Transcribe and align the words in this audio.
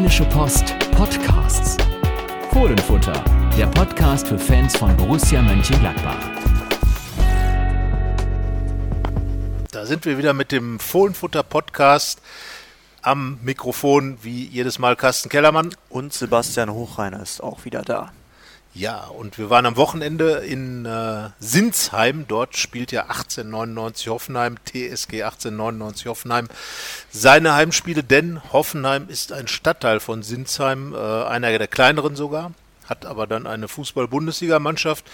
Rheinische 0.00 0.24
Post 0.24 0.78
Podcasts. 0.92 1.76
Fohlenfutter, 2.52 3.22
der 3.58 3.66
Podcast 3.66 4.28
für 4.28 4.38
Fans 4.38 4.74
von 4.74 4.96
Borussia 4.96 5.42
Mönchengladbach. 5.42 6.16
Da 9.70 9.84
sind 9.84 10.06
wir 10.06 10.16
wieder 10.16 10.32
mit 10.32 10.52
dem 10.52 10.78
Fohlenfutter 10.78 11.42
Podcast 11.42 12.22
am 13.02 13.40
Mikrofon, 13.42 14.16
wie 14.22 14.46
jedes 14.46 14.78
Mal 14.78 14.96
Carsten 14.96 15.28
Kellermann. 15.28 15.76
Und 15.90 16.14
Sebastian 16.14 16.72
Hochreiner 16.72 17.22
ist 17.22 17.42
auch 17.42 17.66
wieder 17.66 17.82
da. 17.82 18.10
Ja, 18.72 19.06
und 19.06 19.36
wir 19.36 19.50
waren 19.50 19.66
am 19.66 19.76
Wochenende 19.76 20.44
in 20.46 20.86
äh, 20.86 21.30
Sinsheim. 21.40 22.26
Dort 22.28 22.56
spielt 22.56 22.92
ja 22.92 23.02
1899 23.02 24.08
Hoffenheim, 24.08 24.56
TSG 24.64 25.24
1899 25.24 26.06
Hoffenheim, 26.06 26.48
seine 27.10 27.54
Heimspiele, 27.54 28.04
denn 28.04 28.40
Hoffenheim 28.52 29.08
ist 29.08 29.32
ein 29.32 29.48
Stadtteil 29.48 29.98
von 29.98 30.22
Sinsheim, 30.22 30.94
äh, 30.94 30.96
einer 30.96 31.58
der 31.58 31.66
kleineren 31.66 32.14
sogar, 32.14 32.52
hat 32.86 33.06
aber 33.06 33.26
dann 33.26 33.48
eine 33.48 33.66
Fußball-Bundesligamannschaft, 33.66 35.04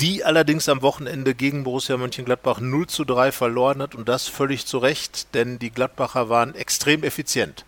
die 0.00 0.24
allerdings 0.24 0.68
am 0.68 0.82
Wochenende 0.82 1.36
gegen 1.36 1.62
Borussia 1.62 1.96
Mönchengladbach 1.96 2.58
0 2.58 2.88
zu 2.88 3.04
3 3.04 3.30
verloren 3.30 3.82
hat 3.82 3.94
und 3.94 4.08
das 4.08 4.26
völlig 4.26 4.66
zu 4.66 4.78
Recht, 4.78 5.32
denn 5.34 5.60
die 5.60 5.70
Gladbacher 5.70 6.28
waren 6.28 6.56
extrem 6.56 7.04
effizient. 7.04 7.64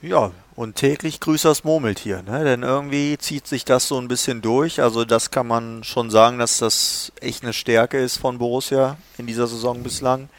Ja, 0.00 0.30
und 0.56 0.74
täglich 0.76 1.20
grüßt 1.20 1.44
das 1.44 1.64
Murmeltier, 1.64 2.22
ne? 2.22 2.42
Denn 2.42 2.62
irgendwie 2.62 3.18
zieht 3.18 3.46
sich 3.46 3.66
das 3.66 3.88
so 3.88 3.98
ein 3.98 4.08
bisschen 4.08 4.40
durch. 4.40 4.80
Also 4.80 5.04
das 5.04 5.30
kann 5.30 5.46
man 5.46 5.84
schon 5.84 6.10
sagen, 6.10 6.38
dass 6.38 6.58
das 6.58 7.12
echt 7.20 7.42
eine 7.42 7.52
Stärke 7.52 7.98
ist 7.98 8.16
von 8.16 8.38
Borussia 8.38 8.96
in 9.18 9.26
dieser 9.26 9.46
Saison 9.46 9.82
bislang. 9.82 10.30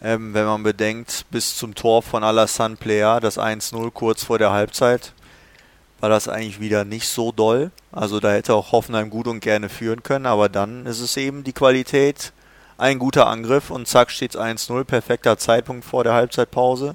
Ähm, 0.00 0.34
wenn 0.34 0.44
man 0.44 0.62
bedenkt, 0.62 1.26
bis 1.30 1.56
zum 1.56 1.74
Tor 1.74 2.02
von 2.02 2.22
Alassane 2.22 2.76
Plea, 2.76 3.18
das 3.20 3.38
1-0 3.38 3.90
kurz 3.90 4.22
vor 4.22 4.38
der 4.38 4.52
Halbzeit, 4.52 5.12
war 5.98 6.10
das 6.10 6.28
eigentlich 6.28 6.60
wieder 6.60 6.84
nicht 6.84 7.08
so 7.08 7.32
doll. 7.32 7.72
Also 7.90 8.20
da 8.20 8.30
hätte 8.30 8.54
auch 8.54 8.70
Hoffenheim 8.70 9.10
gut 9.10 9.26
und 9.26 9.40
gerne 9.40 9.68
führen 9.68 10.04
können, 10.04 10.26
aber 10.26 10.48
dann 10.48 10.86
ist 10.86 11.00
es 11.00 11.16
eben 11.16 11.42
die 11.42 11.52
Qualität, 11.52 12.32
ein 12.76 12.98
guter 12.98 13.26
Angriff 13.26 13.70
und 13.70 13.88
zack 13.88 14.10
steht 14.10 14.34
es 14.34 14.40
1-0, 14.40 14.84
perfekter 14.84 15.38
Zeitpunkt 15.38 15.84
vor 15.84 16.04
der 16.04 16.12
Halbzeitpause. 16.12 16.94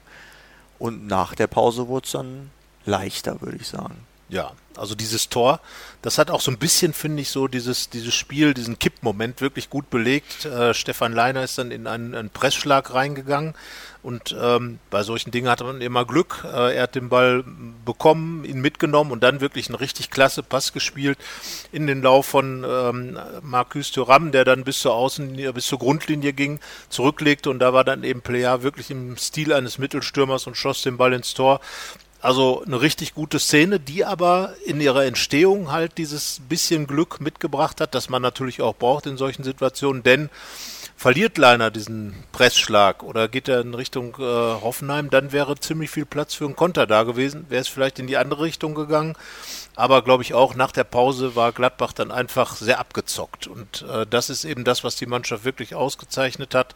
Und 0.79 1.07
nach 1.07 1.35
der 1.35 1.47
Pause 1.47 1.87
wurde 1.87 2.05
es 2.05 2.11
dann 2.13 2.51
leichter, 2.85 3.41
würde 3.41 3.57
ich 3.57 3.67
sagen. 3.67 4.07
Ja, 4.29 4.51
also 4.77 4.95
dieses 4.95 5.27
Tor, 5.29 5.59
das 6.01 6.19
hat 6.19 6.29
auch 6.29 6.39
so 6.39 6.51
ein 6.51 6.59
bisschen, 6.59 6.93
finde 6.93 7.21
ich, 7.21 7.29
so 7.29 7.47
dieses, 7.47 7.89
dieses 7.89 8.13
Spiel, 8.13 8.53
diesen 8.53 8.77
Kippmoment 8.77 9.41
wirklich 9.41 9.69
gut 9.69 9.89
belegt. 9.89 10.45
Äh, 10.45 10.73
Stefan 10.73 11.13
Leiner 11.13 11.43
ist 11.43 11.57
dann 11.57 11.71
in 11.71 11.87
einen, 11.87 12.13
einen 12.15 12.29
Pressschlag 12.29 12.93
reingegangen 12.93 13.55
und 14.01 14.33
ähm, 14.39 14.79
bei 14.89 15.03
solchen 15.03 15.31
Dingen 15.31 15.49
hat 15.49 15.61
man 15.61 15.81
immer 15.81 16.05
Glück. 16.05 16.45
Äh, 16.45 16.75
er 16.75 16.83
hat 16.83 16.95
den 16.95 17.09
Ball 17.09 17.43
bekommen, 17.83 18.45
ihn 18.45 18.61
mitgenommen 18.61 19.11
und 19.11 19.23
dann 19.23 19.41
wirklich 19.41 19.67
einen 19.67 19.75
richtig 19.75 20.11
klasse 20.11 20.43
Pass 20.43 20.71
gespielt 20.71 21.17
in 21.71 21.87
den 21.87 22.01
Lauf 22.01 22.27
von 22.27 22.63
ähm, 22.69 23.19
Marcus 23.41 23.91
Thuram, 23.91 24.31
der 24.31 24.45
dann 24.45 24.63
bis 24.63 24.79
zur 24.79 24.93
Außenlinie, 24.93 25.51
bis 25.53 25.65
zur 25.65 25.79
Grundlinie 25.79 26.33
ging, 26.33 26.59
zurücklegte 26.87 27.49
und 27.49 27.59
da 27.59 27.73
war 27.73 27.83
dann 27.83 28.03
eben 28.03 28.21
Plea 28.21 28.61
wirklich 28.61 28.91
im 28.91 29.17
Stil 29.17 29.51
eines 29.51 29.79
Mittelstürmers 29.79 30.47
und 30.47 30.55
schoss 30.55 30.83
den 30.83 30.97
Ball 30.97 31.13
ins 31.13 31.33
Tor. 31.33 31.59
Also 32.21 32.63
eine 32.65 32.81
richtig 32.81 33.13
gute 33.13 33.39
Szene, 33.39 33.79
die 33.79 34.03
aber 34.03 34.53
in 34.65 34.81
ihrer 34.81 35.05
Entstehung 35.05 35.71
halt 35.71 35.97
dieses 35.97 36.41
bisschen 36.49 36.85
Glück 36.85 37.21
mitgebracht 37.21 37.79
hat, 37.79 37.95
das 37.95 38.09
man 38.09 38.21
natürlich 38.21 38.61
auch 38.61 38.75
braucht 38.75 39.05
in 39.05 39.15
solchen 39.15 39.43
Situationen, 39.43 40.03
denn 40.03 40.29
verliert 40.99 41.37
Leiner 41.37 41.71
diesen 41.71 42.13
Pressschlag 42.33 43.03
oder 43.03 43.29
geht 43.29 43.47
er 43.47 43.61
in 43.61 43.73
Richtung 43.73 44.15
äh, 44.19 44.21
Hoffenheim, 44.21 45.09
dann 45.09 45.31
wäre 45.31 45.57
ziemlich 45.57 45.89
viel 45.89 46.05
Platz 46.05 46.33
für 46.33 46.43
einen 46.43 46.57
Konter 46.57 46.87
da 46.87 47.03
gewesen. 47.03 47.45
Wäre 47.47 47.61
es 47.61 47.69
vielleicht 47.69 47.99
in 47.99 48.07
die 48.07 48.17
andere 48.17 48.43
Richtung 48.43 48.75
gegangen. 48.75 49.15
Aber 49.77 50.01
glaube 50.01 50.23
ich 50.23 50.33
auch, 50.33 50.55
nach 50.55 50.73
der 50.73 50.83
Pause 50.83 51.37
war 51.37 51.53
Gladbach 51.53 51.93
dann 51.93 52.11
einfach 52.11 52.57
sehr 52.57 52.79
abgezockt. 52.79 53.47
Und 53.47 53.85
äh, 53.89 54.05
das 54.09 54.29
ist 54.29 54.43
eben 54.43 54.65
das, 54.65 54.83
was 54.83 54.97
die 54.97 55.05
Mannschaft 55.05 55.45
wirklich 55.45 55.73
ausgezeichnet 55.73 56.53
hat. 56.53 56.75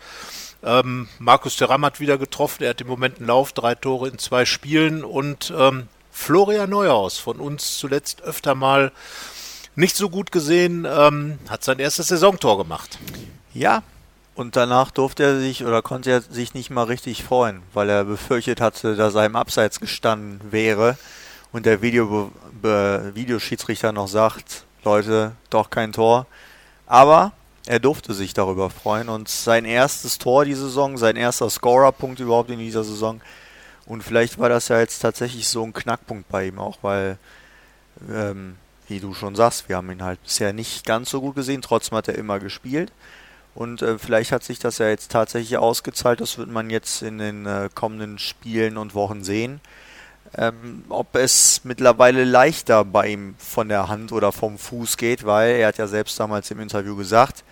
Ähm, 0.64 1.08
Markus 1.20 1.56
Thuram 1.56 1.86
hat 1.86 2.00
wieder 2.00 2.18
getroffen. 2.18 2.64
Er 2.64 2.72
hat 2.72 2.82
im 2.82 2.88
Moment 2.88 3.18
einen 3.18 3.28
Lauf, 3.28 3.54
drei 3.54 3.76
Tore 3.76 4.08
in 4.08 4.18
zwei 4.18 4.46
Spielen. 4.46 5.04
Und 5.04 5.54
ähm, 5.58 5.88
Florian 6.12 6.70
Neuhaus, 6.70 7.18
von 7.18 7.40
uns 7.40 7.78
zuletzt 7.78 8.22
öfter 8.22 8.56
mal 8.56 8.92
nicht 9.76 9.96
so 9.96 10.10
gut 10.10 10.32
gesehen, 10.32 10.88
ähm, 10.90 11.40
hat 11.50 11.64
sein 11.64 11.80
erstes 11.80 12.08
Saisontor 12.08 12.58
gemacht. 12.58 13.00
Ja, 13.54 13.84
und 14.36 14.56
danach 14.56 14.92
durfte 14.92 15.24
er 15.24 15.40
sich 15.40 15.64
oder 15.64 15.82
konnte 15.82 16.12
er 16.12 16.22
sich 16.22 16.54
nicht 16.54 16.70
mal 16.70 16.84
richtig 16.84 17.24
freuen, 17.24 17.62
weil 17.74 17.90
er 17.90 18.04
befürchtet 18.04 18.62
hatte, 18.62 18.96
dass 18.96 19.16
er 19.16 19.26
im 19.26 19.36
Abseits 19.36 19.80
gestanden 19.80 20.40
wäre 20.52 20.98
und 21.52 21.66
der 21.66 21.82
Video, 21.82 22.32
Videoschiedsrichter 22.62 23.92
noch 23.92 24.08
sagt, 24.08 24.66
Leute, 24.84 25.34
doch 25.50 25.70
kein 25.70 25.94
Tor. 25.94 26.26
Aber 26.88 27.32
er 27.66 27.80
durfte 27.80 28.14
sich 28.14 28.34
darüber 28.34 28.70
freuen 28.70 29.10
und 29.10 29.30
sein 29.30 29.66
erstes 29.66 30.18
Tor 30.18 30.46
die 30.46 30.54
Saison, 30.54 30.98
sein 30.98 31.16
erster 31.16 31.50
Scorerpunkt 31.50 32.20
überhaupt 32.20 32.50
in 32.50 32.60
dieser 32.60 32.84
Saison. 32.84 33.22
Und 33.86 34.04
vielleicht 34.04 34.38
war 34.38 34.50
das 34.50 34.68
ja 34.68 34.80
jetzt 34.80 35.00
tatsächlich 35.00 35.48
so 35.48 35.64
ein 35.64 35.74
Knackpunkt 35.74 36.28
bei 36.30 36.48
ihm 36.48 36.60
auch, 36.60 36.80
weil, 36.82 37.18
ähm, 38.10 38.58
wie 38.88 39.00
du 39.00 39.14
schon 39.14 39.36
sagst, 39.36 39.70
wir 39.70 39.78
haben 39.78 39.92
ihn 39.92 40.04
halt 40.04 40.22
bisher 40.24 40.54
nicht 40.54 40.86
ganz 40.86 41.10
so 41.10 41.22
gut 41.22 41.36
gesehen, 41.36 41.62
trotzdem 41.62 41.98
hat 41.98 42.08
er 42.08 42.16
immer 42.16 42.40
gespielt. 42.40 42.92
Und 43.56 43.82
äh, 43.82 43.98
vielleicht 43.98 44.32
hat 44.32 44.44
sich 44.44 44.60
das 44.60 44.80
ja 44.80 44.88
jetzt 44.88 45.12
tatsächlich 45.12 45.58
ausgezahlt. 45.58 46.22
Das 46.22 46.38
wird 46.38 46.50
man 46.50 46.70
jetzt 46.70 47.02
in 47.02 47.20
den 47.20 47.46
äh, 47.46 47.70
kommenden 47.74 48.18
Spielen 48.18 48.78
und 48.78 48.96
Wochen 48.96 49.24
sehen. 49.24 49.62
Ähm, 50.36 50.84
ob 50.90 51.16
es 51.16 51.62
mittlerweile 51.64 52.24
leichter 52.24 52.84
bei 52.84 53.10
ihm 53.10 53.36
von 53.38 53.70
der 53.70 53.88
Hand 53.88 54.12
oder 54.12 54.32
vom 54.32 54.58
Fuß 54.58 54.98
geht, 54.98 55.26
weil 55.26 55.58
er 55.58 55.68
hat 55.68 55.78
ja 55.78 55.88
selbst 55.88 56.20
damals 56.20 56.50
im 56.50 56.60
Interview 56.60 56.96
gesagt, 56.96 57.44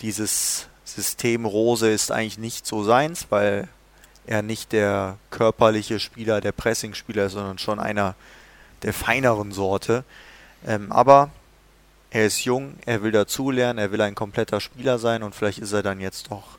dieses 0.00 0.68
System 0.84 1.46
Rose 1.46 1.90
ist 1.90 2.12
eigentlich 2.12 2.38
nicht 2.38 2.66
so 2.66 2.84
seins, 2.84 3.26
weil 3.30 3.68
er 4.26 4.42
nicht 4.42 4.72
der 4.72 5.16
körperliche 5.30 5.98
Spieler, 5.98 6.40
der 6.40 6.52
Pressing-Spieler 6.52 7.26
ist, 7.26 7.32
sondern 7.32 7.58
schon 7.58 7.80
einer 7.80 8.14
der 8.82 8.92
feineren 8.92 9.52
Sorte. 9.52 10.04
Ähm, 10.66 10.92
aber 10.92 11.30
er 12.10 12.26
ist 12.26 12.44
jung, 12.44 12.74
er 12.86 13.02
will 13.02 13.10
dazulernen, 13.10 13.78
er 13.78 13.90
will 13.90 14.00
ein 14.00 14.14
kompletter 14.14 14.60
Spieler 14.60 14.98
sein 14.98 15.22
und 15.22 15.34
vielleicht 15.34 15.58
ist 15.58 15.72
er 15.72 15.82
dann 15.82 16.00
jetzt 16.00 16.30
doch 16.30 16.58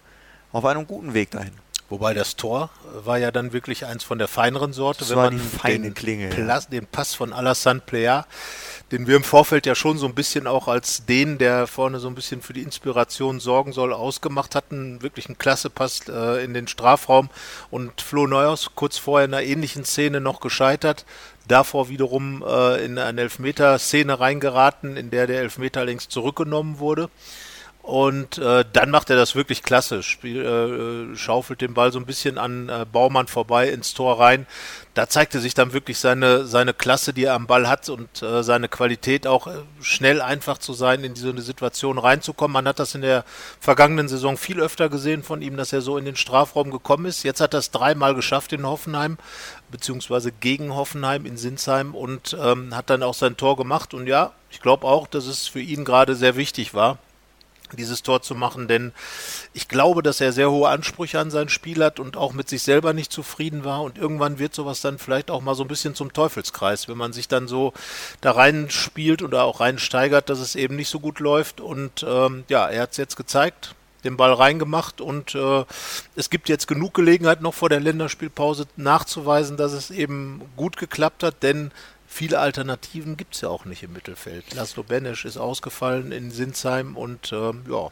auf 0.52 0.66
einem 0.66 0.88
guten 0.88 1.14
Weg 1.14 1.32
dahin. 1.32 1.54
Wobei 1.94 2.16
das 2.16 2.36
Tor 2.36 2.72
war 3.06 3.20
ja 3.20 3.30
dann 3.30 3.54
wirklich 3.54 3.86
eins 3.86 4.04
von 4.04 4.18
der 4.18 4.28
feineren 4.28 4.74
Sorte, 4.74 5.02
das 5.02 5.12
wenn 5.12 5.18
war 5.18 5.30
man 5.30 5.40
den, 5.64 5.94
Klinge, 5.94 6.30
Plas, 6.30 6.68
den 6.68 6.88
Pass 6.88 7.14
von 7.14 7.32
Alassane 7.32 7.82
Plea, 7.86 8.26
den 8.92 9.06
wir 9.06 9.16
im 9.16 9.24
Vorfeld 9.24 9.68
ja 9.68 9.76
schon 9.76 10.00
so 10.00 10.08
ein 10.08 10.16
bisschen 10.16 10.48
auch 10.48 10.68
als 10.68 11.06
den, 11.06 11.38
der 11.38 11.68
vorne 11.68 12.00
so 12.00 12.08
ein 12.08 12.16
bisschen 12.16 12.42
für 12.42 12.54
die 12.54 12.64
Inspiration 12.64 13.40
sorgen 13.40 13.74
soll, 13.74 13.94
ausgemacht 13.94 14.56
hatten. 14.56 15.04
Wirklich 15.04 15.30
ein 15.30 15.38
klasse 15.38 15.70
Pass 15.70 16.08
äh, 16.10 16.44
in 16.44 16.56
den 16.56 16.68
Strafraum 16.68 17.30
und 17.70 18.02
Flo 18.02 18.26
Neuhaus 18.26 18.72
kurz 18.74 18.98
vorher 18.98 19.26
in 19.26 19.34
einer 19.36 19.44
ähnlichen 19.44 19.86
Szene 19.86 20.20
noch 20.20 20.40
gescheitert 20.40 21.06
davor 21.48 21.90
wiederum 21.90 22.44
äh, 22.44 22.84
in 22.84 22.98
eine 22.98 23.22
Elfmeter-Szene 23.22 24.20
reingeraten, 24.20 24.98
in 24.98 25.12
der 25.12 25.28
der 25.28 25.42
Elfmeter 25.42 25.86
längst 25.86 26.12
zurückgenommen 26.12 26.80
wurde. 26.80 27.12
Und 27.84 28.38
äh, 28.38 28.64
dann 28.72 28.90
macht 28.92 29.10
er 29.10 29.18
das 29.18 29.36
wirklich 29.36 29.62
klasse. 29.62 30.04
Spiel, 30.04 30.42
äh, 30.42 31.18
schaufelt 31.18 31.60
den 31.60 31.74
Ball 31.74 31.92
so 31.92 32.00
ein 32.00 32.06
bisschen 32.06 32.38
an 32.38 32.70
äh, 32.70 32.86
Baumann 32.90 33.28
vorbei 33.28 33.68
ins 33.70 33.94
Tor 33.94 34.22
rein. 34.22 34.48
Da 34.94 35.10
zeigte 35.10 35.42
sich 35.42 35.54
dann 35.54 35.74
wirklich 35.74 36.00
seine, 36.00 36.46
seine 36.46 36.74
Klasse, 36.74 37.12
die 37.12 37.26
er 37.26 37.34
am 37.34 37.46
Ball 37.46 37.68
hat 37.68 37.90
und 37.90 38.22
äh, 38.22 38.42
seine 38.42 38.70
Qualität 38.70 39.28
auch 39.28 39.48
äh, 39.48 39.56
schnell 39.82 40.22
einfach 40.22 40.60
zu 40.60 40.72
sein, 40.72 41.04
in 41.04 41.14
so 41.18 41.30
eine 41.30 41.42
Situation 41.42 41.98
reinzukommen. 41.98 42.54
Man 42.54 42.70
hat 42.70 42.80
das 42.80 42.96
in 42.96 43.02
der 43.02 43.26
vergangenen 43.60 44.08
Saison 44.08 44.38
viel 44.38 44.62
öfter 44.62 44.88
gesehen 44.88 45.22
von 45.22 45.42
ihm, 45.42 45.58
dass 45.58 45.74
er 45.74 45.82
so 45.82 45.98
in 45.98 46.06
den 46.06 46.16
Strafraum 46.16 46.72
gekommen 46.72 47.06
ist. 47.06 47.24
Jetzt 47.24 47.42
hat 47.42 47.54
er 47.54 47.60
es 47.60 47.72
dreimal 47.72 48.16
geschafft 48.16 48.54
in 48.54 48.66
Hoffenheim, 48.66 49.18
beziehungsweise 49.72 50.32
gegen 50.32 50.74
Hoffenheim 50.74 51.26
in 51.26 51.36
Sinsheim 51.36 51.96
und 51.96 52.38
ähm, 52.42 52.74
hat 52.74 52.90
dann 52.90 53.04
auch 53.04 53.14
sein 53.14 53.36
Tor 53.36 53.58
gemacht. 53.58 53.94
Und 53.94 54.08
ja, 54.08 54.32
ich 54.50 54.62
glaube 54.62 54.88
auch, 54.88 55.06
dass 55.06 55.26
es 55.26 55.50
für 55.50 55.60
ihn 55.60 55.84
gerade 55.84 56.16
sehr 56.16 56.38
wichtig 56.38 56.74
war 56.74 56.98
dieses 57.76 58.04
Tor 58.04 58.22
zu 58.22 58.36
machen, 58.36 58.68
denn 58.68 58.92
ich 59.54 59.68
glaube, 59.68 60.04
dass 60.04 60.22
er 60.22 60.32
sehr 60.32 60.52
hohe 60.52 60.70
Ansprüche 60.70 61.20
an 61.20 61.32
sein 61.32 61.50
Spiel 61.50 61.84
hat 61.84 62.00
und 62.00 62.18
auch 62.18 62.34
mit 62.34 62.50
sich 62.50 62.64
selber 62.64 62.94
nicht 62.94 63.12
zufrieden 63.12 63.64
war. 63.64 63.82
Und 63.82 63.98
irgendwann 63.98 64.40
wird 64.40 64.54
sowas 64.54 64.82
dann 64.82 64.98
vielleicht 64.98 65.32
auch 65.32 65.42
mal 65.42 65.56
so 65.56 65.64
ein 65.64 65.68
bisschen 65.68 65.96
zum 65.96 66.14
Teufelskreis, 66.14 66.88
wenn 66.88 66.98
man 66.98 67.14
sich 67.14 67.28
dann 67.28 67.48
so 67.48 67.74
da 68.22 68.32
reinspielt 68.32 69.22
oder 69.22 69.44
auch 69.44 69.60
reinsteigert, 69.60 70.30
dass 70.30 70.40
es 70.40 70.56
eben 70.56 70.76
nicht 70.76 70.90
so 70.90 71.00
gut 71.00 71.20
läuft. 71.20 71.62
Und 71.62 72.06
ähm, 72.08 72.44
ja, 72.50 72.68
er 72.68 72.84
hat 72.84 72.92
es 72.92 72.98
jetzt 72.98 73.16
gezeigt, 73.16 73.76
den 74.04 74.18
Ball 74.18 74.34
reingemacht 74.34 75.02
und 75.02 75.34
äh, 75.36 75.66
es 76.16 76.30
gibt 76.30 76.50
jetzt 76.50 76.68
genug 76.68 76.94
Gelegenheit 76.94 77.42
noch 77.42 77.54
vor 77.54 77.70
der 77.70 77.80
Länderspielpause 77.80 78.66
nachzuweisen, 78.76 79.58
dass 79.58 79.72
es 79.72 79.92
eben 79.92 80.42
gut 80.58 80.78
geklappt 80.78 81.24
hat, 81.24 81.42
denn 81.42 81.72
viele 82.14 82.40
Alternativen 82.40 83.18
gibt 83.18 83.36
es 83.36 83.42
ja 83.42 83.50
auch 83.50 83.66
nicht 83.66 83.84
im 83.84 83.94
Mittelfeld. 83.94 84.54
Laszlo 84.54 84.84
Benesch 84.84 85.26
ist 85.26 85.38
ausgefallen 85.38 86.12
in 86.12 86.32
Sinsheim 86.32 86.96
und 86.96 87.34
ähm, 87.34 87.64
ja. 87.70 87.90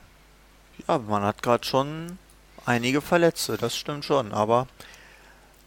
Ja, 0.87 0.97
man 0.99 1.23
hat 1.23 1.43
gerade 1.43 1.65
schon 1.65 2.17
einige 2.65 3.01
Verletzte, 3.01 3.57
das 3.57 3.75
stimmt 3.75 4.05
schon, 4.05 4.31
aber 4.31 4.67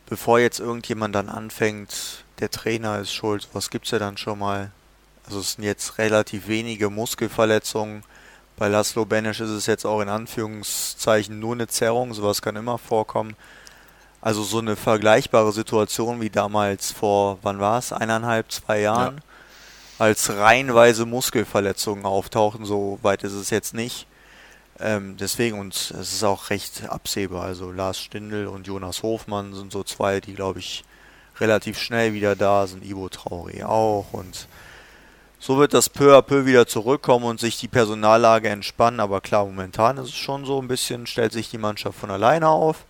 bevor 0.06 0.38
jetzt 0.38 0.60
irgendjemand 0.60 1.14
dann 1.14 1.28
anfängt, 1.28 2.24
der 2.38 2.50
Trainer 2.50 3.00
ist 3.00 3.12
schuld, 3.12 3.48
was 3.52 3.70
gibt's 3.70 3.90
ja 3.90 3.98
dann 3.98 4.16
schon 4.16 4.38
mal? 4.38 4.70
Also 5.26 5.40
es 5.40 5.52
sind 5.52 5.64
jetzt 5.64 5.98
relativ 5.98 6.48
wenige 6.48 6.90
Muskelverletzungen. 6.90 8.04
Bei 8.56 8.68
Laszlo 8.68 9.04
Benesch 9.04 9.40
ist 9.40 9.50
es 9.50 9.66
jetzt 9.66 9.84
auch 9.84 10.00
in 10.00 10.08
Anführungszeichen 10.08 11.40
nur 11.40 11.54
eine 11.54 11.66
Zerrung, 11.66 12.14
sowas 12.14 12.40
kann 12.40 12.56
immer 12.56 12.78
vorkommen. 12.78 13.36
Also 14.24 14.42
so 14.42 14.58
eine 14.58 14.74
vergleichbare 14.74 15.52
Situation 15.52 16.22
wie 16.22 16.30
damals 16.30 16.92
vor, 16.92 17.36
wann 17.42 17.58
war 17.58 17.78
es, 17.78 17.92
eineinhalb, 17.92 18.50
zwei 18.50 18.80
Jahren, 18.80 19.16
ja. 19.16 19.22
als 19.98 20.30
reihenweise 20.30 21.04
Muskelverletzungen 21.04 22.06
auftauchen, 22.06 22.64
so 22.64 22.98
weit 23.02 23.22
ist 23.22 23.34
es 23.34 23.50
jetzt 23.50 23.74
nicht. 23.74 24.06
Ähm, 24.80 25.18
deswegen, 25.18 25.58
und 25.58 25.74
es 25.74 25.90
ist 25.90 26.24
auch 26.24 26.48
recht 26.48 26.88
absehbar. 26.88 27.44
Also 27.44 27.70
Lars 27.70 28.00
Stindl 28.00 28.46
und 28.46 28.66
Jonas 28.66 29.02
Hofmann 29.02 29.52
sind 29.52 29.70
so 29.70 29.84
zwei, 29.84 30.20
die, 30.22 30.32
glaube 30.32 30.60
ich, 30.60 30.84
relativ 31.38 31.78
schnell 31.78 32.14
wieder 32.14 32.34
da 32.34 32.66
sind. 32.66 32.82
Ivo 32.82 33.08
Traoré 33.08 33.66
auch. 33.66 34.06
Und 34.12 34.48
so 35.38 35.58
wird 35.58 35.74
das 35.74 35.90
peu 35.90 36.16
à 36.16 36.22
peu 36.22 36.46
wieder 36.46 36.66
zurückkommen 36.66 37.26
und 37.26 37.40
sich 37.40 37.58
die 37.58 37.68
Personallage 37.68 38.48
entspannen. 38.48 39.00
Aber 39.00 39.20
klar, 39.20 39.44
momentan 39.44 39.98
ist 39.98 40.08
es 40.08 40.16
schon 40.16 40.46
so 40.46 40.62
ein 40.62 40.66
bisschen, 40.66 41.06
stellt 41.06 41.34
sich 41.34 41.50
die 41.50 41.58
Mannschaft 41.58 41.98
von 41.98 42.10
alleine 42.10 42.48
auf. 42.48 42.86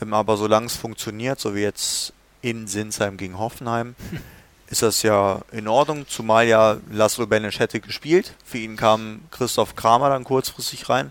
Ähm, 0.00 0.14
aber 0.14 0.36
solange 0.36 0.66
es 0.66 0.76
funktioniert, 0.76 1.40
so 1.40 1.54
wie 1.54 1.62
jetzt 1.62 2.12
in 2.42 2.66
Sinsheim 2.66 3.16
gegen 3.16 3.38
Hoffenheim, 3.38 3.94
ist 4.68 4.82
das 4.82 5.02
ja 5.02 5.42
in 5.52 5.68
Ordnung, 5.68 6.06
zumal 6.08 6.46
ja 6.46 6.78
Laszlo 6.90 7.26
Benesch 7.26 7.58
hätte 7.58 7.80
gespielt. 7.80 8.34
Für 8.44 8.58
ihn 8.58 8.76
kam 8.76 9.20
Christoph 9.30 9.76
Kramer 9.76 10.08
dann 10.10 10.24
kurzfristig 10.24 10.88
rein 10.88 11.10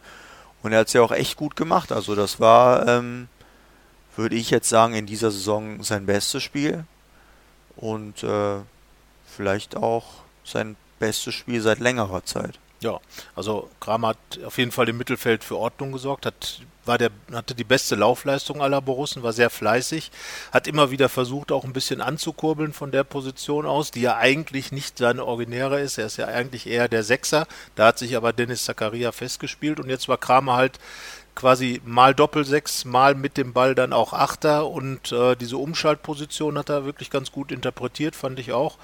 und 0.63 0.71
er 0.71 0.79
hat 0.79 0.87
es 0.87 0.93
ja 0.93 1.01
auch 1.01 1.11
echt 1.11 1.37
gut 1.37 1.55
gemacht. 1.55 1.91
Also 1.91 2.15
das 2.15 2.39
war, 2.39 2.87
ähm, 2.87 3.27
würde 4.15 4.35
ich 4.35 4.49
jetzt 4.49 4.69
sagen, 4.69 4.93
in 4.93 5.05
dieser 5.05 5.31
Saison 5.31 5.83
sein 5.83 6.05
bestes 6.05 6.43
Spiel 6.43 6.85
und 7.75 8.23
äh, 8.23 8.57
vielleicht 9.25 9.75
auch 9.75 10.05
sein 10.43 10.75
bestes 10.99 11.33
Spiel 11.33 11.61
seit 11.61 11.79
längerer 11.79 12.23
Zeit. 12.25 12.59
Ja, 12.83 12.99
also 13.33 13.69
Kramer 13.79 14.09
hat 14.09 14.43
auf 14.45 14.57
jeden 14.57 14.71
Fall 14.71 14.89
im 14.89 14.97
Mittelfeld 14.97 15.45
für 15.45 15.57
Ordnung 15.57 15.93
gesorgt, 15.93 16.25
hat, 16.25 16.59
war 16.83 16.97
der, 16.97 17.11
hatte 17.31 17.55
die 17.55 17.63
beste 17.63 17.95
Laufleistung 17.95 18.61
aller 18.61 18.81
Borussen, 18.81 19.23
war 19.23 19.31
sehr 19.31 19.49
fleißig, 19.49 20.11
hat 20.51 20.67
immer 20.67 20.91
wieder 20.91 21.07
versucht, 21.07 21.53
auch 21.53 21.63
ein 21.63 21.71
bisschen 21.71 22.01
anzukurbeln 22.01 22.73
von 22.73 22.91
der 22.91 23.05
Position 23.05 23.65
aus, 23.65 23.91
die 23.91 24.01
ja 24.01 24.17
eigentlich 24.17 24.73
nicht 24.73 24.97
seine 24.97 25.23
originäre 25.23 25.79
ist. 25.79 25.97
Er 25.97 26.07
ist 26.07 26.17
ja 26.17 26.27
eigentlich 26.27 26.67
eher 26.67 26.89
der 26.89 27.05
Sechser. 27.05 27.47
Da 27.75 27.87
hat 27.87 27.99
sich 27.99 28.17
aber 28.17 28.33
Dennis 28.33 28.65
Zakaria 28.65 29.13
festgespielt 29.13 29.79
und 29.79 29.89
jetzt 29.89 30.09
war 30.09 30.17
Kramer 30.17 30.57
halt 30.57 30.77
quasi 31.35 31.81
mal 31.85 32.13
Doppelsechs, 32.13 32.85
mal 32.85 33.15
mit 33.15 33.37
dem 33.37 33.53
Ball 33.53 33.75
dann 33.75 33.93
auch 33.93 34.13
Achter 34.13 34.67
und 34.67 35.11
äh, 35.11 35.35
diese 35.35 35.57
Umschaltposition 35.57 36.57
hat 36.57 36.69
er 36.69 36.85
wirklich 36.85 37.09
ganz 37.09 37.31
gut 37.31 37.51
interpretiert, 37.51 38.15
fand 38.15 38.39
ich 38.39 38.51
auch. 38.51 38.77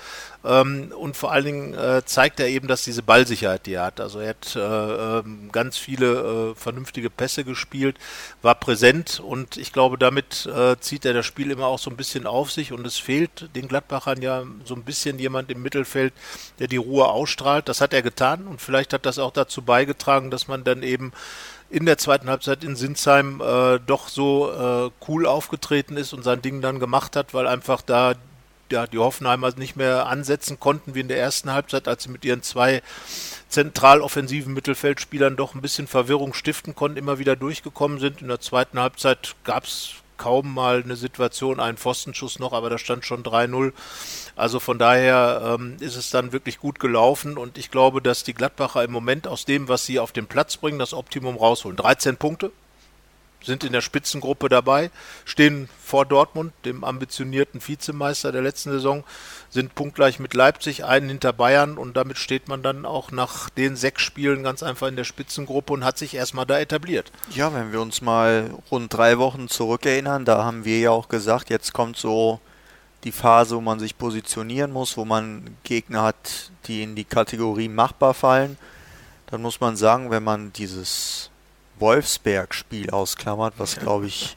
Ähm, 0.44 0.92
und 0.98 1.16
vor 1.16 1.32
allen 1.32 1.46
Dingen 1.46 1.74
äh, 1.74 2.04
zeigt 2.06 2.40
er 2.40 2.48
eben, 2.48 2.68
dass 2.68 2.84
diese 2.84 3.04
Ballsicherheit, 3.04 3.66
die 3.66 3.74
er 3.74 3.86
hat. 3.86 4.00
Also 4.00 4.20
er 4.20 4.30
hat 4.30 4.56
äh, 4.56 4.60
ähm, 4.60 5.50
ganz 5.52 5.78
viele 5.78 6.52
äh, 6.52 6.56
vernünftige 6.56 7.10
Pässe 7.10 7.44
gespielt, 7.44 7.98
war 8.42 8.56
präsent 8.56 9.20
und 9.20 9.58
ich 9.58 9.74
glaube, 9.74 9.98
damit 9.98 10.46
äh, 10.46 10.78
zieht 10.80 11.06
er 11.06 11.14
das 11.14 11.26
Spiel 11.26 11.52
immer 11.52 11.68
auch 11.68 11.80
so 11.80 11.90
ein 11.90 11.98
bisschen 11.98 12.26
auf 12.26 12.52
sich 12.52 12.72
und 12.72 12.86
es 12.88 12.98
fehlt 12.98 13.50
den 13.56 13.68
Gladbachern 13.68 14.22
ja 14.22 14.44
so 14.66 14.76
ein 14.76 14.84
bisschen 14.84 15.20
jemand 15.20 15.52
im 15.52 15.62
Mittelfeld, 15.62 16.14
der 16.60 16.68
die 16.68 16.78
Ruhe 16.78 17.08
ausstrahlt. 17.08 17.70
Das 17.70 17.82
hat 17.82 17.94
er 17.94 18.02
getan 18.02 18.48
und 18.48 18.62
vielleicht 18.62 18.94
hat 18.94 19.06
das 19.06 19.20
auch 19.20 19.32
dazu 19.32 19.62
beigetragen, 19.62 20.32
dass 20.32 20.48
man 20.48 20.64
dann 20.64 20.84
eben 20.84 21.12
in 21.70 21.86
der 21.86 21.98
zweiten 21.98 22.30
Halbzeit 22.30 22.64
in 22.64 22.76
Sinsheim 22.76 23.42
äh, 23.42 23.80
doch 23.86 24.08
so 24.08 24.52
äh, 24.52 24.92
cool 25.08 25.26
aufgetreten 25.26 25.98
ist 25.98 26.14
und 26.14 26.24
sein 26.24 26.42
Ding 26.42 26.62
dann 26.62 26.80
gemacht 26.80 27.16
hat, 27.16 27.34
weil 27.34 27.48
einfach 27.48 27.82
da 27.82 28.16
ja, 28.72 28.88
die 28.88 28.98
Hoffenheimer 28.98 29.52
nicht 29.56 29.76
mehr 29.76 30.08
ansetzen 30.08 30.60
konnten 30.60 30.96
wie 30.96 31.00
in 31.00 31.08
der 31.08 31.20
ersten 31.20 31.52
Halbzeit, 31.52 31.88
als 31.88 32.04
sie 32.04 32.10
mit 32.10 32.24
ihren 32.26 32.44
zwei 32.44 32.82
zentral 33.48 34.02
offensiven 34.02 34.54
Mittelfeldspielern 34.54 35.36
doch 35.36 35.56
ein 35.56 35.62
bisschen 35.62 35.88
Verwirrung 35.88 36.34
stiften 36.34 36.76
konnten, 36.76 36.98
immer 36.98 37.20
wieder 37.20 37.36
durchgekommen 37.36 38.00
sind. 38.00 38.22
In 38.22 38.28
der 38.28 38.42
zweiten 38.42 38.80
Halbzeit 38.80 39.36
gab 39.44 39.64
es 39.66 39.94
kaum 40.20 40.54
mal 40.54 40.84
eine 40.84 40.96
Situation, 40.96 41.60
einen 41.60 41.78
Pfostenschuss 41.78 42.38
noch, 42.38 42.54
aber 42.54 42.70
da 42.70 42.78
stand 42.78 43.06
schon 43.06 43.24
3-0. 43.24 43.74
Also 44.36 44.60
von 44.60 44.78
daher 44.78 45.58
ähm, 45.60 45.78
ist 45.80 45.96
es 45.96 46.12
dann 46.12 46.32
wirklich 46.32 46.60
gut 46.60 46.80
gelaufen 46.80 47.40
und 47.40 47.58
ich 47.58 47.72
glaube, 47.72 48.04
dass 48.04 48.24
die 48.24 48.36
Gladbacher 48.36 48.84
im 48.84 48.92
Moment 48.92 49.28
aus 49.28 49.46
dem, 49.46 49.68
was 49.68 49.88
sie 49.88 50.00
auf 50.00 50.12
den 50.12 50.28
Platz 50.28 50.58
bringen, 50.58 50.78
das 50.78 50.94
Optimum 50.94 51.38
rausholen. 51.38 51.78
13 51.78 52.18
Punkte, 52.18 52.52
sind 53.42 53.64
in 53.64 53.74
der 53.74 53.82
Spitzengruppe 53.82 54.50
dabei, 54.50 54.92
stehen 55.26 55.70
vor 55.84 56.06
Dortmund, 56.06 56.54
dem 56.66 56.84
ambitionierten 56.84 57.66
Vizemeister 57.66 58.32
der 58.32 58.42
letzten 58.42 58.72
Saison, 58.72 59.04
sind 59.50 59.76
punktgleich 59.76 60.20
mit 60.20 60.34
Leipzig, 60.34 60.86
einen 60.86 61.10
hinter 61.10 61.34
Bayern 61.34 61.78
und 61.78 61.96
damit 61.96 62.18
steht 62.18 62.48
man 62.48 62.62
dann 62.62 62.86
auch 62.86 63.12
nach 63.12 63.50
den 63.50 63.76
sechs 63.76 64.02
Spielen 64.02 64.44
ganz 64.44 64.62
einfach 64.62 64.88
in 64.88 64.96
der 64.96 65.04
Spitzengruppe 65.04 65.74
und 65.74 65.86
hat 65.86 65.98
sich 65.98 66.14
erstmal 66.14 66.46
da 66.46 66.60
etabliert. 66.60 67.12
Ja, 67.34 67.54
wenn 67.54 67.72
wir 67.72 67.82
uns 67.82 68.02
mal 68.02 68.52
rund 68.70 68.94
drei 68.94 69.18
Wochen 69.18 69.48
zurückerinnern, 69.48 70.26
da 70.26 70.44
haben 70.44 70.66
wir 70.66 70.80
ja 70.80 70.92
auch 70.92 71.10
gesagt, 71.10 71.50
jetzt 71.50 71.74
kommt 71.74 71.98
so 71.98 72.40
die 73.04 73.12
Phase, 73.12 73.56
wo 73.56 73.62
man 73.62 73.80
sich 73.80 73.98
positionieren 73.98 74.72
muss, 74.72 74.98
wo 74.98 75.06
man 75.06 75.56
Gegner 75.64 76.04
hat, 76.04 76.52
die 76.66 76.84
in 76.84 76.96
die 76.96 77.06
Kategorie 77.06 77.70
machbar 77.70 78.14
fallen. 78.14 78.58
Dann 79.28 79.42
muss 79.42 79.62
man 79.62 79.78
sagen, 79.78 80.12
wenn 80.12 80.24
man 80.24 80.52
dieses 80.54 81.29
Wolfsberg-Spiel 81.80 82.90
ausklammert, 82.92 83.56
was 83.58 83.76
glaube 83.80 84.08
ich 84.08 84.36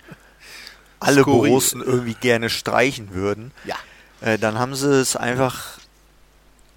alle 1.01 1.23
Skurril. 1.23 1.51
Borussen 1.51 1.83
irgendwie 1.83 2.15
gerne 2.15 2.51
streichen 2.51 3.13
würden, 3.15 3.53
ja. 3.65 3.77
äh, 4.21 4.39
dann 4.39 4.59
haben 4.59 4.75
sie 4.75 5.01
es 5.01 5.17
einfach 5.17 5.79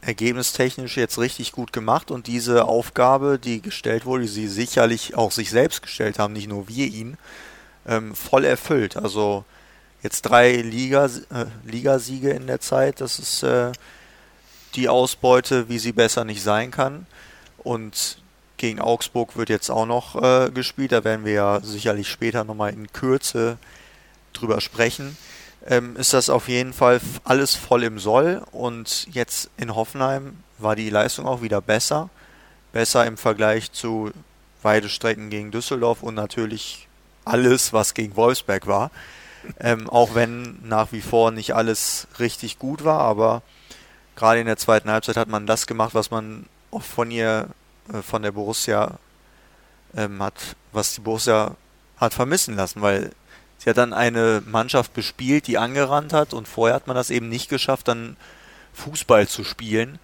ergebnistechnisch 0.01 0.97
jetzt 0.97 1.17
richtig 1.17 1.51
gut 1.51 1.73
gemacht 1.73 2.11
und 2.11 2.27
diese 2.27 2.65
Aufgabe, 2.65 3.39
die 3.39 3.61
gestellt 3.61 4.05
wurde, 4.05 4.23
die 4.23 4.29
sie 4.29 4.47
sicherlich 4.47 5.15
auch 5.15 5.31
sich 5.31 5.49
selbst 5.49 5.81
gestellt 5.81 6.19
haben, 6.19 6.33
nicht 6.33 6.47
nur 6.47 6.67
wir 6.67 6.85
ihn, 6.85 7.17
ähm, 7.87 8.15
voll 8.15 8.45
erfüllt. 8.45 8.97
Also 8.97 9.45
jetzt 10.03 10.21
drei 10.23 10.53
Liga, 10.57 11.05
äh, 11.05 11.45
Ligasiege 11.65 12.29
in 12.29 12.45
der 12.45 12.59
Zeit, 12.59 13.01
das 13.01 13.17
ist 13.17 13.41
äh, 13.43 13.71
die 14.75 14.89
Ausbeute, 14.89 15.69
wie 15.69 15.79
sie 15.79 15.91
besser 15.91 16.23
nicht 16.23 16.43
sein 16.43 16.69
kann. 16.69 17.07
Und 17.57 18.19
gegen 18.57 18.79
Augsburg 18.79 19.35
wird 19.35 19.49
jetzt 19.49 19.69
auch 19.69 19.85
noch 19.85 20.21
äh, 20.21 20.51
gespielt. 20.51 20.91
Da 20.91 21.03
werden 21.03 21.25
wir 21.25 21.33
ja 21.33 21.59
sicherlich 21.61 22.09
später 22.09 22.43
nochmal 22.43 22.73
in 22.73 22.91
Kürze 22.91 23.57
drüber 24.33 24.61
sprechen. 24.61 25.17
Ähm, 25.65 25.95
ist 25.97 26.13
das 26.13 26.29
auf 26.29 26.47
jeden 26.47 26.73
Fall 26.73 27.01
alles 27.23 27.55
voll 27.55 27.83
im 27.83 27.99
Soll. 27.99 28.41
Und 28.51 29.07
jetzt 29.11 29.49
in 29.57 29.75
Hoffenheim 29.75 30.37
war 30.57 30.75
die 30.75 30.89
Leistung 30.89 31.25
auch 31.25 31.41
wieder 31.41 31.61
besser. 31.61 32.09
Besser 32.71 33.05
im 33.05 33.17
Vergleich 33.17 33.71
zu 33.71 34.11
Weidestrecken 34.61 35.29
gegen 35.29 35.51
Düsseldorf 35.51 36.03
und 36.03 36.15
natürlich 36.15 36.87
alles, 37.23 37.73
was 37.73 37.93
gegen 37.93 38.15
Wolfsberg 38.15 38.67
war. 38.67 38.91
Ähm, 39.59 39.89
auch 39.89 40.15
wenn 40.15 40.59
nach 40.63 40.91
wie 40.91 41.01
vor 41.01 41.31
nicht 41.31 41.53
alles 41.53 42.07
richtig 42.19 42.57
gut 42.57 42.83
war, 42.83 42.99
aber 42.99 43.43
gerade 44.15 44.39
in 44.39 44.47
der 44.47 44.57
zweiten 44.57 44.89
Halbzeit 44.89 45.17
hat 45.17 45.27
man 45.27 45.45
das 45.45 45.67
gemacht, 45.67 45.93
was 45.93 46.09
man 46.09 46.45
von 46.79 47.11
ihr 47.11 47.47
von 48.01 48.21
der 48.21 48.31
Borussia 48.31 48.97
ähm, 49.95 50.21
hat, 50.21 50.55
was 50.71 50.95
die 50.95 51.01
Borussia 51.01 51.55
hat 51.97 52.13
vermissen 52.13 52.55
lassen, 52.55 52.81
weil 52.81 53.11
sie 53.57 53.69
hat 53.69 53.77
dann 53.77 53.93
eine 53.93 54.43
Mannschaft 54.45 54.93
bespielt, 54.93 55.47
die 55.47 55.57
angerannt 55.57 56.13
hat 56.13 56.33
und 56.33 56.47
vorher 56.47 56.75
hat 56.75 56.87
man 56.87 56.95
das 56.95 57.09
eben 57.09 57.29
nicht 57.29 57.49
geschafft, 57.49 57.87
dann 57.87 58.17
Fußball 58.73 59.27
zu 59.27 59.43
spielen. 59.43 59.99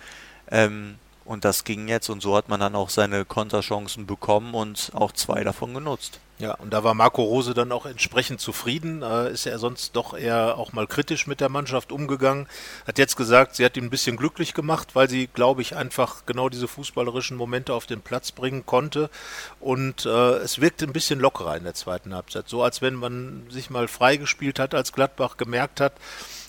Ähm, 0.49 0.95
und 1.25 1.45
das 1.45 1.63
ging 1.63 1.87
jetzt 1.87 2.09
und 2.09 2.21
so 2.21 2.35
hat 2.35 2.49
man 2.49 2.59
dann 2.59 2.75
auch 2.75 2.89
seine 2.89 3.25
Konterchancen 3.25 4.05
bekommen 4.05 4.53
und 4.53 4.91
auch 4.93 5.11
zwei 5.11 5.43
davon 5.43 5.73
genutzt. 5.73 6.19
Ja, 6.41 6.55
und 6.55 6.73
da 6.73 6.83
war 6.83 6.95
Marco 6.95 7.21
Rose 7.21 7.53
dann 7.53 7.71
auch 7.71 7.85
entsprechend 7.85 8.41
zufrieden. 8.41 9.03
Äh, 9.03 9.31
ist 9.31 9.45
er 9.45 9.59
sonst 9.59 9.95
doch 9.95 10.17
eher 10.17 10.57
auch 10.57 10.73
mal 10.73 10.87
kritisch 10.87 11.27
mit 11.27 11.39
der 11.39 11.49
Mannschaft 11.49 11.91
umgegangen. 11.91 12.47
Hat 12.87 12.97
jetzt 12.97 13.15
gesagt, 13.15 13.55
sie 13.55 13.63
hat 13.63 13.77
ihn 13.77 13.83
ein 13.83 13.89
bisschen 13.91 14.17
glücklich 14.17 14.55
gemacht, 14.55 14.95
weil 14.95 15.07
sie, 15.07 15.27
glaube 15.27 15.61
ich, 15.61 15.75
einfach 15.75 16.25
genau 16.25 16.49
diese 16.49 16.67
fußballerischen 16.67 17.37
Momente 17.37 17.75
auf 17.75 17.85
den 17.85 18.01
Platz 18.01 18.31
bringen 18.31 18.65
konnte. 18.65 19.11
Und 19.59 20.07
äh, 20.07 20.37
es 20.37 20.59
wirkte 20.59 20.85
ein 20.85 20.93
bisschen 20.93 21.19
lockerer 21.19 21.57
in 21.57 21.63
der 21.63 21.75
zweiten 21.75 22.15
Halbzeit. 22.15 22.49
So 22.49 22.63
als 22.63 22.81
wenn 22.81 22.95
man 22.95 23.43
sich 23.51 23.69
mal 23.69 23.87
freigespielt 23.87 24.57
hat, 24.57 24.73
als 24.73 24.93
Gladbach 24.93 25.37
gemerkt 25.37 25.79
hat, 25.79 25.93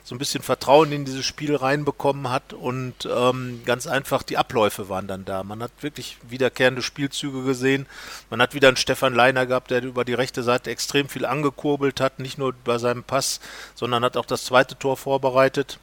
so 0.05 0.15
ein 0.15 0.19
bisschen 0.19 0.43
Vertrauen 0.43 0.93
in 0.93 1.05
dieses 1.05 1.25
Spiel 1.25 1.55
reinbekommen 1.55 2.31
hat 2.31 2.53
und 2.53 3.09
ähm, 3.11 3.63
ganz 3.65 3.87
einfach 3.87 4.23
die 4.23 4.37
Abläufe 4.37 4.89
waren 4.89 5.07
dann 5.07 5.25
da. 5.25 5.45
Man 5.45 5.63
hat 5.63 5.71
wirklich 5.81 6.19
wiederkehrende 6.29 6.83
Spielzüge 6.83 7.45
gesehen. 7.45 7.87
Man 8.31 8.43
hat 8.43 8.55
wieder 8.55 8.69
einen 8.69 8.77
Stefan 8.77 9.15
Leiner 9.15 9.47
gehabt, 9.47 9.71
der 9.71 9.83
über 9.83 10.05
die 10.05 10.15
rechte 10.15 10.43
Seite 10.43 10.71
extrem 10.71 11.09
viel 11.09 11.25
angekurbelt 11.25 12.01
hat, 12.01 12.19
nicht 12.19 12.39
nur 12.39 12.53
bei 12.65 12.79
seinem 12.79 13.05
Pass, 13.05 13.41
sondern 13.75 14.05
hat 14.05 14.17
auch 14.17 14.27
das 14.27 14.45
zweite 14.45 14.77
Tor 14.79 14.97
vorbereitet. 14.97 15.79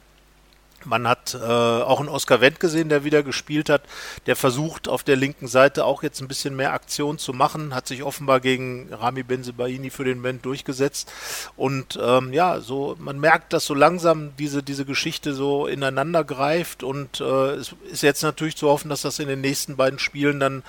Man 0.84 1.06
hat 1.06 1.34
äh, 1.34 1.46
auch 1.46 2.00
einen 2.00 2.08
Oscar 2.08 2.40
Wendt 2.40 2.60
gesehen, 2.60 2.88
der 2.88 3.04
wieder 3.04 3.22
gespielt 3.22 3.68
hat. 3.68 3.82
Der 4.26 4.36
versucht 4.36 4.88
auf 4.88 5.02
der 5.02 5.16
linken 5.16 5.46
Seite 5.46 5.84
auch 5.84 6.02
jetzt 6.02 6.20
ein 6.20 6.28
bisschen 6.28 6.56
mehr 6.56 6.72
Aktion 6.72 7.18
zu 7.18 7.32
machen, 7.32 7.74
hat 7.74 7.86
sich 7.86 8.02
offenbar 8.02 8.40
gegen 8.40 8.92
Rami 8.92 9.22
Benzebaini 9.22 9.90
für 9.90 10.04
den 10.04 10.18
Moment 10.18 10.44
durchgesetzt. 10.44 11.12
Und 11.56 11.98
ähm, 12.02 12.32
ja, 12.32 12.60
so 12.60 12.96
man 12.98 13.18
merkt, 13.18 13.52
dass 13.52 13.66
so 13.66 13.74
langsam 13.74 14.36
diese, 14.38 14.62
diese 14.62 14.84
Geschichte 14.84 15.34
so 15.34 15.66
ineinander 15.66 16.24
greift. 16.24 16.82
Und 16.82 17.20
äh, 17.20 17.54
es 17.54 17.74
ist 17.90 18.02
jetzt 18.02 18.22
natürlich 18.22 18.56
zu 18.56 18.68
hoffen, 18.68 18.88
dass 18.88 19.02
das 19.02 19.18
in 19.18 19.28
den 19.28 19.40
nächsten 19.40 19.76
beiden 19.76 19.98
Spielen 19.98 20.40
dann 20.40 20.62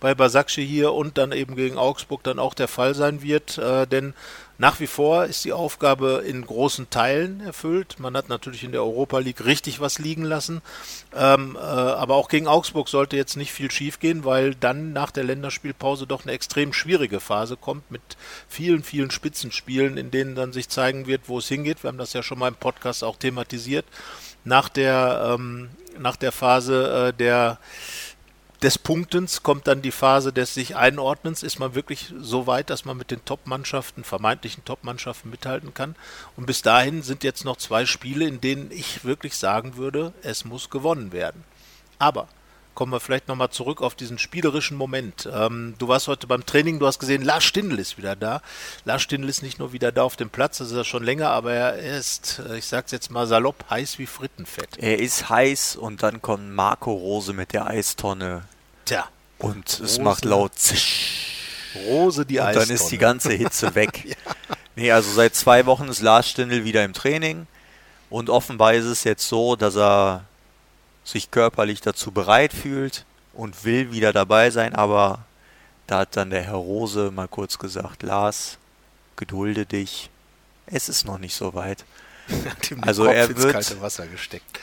bei 0.00 0.14
Basakci 0.14 0.66
hier 0.66 0.92
und 0.92 1.18
dann 1.18 1.32
eben 1.32 1.56
gegen 1.56 1.78
Augsburg 1.78 2.22
dann 2.22 2.38
auch 2.38 2.54
der 2.54 2.68
Fall 2.68 2.94
sein 2.94 3.22
wird. 3.22 3.58
Äh, 3.58 3.86
denn 3.86 4.14
nach 4.58 4.80
wie 4.80 4.86
vor 4.86 5.26
ist 5.26 5.44
die 5.44 5.52
Aufgabe 5.52 6.22
in 6.26 6.44
großen 6.44 6.88
Teilen 6.88 7.40
erfüllt. 7.40 7.96
Man 7.98 8.16
hat 8.16 8.30
natürlich 8.30 8.64
in 8.64 8.72
der 8.72 8.82
Europa 8.82 9.18
League 9.18 9.44
richtig 9.44 9.80
was 9.80 9.98
liegen 9.98 10.24
lassen. 10.24 10.62
Ähm, 11.14 11.56
äh, 11.56 11.58
aber 11.58 12.14
auch 12.14 12.28
gegen 12.28 12.46
Augsburg 12.46 12.88
sollte 12.88 13.16
jetzt 13.16 13.36
nicht 13.36 13.52
viel 13.52 13.70
schiefgehen, 13.70 14.24
weil 14.24 14.54
dann 14.54 14.94
nach 14.94 15.10
der 15.10 15.24
Länderspielpause 15.24 16.06
doch 16.06 16.22
eine 16.22 16.32
extrem 16.32 16.72
schwierige 16.72 17.20
Phase 17.20 17.56
kommt 17.56 17.90
mit 17.90 18.00
vielen, 18.48 18.82
vielen 18.82 19.10
Spitzenspielen, 19.10 19.98
in 19.98 20.10
denen 20.10 20.34
dann 20.34 20.54
sich 20.54 20.70
zeigen 20.70 21.06
wird, 21.06 21.22
wo 21.26 21.38
es 21.38 21.48
hingeht. 21.48 21.82
Wir 21.82 21.88
haben 21.88 21.98
das 21.98 22.14
ja 22.14 22.22
schon 22.22 22.38
mal 22.38 22.48
im 22.48 22.54
Podcast 22.54 23.04
auch 23.04 23.18
thematisiert. 23.18 23.84
Nach 24.44 24.70
der, 24.70 25.34
ähm, 25.34 25.68
nach 25.98 26.16
der 26.16 26.32
Phase 26.32 27.08
äh, 27.08 27.12
der 27.12 27.58
des 28.62 28.78
Punktens 28.78 29.42
kommt 29.42 29.66
dann 29.66 29.82
die 29.82 29.90
Phase 29.90 30.32
des 30.32 30.54
sich 30.54 30.76
Einordnens. 30.76 31.42
Ist 31.42 31.58
man 31.58 31.74
wirklich 31.74 32.12
so 32.18 32.46
weit, 32.46 32.70
dass 32.70 32.84
man 32.84 32.96
mit 32.96 33.10
den 33.10 33.24
Top-Mannschaften, 33.24 34.02
vermeintlichen 34.02 34.64
Top-Mannschaften 34.64 35.30
mithalten 35.30 35.74
kann? 35.74 35.94
Und 36.36 36.46
bis 36.46 36.62
dahin 36.62 37.02
sind 37.02 37.22
jetzt 37.22 37.44
noch 37.44 37.56
zwei 37.56 37.84
Spiele, 37.84 38.26
in 38.26 38.40
denen 38.40 38.70
ich 38.70 39.04
wirklich 39.04 39.36
sagen 39.36 39.76
würde, 39.76 40.12
es 40.22 40.44
muss 40.44 40.70
gewonnen 40.70 41.12
werden. 41.12 41.44
Aber 41.98 42.28
kommen 42.76 42.92
wir 42.92 43.00
vielleicht 43.00 43.26
nochmal 43.26 43.50
zurück 43.50 43.82
auf 43.82 43.96
diesen 43.96 44.18
spielerischen 44.18 44.76
Moment. 44.76 45.28
Ähm, 45.32 45.74
du 45.78 45.88
warst 45.88 46.06
heute 46.06 46.28
beim 46.28 46.46
Training, 46.46 46.78
du 46.78 46.86
hast 46.86 47.00
gesehen, 47.00 47.22
Lars 47.22 47.42
Stindl 47.42 47.80
ist 47.80 47.98
wieder 47.98 48.14
da. 48.14 48.42
Lars 48.84 49.02
Stindl 49.02 49.28
ist 49.28 49.42
nicht 49.42 49.58
nur 49.58 49.72
wieder 49.72 49.90
da 49.90 50.04
auf 50.04 50.14
dem 50.14 50.30
Platz, 50.30 50.58
das 50.58 50.70
ist 50.70 50.76
er 50.76 50.84
schon 50.84 51.02
länger, 51.02 51.30
aber 51.30 51.52
er 51.52 51.78
ist, 51.78 52.40
äh, 52.48 52.58
ich 52.58 52.66
sag's 52.66 52.92
jetzt 52.92 53.10
mal 53.10 53.26
salopp, 53.26 53.64
heiß 53.68 53.98
wie 53.98 54.06
Frittenfett. 54.06 54.76
Er 54.78 55.00
ist 55.00 55.28
heiß 55.28 55.74
und 55.74 56.04
dann 56.04 56.22
kommt 56.22 56.54
Marco 56.54 56.92
Rose 56.92 57.32
mit 57.32 57.52
der 57.52 57.66
Eistonne. 57.66 58.44
Tja. 58.84 59.08
Und 59.38 59.68
es 59.68 59.80
Rose. 59.80 60.02
macht 60.02 60.24
laut 60.24 60.54
zisch. 60.54 61.72
Rose 61.88 62.24
die 62.24 62.40
Eistonne. 62.40 62.60
Und 62.60 62.68
dann 62.68 62.76
ist 62.76 62.88
die 62.90 62.98
ganze 62.98 63.32
Hitze 63.32 63.74
weg. 63.74 64.04
ja. 64.04 64.14
Nee, 64.76 64.92
also 64.92 65.10
seit 65.10 65.34
zwei 65.34 65.64
Wochen 65.64 65.88
ist 65.88 66.02
Lars 66.02 66.28
Stindl 66.28 66.64
wieder 66.64 66.84
im 66.84 66.92
Training 66.92 67.46
und 68.10 68.28
offenbar 68.28 68.74
ist 68.74 68.84
es 68.84 69.04
jetzt 69.04 69.26
so, 69.26 69.56
dass 69.56 69.76
er 69.76 70.24
sich 71.06 71.30
körperlich 71.30 71.80
dazu 71.80 72.10
bereit 72.10 72.52
fühlt 72.52 73.04
und 73.32 73.64
will 73.64 73.92
wieder 73.92 74.12
dabei 74.12 74.50
sein, 74.50 74.74
aber 74.74 75.24
da 75.86 76.00
hat 76.00 76.16
dann 76.16 76.30
der 76.30 76.42
Herr 76.42 76.54
Rose 76.54 77.12
mal 77.12 77.28
kurz 77.28 77.58
gesagt, 77.58 78.02
Lars, 78.02 78.58
gedulde 79.14 79.66
dich, 79.66 80.10
es 80.66 80.88
ist 80.88 81.04
noch 81.04 81.18
nicht 81.18 81.34
so 81.34 81.54
weit. 81.54 81.84
also 82.80 83.04
er 83.04 83.28
wird, 83.28 83.54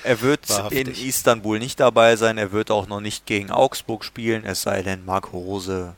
er 0.04 0.22
wird 0.22 0.72
in 0.72 0.90
Istanbul 0.90 1.60
nicht 1.60 1.80
dabei 1.80 2.18
sein, 2.18 2.38
er 2.38 2.52
wird 2.52 2.72
auch 2.72 2.88
noch 2.88 3.00
nicht 3.00 3.26
gegen 3.26 3.50
Augsburg 3.50 4.04
spielen, 4.04 4.46
es 4.46 4.64
sei 4.64 4.84
denn, 4.84 5.06
Marco 5.06 5.38
Rose 5.38 5.96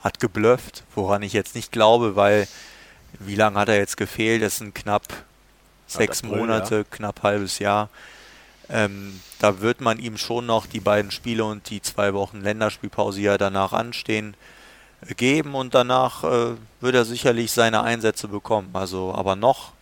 hat 0.00 0.20
geblufft, 0.20 0.84
woran 0.94 1.20
ich 1.20 1.34
jetzt 1.34 1.54
nicht 1.54 1.70
glaube, 1.70 2.16
weil 2.16 2.48
wie 3.18 3.34
lange 3.34 3.58
hat 3.58 3.68
er 3.68 3.76
jetzt 3.76 3.98
gefehlt? 3.98 4.40
Es 4.40 4.56
sind 4.56 4.74
knapp 4.74 5.02
sechs 5.86 6.22
Monate, 6.22 6.76
ja. 6.76 6.84
knapp 6.90 7.22
halbes 7.22 7.58
Jahr. 7.58 7.90
Ähm, 8.68 9.20
da 9.38 9.60
wird 9.60 9.80
man 9.80 9.98
ihm 9.98 10.16
schon 10.16 10.46
noch 10.46 10.66
die 10.66 10.80
beiden 10.80 11.10
Spiele 11.10 11.44
und 11.44 11.68
die 11.70 11.82
zwei 11.82 12.14
Wochen 12.14 12.40
Länderspielpause, 12.40 13.18
die 13.18 13.24
ja 13.24 13.38
danach 13.38 13.72
anstehen, 13.72 14.34
geben 15.16 15.54
und 15.54 15.74
danach 15.74 16.24
äh, 16.24 16.54
wird 16.80 16.94
er 16.94 17.04
sicherlich 17.04 17.52
seine 17.52 17.82
Einsätze 17.82 18.28
bekommen. 18.28 18.70
Also, 18.72 19.12
aber 19.14 19.36
noch 19.36 19.72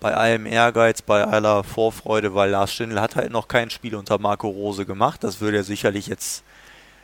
bei 0.00 0.14
allem 0.14 0.46
Ehrgeiz, 0.46 1.02
bei 1.02 1.24
aller 1.24 1.62
Vorfreude, 1.64 2.34
weil 2.34 2.50
Lars 2.50 2.72
Stindl 2.72 3.00
hat 3.00 3.16
halt 3.16 3.30
noch 3.30 3.48
kein 3.48 3.70
Spiel 3.70 3.94
unter 3.94 4.18
Marco 4.18 4.48
Rose 4.48 4.86
gemacht. 4.86 5.22
Das 5.22 5.40
würde 5.40 5.58
er 5.58 5.64
sicherlich 5.64 6.06
jetzt 6.06 6.42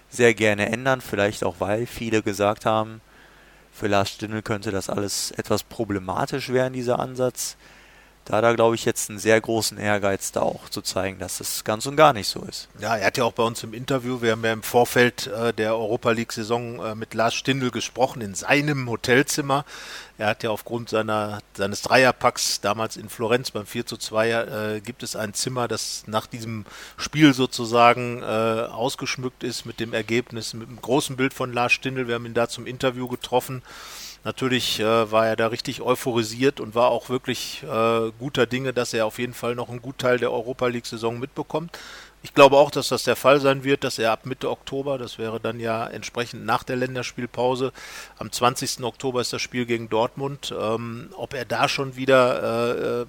sehr 0.08 0.34
gerne 0.34 0.70
ändern, 0.70 1.00
vielleicht 1.00 1.44
auch 1.44 1.56
weil 1.58 1.86
viele 1.86 2.22
gesagt 2.22 2.64
haben, 2.64 3.00
für 3.72 3.88
Lars 3.88 4.10
Stindl 4.10 4.42
könnte 4.42 4.70
das 4.70 4.88
alles 4.88 5.30
etwas 5.32 5.62
problematisch 5.62 6.48
werden, 6.48 6.72
dieser 6.72 6.98
Ansatz 6.98 7.56
da 8.26 8.40
er, 8.40 8.54
glaube 8.54 8.74
ich, 8.74 8.84
jetzt 8.84 9.08
einen 9.08 9.20
sehr 9.20 9.40
großen 9.40 9.78
Ehrgeiz, 9.78 10.32
da 10.32 10.42
auch 10.42 10.68
zu 10.68 10.82
zeigen, 10.82 11.18
dass 11.20 11.38
es 11.40 11.62
ganz 11.62 11.86
und 11.86 11.96
gar 11.96 12.12
nicht 12.12 12.28
so 12.28 12.42
ist. 12.42 12.68
Ja, 12.80 12.96
er 12.96 13.06
hat 13.06 13.16
ja 13.16 13.24
auch 13.24 13.32
bei 13.32 13.44
uns 13.44 13.62
im 13.62 13.72
Interview, 13.72 14.20
wir 14.20 14.32
haben 14.32 14.44
ja 14.44 14.52
im 14.52 14.64
Vorfeld 14.64 15.28
äh, 15.28 15.52
der 15.52 15.76
Europa 15.76 16.10
League-Saison 16.10 16.84
äh, 16.84 16.94
mit 16.96 17.14
Lars 17.14 17.34
Stindl 17.34 17.70
gesprochen, 17.70 18.20
in 18.20 18.34
seinem 18.34 18.90
Hotelzimmer. 18.90 19.64
Er 20.18 20.28
hat 20.28 20.42
ja 20.42 20.50
aufgrund 20.50 20.88
seiner, 20.88 21.40
seines 21.54 21.82
Dreierpacks 21.82 22.60
damals 22.60 22.96
in 22.96 23.08
Florenz 23.08 23.52
beim 23.52 23.66
4 23.66 23.86
zu 23.86 23.96
2 23.96 24.30
äh, 24.30 24.80
gibt 24.80 25.04
es 25.04 25.14
ein 25.14 25.34
Zimmer, 25.34 25.68
das 25.68 26.04
nach 26.06 26.26
diesem 26.26 26.64
Spiel 26.96 27.32
sozusagen 27.32 28.22
äh, 28.22 28.24
ausgeschmückt 28.24 29.44
ist 29.44 29.66
mit 29.66 29.78
dem 29.78 29.92
Ergebnis, 29.92 30.52
mit 30.54 30.68
einem 30.68 30.80
großen 30.80 31.16
Bild 31.16 31.32
von 31.32 31.52
Lars 31.52 31.72
Stindl. 31.72 32.08
Wir 32.08 32.16
haben 32.16 32.26
ihn 32.26 32.34
da 32.34 32.48
zum 32.48 32.66
Interview 32.66 33.06
getroffen. 33.06 33.62
Natürlich 34.26 34.80
äh, 34.80 35.12
war 35.12 35.28
er 35.28 35.36
da 35.36 35.46
richtig 35.46 35.80
euphorisiert 35.80 36.58
und 36.58 36.74
war 36.74 36.88
auch 36.88 37.10
wirklich 37.10 37.62
äh, 37.62 38.10
guter 38.18 38.46
Dinge, 38.46 38.72
dass 38.72 38.92
er 38.92 39.06
auf 39.06 39.20
jeden 39.20 39.34
Fall 39.34 39.54
noch 39.54 39.68
einen 39.68 39.80
Gutteil 39.80 40.18
der 40.18 40.32
Europa 40.32 40.66
League-Saison 40.66 41.20
mitbekommt. 41.20 41.78
Ich 42.24 42.34
glaube 42.34 42.56
auch, 42.56 42.72
dass 42.72 42.88
das 42.88 43.04
der 43.04 43.14
Fall 43.14 43.38
sein 43.38 43.62
wird, 43.62 43.84
dass 43.84 44.00
er 44.00 44.10
ab 44.10 44.26
Mitte 44.26 44.50
Oktober, 44.50 44.98
das 44.98 45.18
wäre 45.18 45.38
dann 45.38 45.60
ja 45.60 45.86
entsprechend 45.86 46.44
nach 46.44 46.64
der 46.64 46.74
Länderspielpause, 46.74 47.72
am 48.18 48.32
20. 48.32 48.82
Oktober 48.82 49.20
ist 49.20 49.32
das 49.32 49.42
Spiel 49.42 49.64
gegen 49.64 49.88
Dortmund, 49.88 50.52
ähm, 50.60 51.10
ob 51.16 51.32
er 51.32 51.44
da 51.44 51.68
schon 51.68 51.94
wieder 51.94 53.02
äh, 53.02 53.06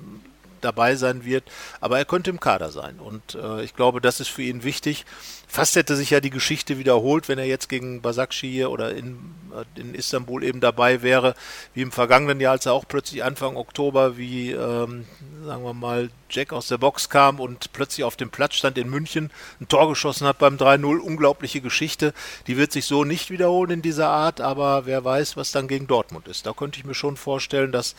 dabei 0.62 0.96
sein 0.96 1.26
wird, 1.26 1.46
aber 1.82 1.98
er 1.98 2.06
könnte 2.06 2.30
im 2.30 2.40
Kader 2.40 2.70
sein 2.70 3.00
und 3.00 3.34
äh, 3.34 3.64
ich 3.64 3.76
glaube, 3.76 4.02
das 4.02 4.20
ist 4.20 4.30
für 4.30 4.44
ihn 4.44 4.64
wichtig. 4.64 5.06
Fast 5.50 5.77
hätte 5.77 5.96
sich 5.96 6.10
ja 6.10 6.20
die 6.20 6.30
Geschichte 6.30 6.77
wiederholt, 6.77 7.30
wenn 7.30 7.39
er 7.39 7.46
jetzt 7.46 7.70
gegen 7.70 8.01
Basakci 8.01 8.51
hier 8.51 8.70
oder 8.70 8.94
in, 8.94 9.34
äh, 9.56 9.80
in 9.80 9.96
Istanbul 9.96 10.44
eben 10.44 10.60
dabei 10.60 11.01
wäre, 11.01 11.36
wie 11.74 11.82
im 11.82 11.94
vergangenen 11.94 12.42
Jahr, 12.42 12.51
als 12.51 12.66
er 12.66 12.74
auch 12.74 12.86
plötzlich 12.86 13.24
Anfang 13.24 13.56
Oktober, 13.56 14.18
wie 14.18 14.51
ähm, 14.51 15.06
sagen 15.46 15.63
wir 15.63 15.74
mal, 15.74 16.10
Jack 16.30 16.51
aus 16.51 16.68
der 16.68 16.77
Box 16.77 17.10
kam 17.10 17.39
und 17.39 17.72
plötzlich 17.72 18.04
auf 18.04 18.18
dem 18.18 18.30
Platz 18.30 18.56
stand 18.56 18.77
in 18.77 18.89
München, 18.89 19.32
ein 19.62 19.70
Tor 19.70 19.88
geschossen 19.88 20.27
hat 20.27 20.38
beim 20.38 20.58
3-0. 20.58 21.00
Unglaubliche 21.00 21.62
Geschichte. 21.62 22.13
Die 22.48 22.58
wird 22.58 22.74
sich 22.74 22.86
so 22.86 23.06
nicht 23.06 23.32
wiederholen 23.32 23.72
in 23.72 23.82
dieser 23.82 24.10
Art, 24.10 24.42
aber 24.42 24.86
wer 24.86 25.06
weiß, 25.06 25.38
was 25.38 25.54
dann 25.54 25.70
gegen 25.70 25.88
Dortmund 25.88 26.27
ist. 26.27 26.46
Da 26.46 26.51
könnte 26.51 26.77
ich 26.77 26.86
mir 26.86 26.94
schon 26.94 27.16
vorstellen, 27.16 27.72
dass 27.72 27.96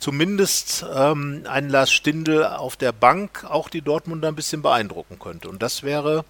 zumindest 0.00 0.84
ähm, 0.92 1.44
ein 1.48 1.68
Lars 1.68 1.92
Stindl 1.92 2.44
auf 2.44 2.76
der 2.76 2.92
Bank 2.92 3.44
auch 3.48 3.68
die 3.68 3.82
Dortmunder 3.82 4.28
ein 4.28 4.36
bisschen 4.36 4.62
beeindrucken 4.62 5.20
könnte. 5.20 5.48
Und 5.48 5.62
das 5.62 5.84
wäre 5.84 6.24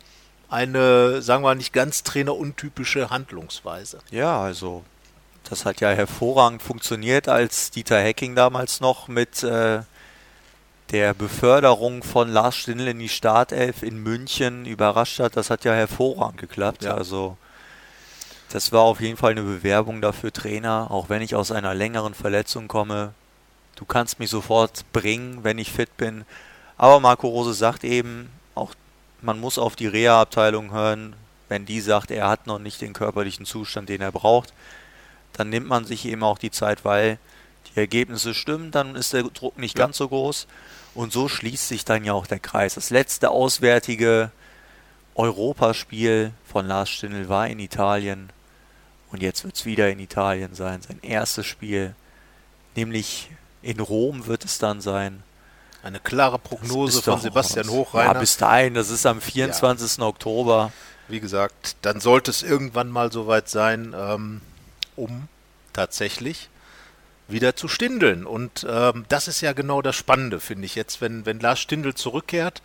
eine, 0.49 1.23
sagen 1.23 1.43
wir 1.43 1.49
mal, 1.49 1.55
nicht 1.55 1.73
ganz 1.73 2.02
traineruntypische 2.02 3.11
Handlungsweise. 3.11 3.99
Ja, 4.11 4.40
also 4.40 4.85
das 5.49 5.64
hat 5.64 5.81
ja 5.81 5.90
hervorragend 5.90 6.62
funktioniert, 6.62 7.28
als 7.28 7.71
Dieter 7.71 8.00
Hecking 8.00 8.35
damals 8.35 8.81
noch 8.81 9.09
mit 9.09 9.43
äh, 9.43 9.81
der 10.90 11.14
Beförderung 11.14 12.02
von 12.02 12.31
Lars 12.31 12.57
Stindl 12.57 12.88
in 12.88 12.99
die 12.99 13.09
Startelf 13.09 13.83
in 13.83 13.99
München 14.02 14.67
überrascht 14.67 15.21
hat. 15.21 15.37
Das 15.37 15.50
hat 15.50 15.64
ja 15.64 15.73
hervorragend 15.73 16.38
geklappt. 16.38 16.85
Ja. 16.85 16.95
Also 16.95 17.37
das 18.50 18.73
war 18.73 18.83
auf 18.83 19.00
jeden 19.00 19.19
Fall 19.19 19.33
eine 19.33 19.43
Bewerbung 19.43 20.00
dafür, 20.00 20.33
Trainer, 20.33 20.90
auch 20.90 21.11
wenn 21.11 21.21
ich 21.21 21.35
aus 21.35 21.52
einer 21.52 21.75
längeren 21.75 22.14
Verletzung 22.14 22.69
komme. 22.69 23.12
Du 23.76 23.85
kannst 23.85 24.19
mich 24.19 24.31
sofort 24.31 24.90
bringen, 24.93 25.45
wenn 25.45 25.59
ich 25.59 25.71
fit 25.71 25.95
bin. 25.99 26.25
Aber 26.78 27.00
Marco 27.00 27.28
Rose 27.28 27.52
sagt 27.55 27.85
eben, 27.85 28.31
auch 28.55 28.75
man 29.20 29.40
muss 29.40 29.58
auf 29.58 29.76
die 29.76 29.87
Reha-Abteilung 29.87 30.72
hören. 30.72 31.14
Wenn 31.48 31.64
die 31.64 31.80
sagt, 31.80 32.10
er 32.10 32.28
hat 32.28 32.46
noch 32.46 32.58
nicht 32.58 32.80
den 32.80 32.92
körperlichen 32.92 33.46
Zustand, 33.46 33.88
den 33.88 34.00
er 34.00 34.12
braucht, 34.12 34.52
dann 35.32 35.48
nimmt 35.48 35.66
man 35.66 35.84
sich 35.84 36.04
eben 36.04 36.22
auch 36.22 36.38
die 36.38 36.50
Zeit, 36.50 36.84
weil 36.84 37.18
die 37.68 37.80
Ergebnisse 37.80 38.34
stimmen, 38.34 38.70
dann 38.70 38.96
ist 38.96 39.12
der 39.12 39.22
Druck 39.22 39.58
nicht 39.58 39.78
ja. 39.78 39.84
ganz 39.84 39.96
so 39.96 40.08
groß. 40.08 40.46
Und 40.94 41.12
so 41.12 41.28
schließt 41.28 41.68
sich 41.68 41.84
dann 41.84 42.04
ja 42.04 42.12
auch 42.12 42.26
der 42.26 42.40
Kreis. 42.40 42.75
Das 42.75 42.90
letzte 42.90 43.30
auswärtige 43.30 44.30
Europaspiel 45.14 46.32
von 46.44 46.66
Lars 46.66 46.90
Stindl 46.90 47.28
war 47.28 47.48
in 47.48 47.60
Italien. 47.60 48.30
Und 49.10 49.22
jetzt 49.22 49.44
wird 49.44 49.56
es 49.56 49.64
wieder 49.64 49.90
in 49.90 50.00
Italien 50.00 50.54
sein. 50.54 50.82
Sein 50.82 50.98
erstes 51.02 51.46
Spiel. 51.46 51.94
Nämlich 52.75 53.30
in 53.62 53.80
Rom 53.80 54.26
wird 54.26 54.44
es 54.44 54.58
dann 54.58 54.80
sein. 54.80 55.22
Eine 55.82 56.00
klare 56.00 56.38
Prognose 56.38 57.02
von 57.02 57.20
Sebastian 57.20 57.68
Hochreiner. 57.68 58.14
Ja, 58.14 58.18
bis 58.18 58.37
dahin, 58.37 58.75
das 58.75 58.90
ist 58.90 59.06
am 59.06 59.20
24. 59.20 59.99
Ja. 59.99 60.04
Oktober. 60.04 60.73
Wie 61.06 61.20
gesagt, 61.20 61.76
dann 61.82 62.00
sollte 62.00 62.30
es 62.30 62.42
irgendwann 62.42 62.90
mal 62.90 63.12
soweit 63.12 63.49
sein, 63.49 63.94
ähm, 63.97 64.40
um 64.97 65.28
tatsächlich 65.73 66.50
wieder 67.28 67.54
zu 67.54 67.68
stindeln. 67.68 68.26
Und 68.26 68.66
ähm, 68.68 69.04
das 69.08 69.28
ist 69.28 69.40
ja 69.40 69.52
genau 69.52 69.80
das 69.82 69.97
Spannende, 69.97 70.40
finde 70.40 70.66
ich 70.66 70.75
jetzt, 70.75 71.00
wenn, 71.00 71.25
wenn 71.26 71.40
Lars 71.40 71.61
Stindl 71.61 71.94
zurückkehrt. 71.94 72.62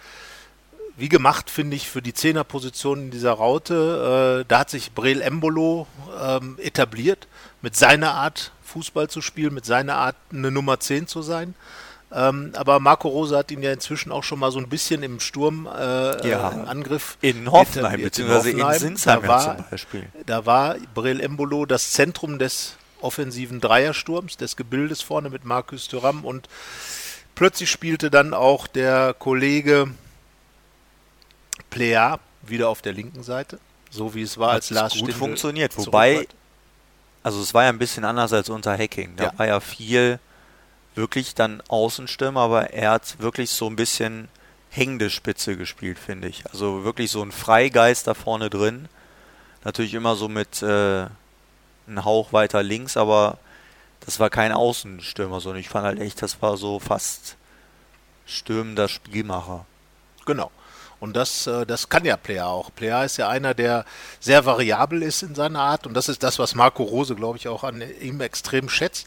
wie 0.95 1.09
gemacht, 1.09 1.49
finde 1.49 1.75
ich, 1.75 1.89
für 1.89 2.01
die 2.01 2.13
Zehnerposition 2.13 3.05
in 3.05 3.11
dieser 3.11 3.33
Raute. 3.33 4.41
Äh, 4.41 4.45
da 4.47 4.59
hat 4.59 4.69
sich 4.69 4.93
Brel 4.93 5.21
Embolo 5.21 5.87
ähm, 6.21 6.57
etabliert, 6.59 7.27
mit 7.61 7.75
seiner 7.75 8.13
Art 8.13 8.51
Fußball 8.63 9.09
zu 9.09 9.21
spielen, 9.21 9.53
mit 9.53 9.65
seiner 9.65 9.95
Art 9.95 10.15
eine 10.31 10.51
Nummer 10.51 10.79
10 10.79 11.07
zu 11.07 11.21
sein. 11.21 11.55
Ähm, 12.15 12.51
aber 12.55 12.79
Marco 12.79 13.07
Rose 13.07 13.35
hat 13.35 13.49
ihn 13.49 13.63
ja 13.63 13.73
inzwischen 13.73 14.11
auch 14.11 14.23
schon 14.23 14.37
mal 14.39 14.51
so 14.51 14.59
ein 14.59 14.69
bisschen 14.69 15.01
im 15.01 15.19
Sturm 15.19 15.65
äh, 15.67 16.27
Ja. 16.29 16.49
im 16.49 16.67
Angriff 16.67 17.17
In 17.21 17.51
Hoffenheim, 17.51 18.01
beziehungsweise 18.01 18.51
in 18.51 18.57
Hoffenheim. 18.57 18.79
Sinsheim 18.79 19.21
da 19.23 19.27
war, 19.27 19.57
zum 19.57 19.65
Beispiel. 19.71 20.07
Da 20.27 20.45
war 20.45 20.75
Brel 20.93 21.19
Embolo 21.19 21.65
das 21.65 21.91
Zentrum 21.91 22.37
des 22.37 22.75
offensiven 23.01 23.59
Dreiersturms, 23.59 24.37
des 24.37 24.55
Gebildes 24.55 25.01
vorne 25.01 25.29
mit 25.29 25.43
Marcus 25.43 25.87
Thuram 25.87 26.23
und 26.23 26.47
plötzlich 27.35 27.69
spielte 27.71 28.11
dann 28.11 28.33
auch 28.33 28.67
der 28.67 29.15
Kollege 29.17 29.87
Plea 31.69 32.17
wieder 32.43 32.69
auf 32.69 32.81
der 32.81 32.93
linken 32.93 33.23
Seite, 33.23 33.59
so 33.89 34.13
wie 34.15 34.21
es 34.21 34.37
war, 34.37 34.51
als 34.51 34.69
Lars 34.69 34.93
gut 34.93 34.99
Stindl 35.01 35.13
funktioniert. 35.17 35.75
Wobei, 35.77 36.27
also 37.23 37.41
es 37.41 37.53
war 37.53 37.63
ja 37.63 37.69
ein 37.69 37.77
bisschen 37.79 38.05
anders 38.05 38.33
als 38.33 38.49
unter 38.49 38.77
Hacking. 38.77 39.15
Da 39.15 39.25
Ja. 39.25 39.33
war 39.37 39.47
ja 39.47 39.59
viel 39.59 40.19
wirklich 40.95 41.35
dann 41.35 41.61
Außenstürmer, 41.67 42.41
aber 42.41 42.71
er 42.71 42.91
hat 42.91 43.19
wirklich 43.19 43.49
so 43.51 43.67
ein 43.67 43.75
bisschen 43.75 44.29
hängende 44.69 45.09
Spitze 45.09 45.55
gespielt, 45.55 45.99
finde 45.99 46.27
ich. 46.27 46.45
Also 46.51 46.83
wirklich 46.83 47.11
so 47.11 47.21
ein 47.21 47.31
Freigeist 47.31 48.07
da 48.07 48.13
vorne 48.13 48.49
drin. 48.49 48.89
Natürlich 49.63 49.93
immer 49.93 50.15
so 50.15 50.27
mit 50.27 50.61
äh, 50.61 51.05
einem 51.87 52.05
Hauch 52.05 52.33
weiter 52.33 52.63
links, 52.63 52.97
aber 52.97 53.37
das 54.01 54.19
war 54.19 54.29
kein 54.29 54.51
Außenstürmer, 54.51 55.39
sondern 55.39 55.59
ich 55.59 55.69
fand 55.69 55.85
halt 55.85 55.99
echt, 55.99 56.21
das 56.21 56.41
war 56.41 56.57
so 56.57 56.79
fast 56.79 57.37
stürmender 58.25 58.87
Spielmacher. 58.87 59.65
Genau. 60.25 60.51
Und 61.03 61.17
das, 61.17 61.47
äh, 61.47 61.65
das 61.65 61.89
kann 61.89 62.05
ja 62.05 62.15
Player 62.15 62.47
auch. 62.47 62.73
Player 62.73 63.03
ist 63.03 63.17
ja 63.17 63.27
einer, 63.27 63.53
der 63.53 63.83
sehr 64.21 64.45
variabel 64.45 65.03
ist 65.03 65.21
in 65.21 65.35
seiner 65.35 65.59
Art. 65.59 65.85
Und 65.85 65.95
das 65.95 66.07
ist 66.07 66.23
das, 66.23 66.39
was 66.39 66.55
Marco 66.55 66.83
Rose, 66.83 67.13
glaube 67.13 67.37
ich, 67.37 67.49
auch 67.49 67.65
an 67.65 67.83
ihm 67.99 68.21
extrem 68.21 68.69
schätzt. 68.69 69.05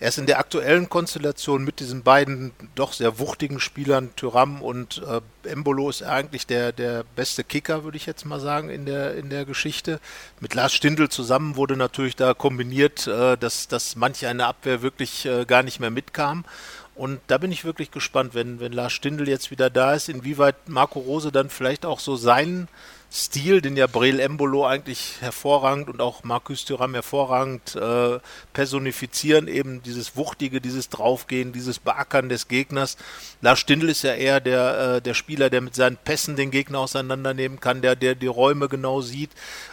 Er 0.00 0.08
ist 0.08 0.16
in 0.16 0.24
der 0.24 0.38
aktuellen 0.38 0.88
Konstellation 0.88 1.62
mit 1.62 1.80
diesen 1.80 2.02
beiden 2.02 2.52
doch 2.74 2.94
sehr 2.94 3.18
wuchtigen 3.18 3.60
Spielern, 3.60 4.16
Tyram 4.16 4.62
und 4.62 5.02
äh, 5.06 5.20
Embolo, 5.46 5.90
ist 5.90 6.02
eigentlich 6.02 6.46
der, 6.46 6.72
der 6.72 7.04
beste 7.14 7.44
Kicker, 7.44 7.84
würde 7.84 7.98
ich 7.98 8.06
jetzt 8.06 8.24
mal 8.24 8.40
sagen, 8.40 8.70
in 8.70 8.86
der, 8.86 9.14
in 9.14 9.28
der 9.28 9.44
Geschichte. 9.44 10.00
Mit 10.40 10.54
Lars 10.54 10.72
Stindl 10.72 11.10
zusammen 11.10 11.56
wurde 11.56 11.76
natürlich 11.76 12.16
da 12.16 12.32
kombiniert, 12.32 13.06
äh, 13.06 13.36
dass, 13.36 13.68
dass 13.68 13.96
manche 13.96 14.30
eine 14.30 14.46
Abwehr 14.46 14.80
wirklich 14.80 15.26
äh, 15.26 15.44
gar 15.44 15.62
nicht 15.62 15.78
mehr 15.78 15.90
mitkam. 15.90 16.46
Und 16.94 17.20
da 17.26 17.38
bin 17.38 17.50
ich 17.50 17.64
wirklich 17.64 17.90
gespannt, 17.90 18.34
wenn, 18.34 18.60
wenn 18.60 18.72
Lars 18.72 18.92
Stindl 18.92 19.28
jetzt 19.28 19.50
wieder 19.50 19.68
da 19.68 19.94
ist, 19.94 20.08
inwieweit 20.08 20.68
Marco 20.68 21.00
Rose 21.00 21.32
dann 21.32 21.50
vielleicht 21.50 21.84
auch 21.84 21.98
so 21.98 22.14
seinen 22.14 22.68
Stil, 23.16 23.60
den 23.60 23.76
ja 23.76 23.86
Brel 23.86 24.18
Embolo 24.18 24.66
eigentlich 24.66 25.20
hervorragend 25.20 25.88
und 25.88 26.00
auch 26.00 26.24
Marcus 26.24 26.64
Thuram 26.64 26.94
hervorragend 26.94 27.76
äh, 27.76 28.18
personifizieren, 28.52 29.46
eben 29.46 29.84
dieses 29.84 30.16
Wuchtige, 30.16 30.60
dieses 30.60 30.88
Draufgehen, 30.88 31.52
dieses 31.52 31.78
Beackern 31.78 32.28
des 32.28 32.48
Gegners. 32.48 32.96
Lars 33.40 33.60
Stindl 33.60 33.88
ist 33.88 34.02
ja 34.02 34.14
eher 34.14 34.40
der, 34.40 34.96
äh, 34.96 35.00
der 35.00 35.14
Spieler, 35.14 35.48
der 35.48 35.60
mit 35.60 35.76
seinen 35.76 35.96
Pässen 35.96 36.34
den 36.34 36.50
Gegner 36.50 36.80
auseinandernehmen 36.80 37.60
kann, 37.60 37.82
der, 37.82 37.94
der 37.94 38.16
die 38.16 38.26
Räume 38.26 38.68
genau 38.68 39.00
sieht, 39.00 39.30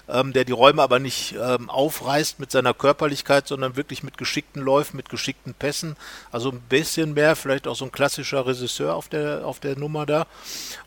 ähm, 0.08 0.34
der 0.34 0.46
die 0.46 0.52
Räume 0.52 0.84
aber 0.84 1.00
nicht 1.00 1.34
ähm, 1.42 1.68
aufreißt 1.68 2.40
mit 2.40 2.52
seiner 2.52 2.76
Körperlichkeit, 2.76 3.48
sondern 3.48 3.76
wirklich 3.76 4.04
mit 4.04 4.20
geschickten 4.20 4.62
Läufen, 4.62 4.98
mit 4.98 5.10
geschickten 5.10 5.56
Pässen. 5.56 5.96
Also 6.32 6.52
ein 6.52 6.62
bisschen 6.70 7.16
mehr, 7.16 7.36
vielleicht 7.36 7.66
auch 7.66 7.76
so 7.76 7.86
ein 7.86 7.92
klassischer 7.92 8.46
Regisseur 8.46 8.94
auf 8.94 9.10
der, 9.10 9.48
auf 9.48 9.60
der 9.60 9.80
Nummer 9.80 10.06
da. 10.06 10.28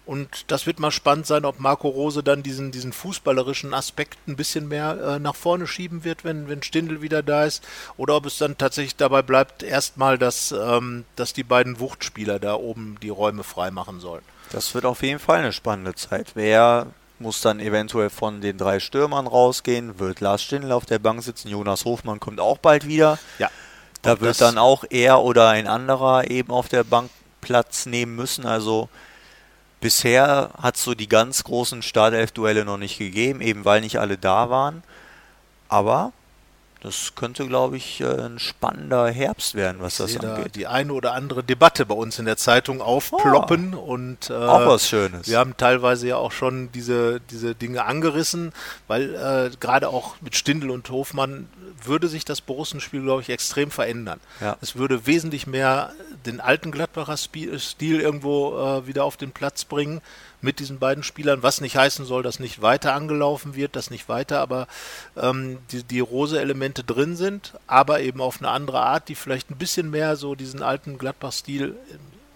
Und 0.07 0.51
das 0.51 0.67
wird 0.67 0.81
mal 0.81 0.91
spannend 0.91 1.27
sein, 1.27 1.47
ob 1.47 1.61
Marco 1.61 1.89
Rose 1.89 2.23
dann 2.23 2.43
diesen, 2.43 2.73
diesen 2.73 2.93
fußballerischen 2.93 3.73
Aspekt 3.73 4.19
ein 4.29 4.37
bisschen 4.37 4.69
mehr 4.69 4.99
äh, 5.01 5.19
nach 5.19 5.35
vorne 5.35 5.67
schieben 5.67 6.05
wird, 6.05 6.25
wenn, 6.25 6.49
wenn 6.49 6.63
Stindl 6.63 7.01
wieder 7.01 7.23
da 7.23 7.45
ist. 7.45 7.65
Oder 7.97 8.17
ob 8.17 8.27
es 8.27 8.37
dann 8.37 8.59
tatsächlich 8.59 8.97
dabei 8.97 9.23
bleibt, 9.23 9.63
erstmal, 9.63 10.19
dass, 10.19 10.53
ähm, 10.53 11.05
dass 11.17 11.33
die 11.33 11.43
beiden 11.43 11.81
Wuchtspieler 11.81 12.39
da 12.39 12.55
oben 12.55 12.99
die 13.01 13.09
Räume 13.09 13.45
freimachen 13.45 14.01
sollen. 14.01 14.23
Das 14.53 14.75
wird 14.75 14.85
auf 14.85 15.03
jeden 15.03 15.21
Fall 15.21 15.39
eine 15.39 15.53
spannende 15.53 15.95
Zeit. 15.95 16.33
Wer 16.35 16.89
muss 17.19 17.41
dann 17.41 17.59
eventuell 17.59 18.11
von 18.11 18.43
den 18.43 18.59
drei 18.59 18.81
Stürmern 18.81 19.27
rausgehen? 19.27 19.99
Wird 19.99 20.21
Lars 20.21 20.43
Stindl 20.43 20.73
auf 20.73 20.85
der 20.85 20.99
Bank 20.99 21.23
sitzen? 21.23 21.49
Jonas 21.49 21.87
Hofmann 21.87 22.21
kommt 22.21 22.41
auch 22.41 22.59
bald 22.59 22.87
wieder. 22.87 23.19
Ja. 23.39 23.51
Da 24.03 24.21
wird 24.21 24.39
dann 24.43 24.59
auch 24.59 24.85
er 24.91 25.23
oder 25.23 25.49
ein 25.49 25.67
anderer 25.67 26.31
eben 26.31 26.51
auf 26.51 26.69
der 26.69 26.85
Bank 26.85 27.09
Platz 27.41 27.87
nehmen 27.87 28.15
müssen. 28.17 28.45
Also 28.45 28.91
bisher 29.85 30.49
hat 30.63 30.77
es 30.77 30.83
so 30.83 30.95
die 30.95 31.11
ganz 31.11 31.45
großen 31.45 31.83
Startelf-Duelle 31.83 32.65
noch 32.65 32.79
nicht 32.79 32.97
gegeben, 32.97 33.43
eben 33.43 33.67
weil 33.67 33.83
nicht 33.83 33.99
alle 33.99 34.17
da 34.17 34.49
waren. 34.49 34.83
Aber 35.69 36.15
das 36.85 37.15
könnte, 37.15 37.47
glaube 37.47 37.79
ich, 37.79 38.03
äh, 38.03 38.05
ein 38.05 38.39
spannender 38.39 39.11
Herbst 39.11 39.55
werden, 39.55 39.79
was 39.81 39.97
das 39.97 40.11
sehe 40.11 40.21
da 40.21 40.35
angeht. 40.35 40.55
die 40.55 40.67
eine 40.67 40.93
oder 40.93 41.15
andere 41.15 41.43
Debatte 41.43 41.87
bei 41.87 41.95
uns 41.95 42.19
in 42.19 42.27
der 42.27 42.37
Zeitung 42.37 42.83
aufploppen 42.83 43.73
und 43.73 44.29
äh, 44.29 44.35
Auch 44.35 44.67
was 44.67 44.87
Schönes. 44.87 45.27
Wir 45.27 45.39
haben 45.39 45.57
teilweise 45.57 46.09
ja 46.09 46.17
auch 46.19 46.31
schon 46.31 46.71
diese, 46.73 47.23
diese 47.31 47.55
Dinge 47.55 47.87
angerissen, 47.87 48.53
weil 48.87 49.15
äh, 49.15 49.57
gerade 49.59 49.89
auch 49.89 50.17
mit 50.21 50.37
Stindl 50.37 50.71
und 50.71 50.91
Hofmann 50.91 51.49
würde 51.83 52.09
sich 52.09 52.27
das 52.27 52.43
Borussenspiel, 52.43 53.01
glaube 53.01 53.23
ich, 53.23 53.31
extrem 53.31 53.71
verändern. 53.71 54.21
Ja. 54.43 54.59
Es 54.61 54.77
würde 54.77 55.07
wesentlich 55.07 55.47
mehr 55.47 55.93
den 56.27 56.41
alten 56.41 56.71
Gladbacher 56.71 57.17
Stil 57.17 58.01
irgendwo 58.01 58.59
äh, 58.59 58.87
wieder 58.87 59.05
auf 59.05 59.17
den 59.17 59.33
Platz 59.33 59.65
bringen 59.65 60.03
mit 60.45 60.61
diesen 60.61 60.79
beiden 60.79 61.03
Spielern, 61.03 61.43
was 61.43 61.61
nicht 61.61 61.77
heißen 61.77 62.05
soll, 62.05 62.23
dass 62.23 62.39
nicht 62.39 62.63
weiter 62.63 62.95
angelaufen 62.95 63.57
wird, 63.57 63.75
dass 63.75 63.91
nicht 63.91 64.09
weiter, 64.09 64.41
aber 64.41 64.69
ähm, 65.17 65.59
die, 65.73 65.83
die 65.83 66.01
Rose-Elemente 66.01 66.85
drin 66.85 67.17
sind, 67.17 67.55
aber 67.67 68.01
eben 68.01 68.21
auf 68.21 68.39
eine 68.39 68.51
andere 68.51 68.81
Art, 68.81 69.09
die 69.09 69.15
vielleicht 69.17 69.51
ein 69.51 69.59
bisschen 69.59 69.91
mehr 69.91 70.17
so 70.17 70.35
diesen 70.35 70.63
alten 70.63 70.99
Gladbach-Stil 70.99 71.75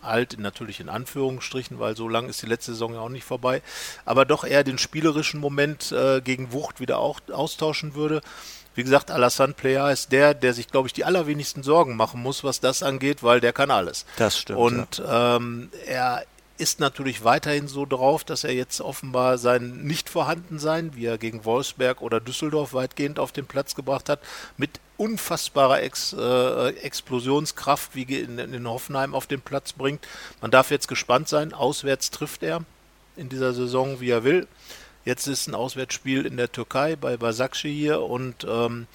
alt 0.00 0.38
natürlich 0.38 0.80
in 0.80 0.88
Anführungsstrichen, 0.88 1.78
weil 1.78 1.96
so 1.96 2.08
lang 2.08 2.28
ist 2.28 2.42
die 2.42 2.46
letzte 2.46 2.72
Saison 2.72 2.94
ja 2.94 3.00
auch 3.00 3.08
nicht 3.08 3.24
vorbei, 3.24 3.62
aber 4.04 4.24
doch 4.24 4.44
eher 4.44 4.64
den 4.64 4.78
spielerischen 4.78 5.40
Moment 5.40 5.92
äh, 5.92 6.20
gegen 6.20 6.52
Wucht 6.52 6.80
wieder 6.80 6.98
auch 6.98 7.20
austauschen 7.30 7.94
würde. 7.94 8.22
Wie 8.74 8.84
gesagt, 8.84 9.10
Alassane 9.10 9.54
Plea 9.54 9.90
ist 9.90 10.12
der, 10.12 10.34
der 10.34 10.54
sich, 10.54 10.68
glaube 10.68 10.86
ich, 10.86 10.92
die 10.92 11.04
allerwenigsten 11.04 11.64
Sorgen 11.64 11.96
machen 11.96 12.22
muss, 12.22 12.44
was 12.44 12.60
das 12.60 12.84
angeht, 12.84 13.24
weil 13.24 13.40
der 13.40 13.52
kann 13.52 13.72
alles. 13.72 14.06
Das 14.16 14.38
stimmt, 14.38 14.58
Und 14.58 15.02
ähm, 15.04 15.70
er 15.86 16.24
ist 16.58 16.80
natürlich 16.80 17.24
weiterhin 17.24 17.68
so 17.68 17.86
drauf, 17.86 18.24
dass 18.24 18.44
er 18.44 18.52
jetzt 18.52 18.80
offenbar 18.80 19.38
sein 19.38 19.84
Nicht-Vorhandensein, 19.84 20.94
wie 20.94 21.06
er 21.06 21.16
gegen 21.16 21.44
Wolfsberg 21.44 22.02
oder 22.02 22.20
Düsseldorf 22.20 22.74
weitgehend 22.74 23.18
auf 23.18 23.32
den 23.32 23.46
Platz 23.46 23.74
gebracht 23.74 24.08
hat, 24.08 24.20
mit 24.56 24.80
unfassbarer 24.96 25.82
Ex, 25.82 26.12
äh, 26.12 26.68
Explosionskraft 26.80 27.94
wie 27.94 28.02
in, 28.02 28.38
in 28.38 28.68
Hoffenheim 28.68 29.14
auf 29.14 29.28
den 29.28 29.40
Platz 29.40 29.72
bringt. 29.72 30.06
Man 30.40 30.50
darf 30.50 30.70
jetzt 30.70 30.88
gespannt 30.88 31.28
sein. 31.28 31.54
Auswärts 31.54 32.10
trifft 32.10 32.42
er 32.42 32.64
in 33.16 33.28
dieser 33.28 33.52
Saison, 33.52 34.00
wie 34.00 34.10
er 34.10 34.24
will. 34.24 34.48
Jetzt 35.04 35.28
ist 35.28 35.46
ein 35.46 35.54
Auswärtsspiel 35.54 36.26
in 36.26 36.36
der 36.36 36.50
Türkei 36.50 36.96
bei 36.96 37.16
Basakci 37.16 37.72
hier 37.72 38.02
und 38.02 38.44
ähm, 38.48 38.86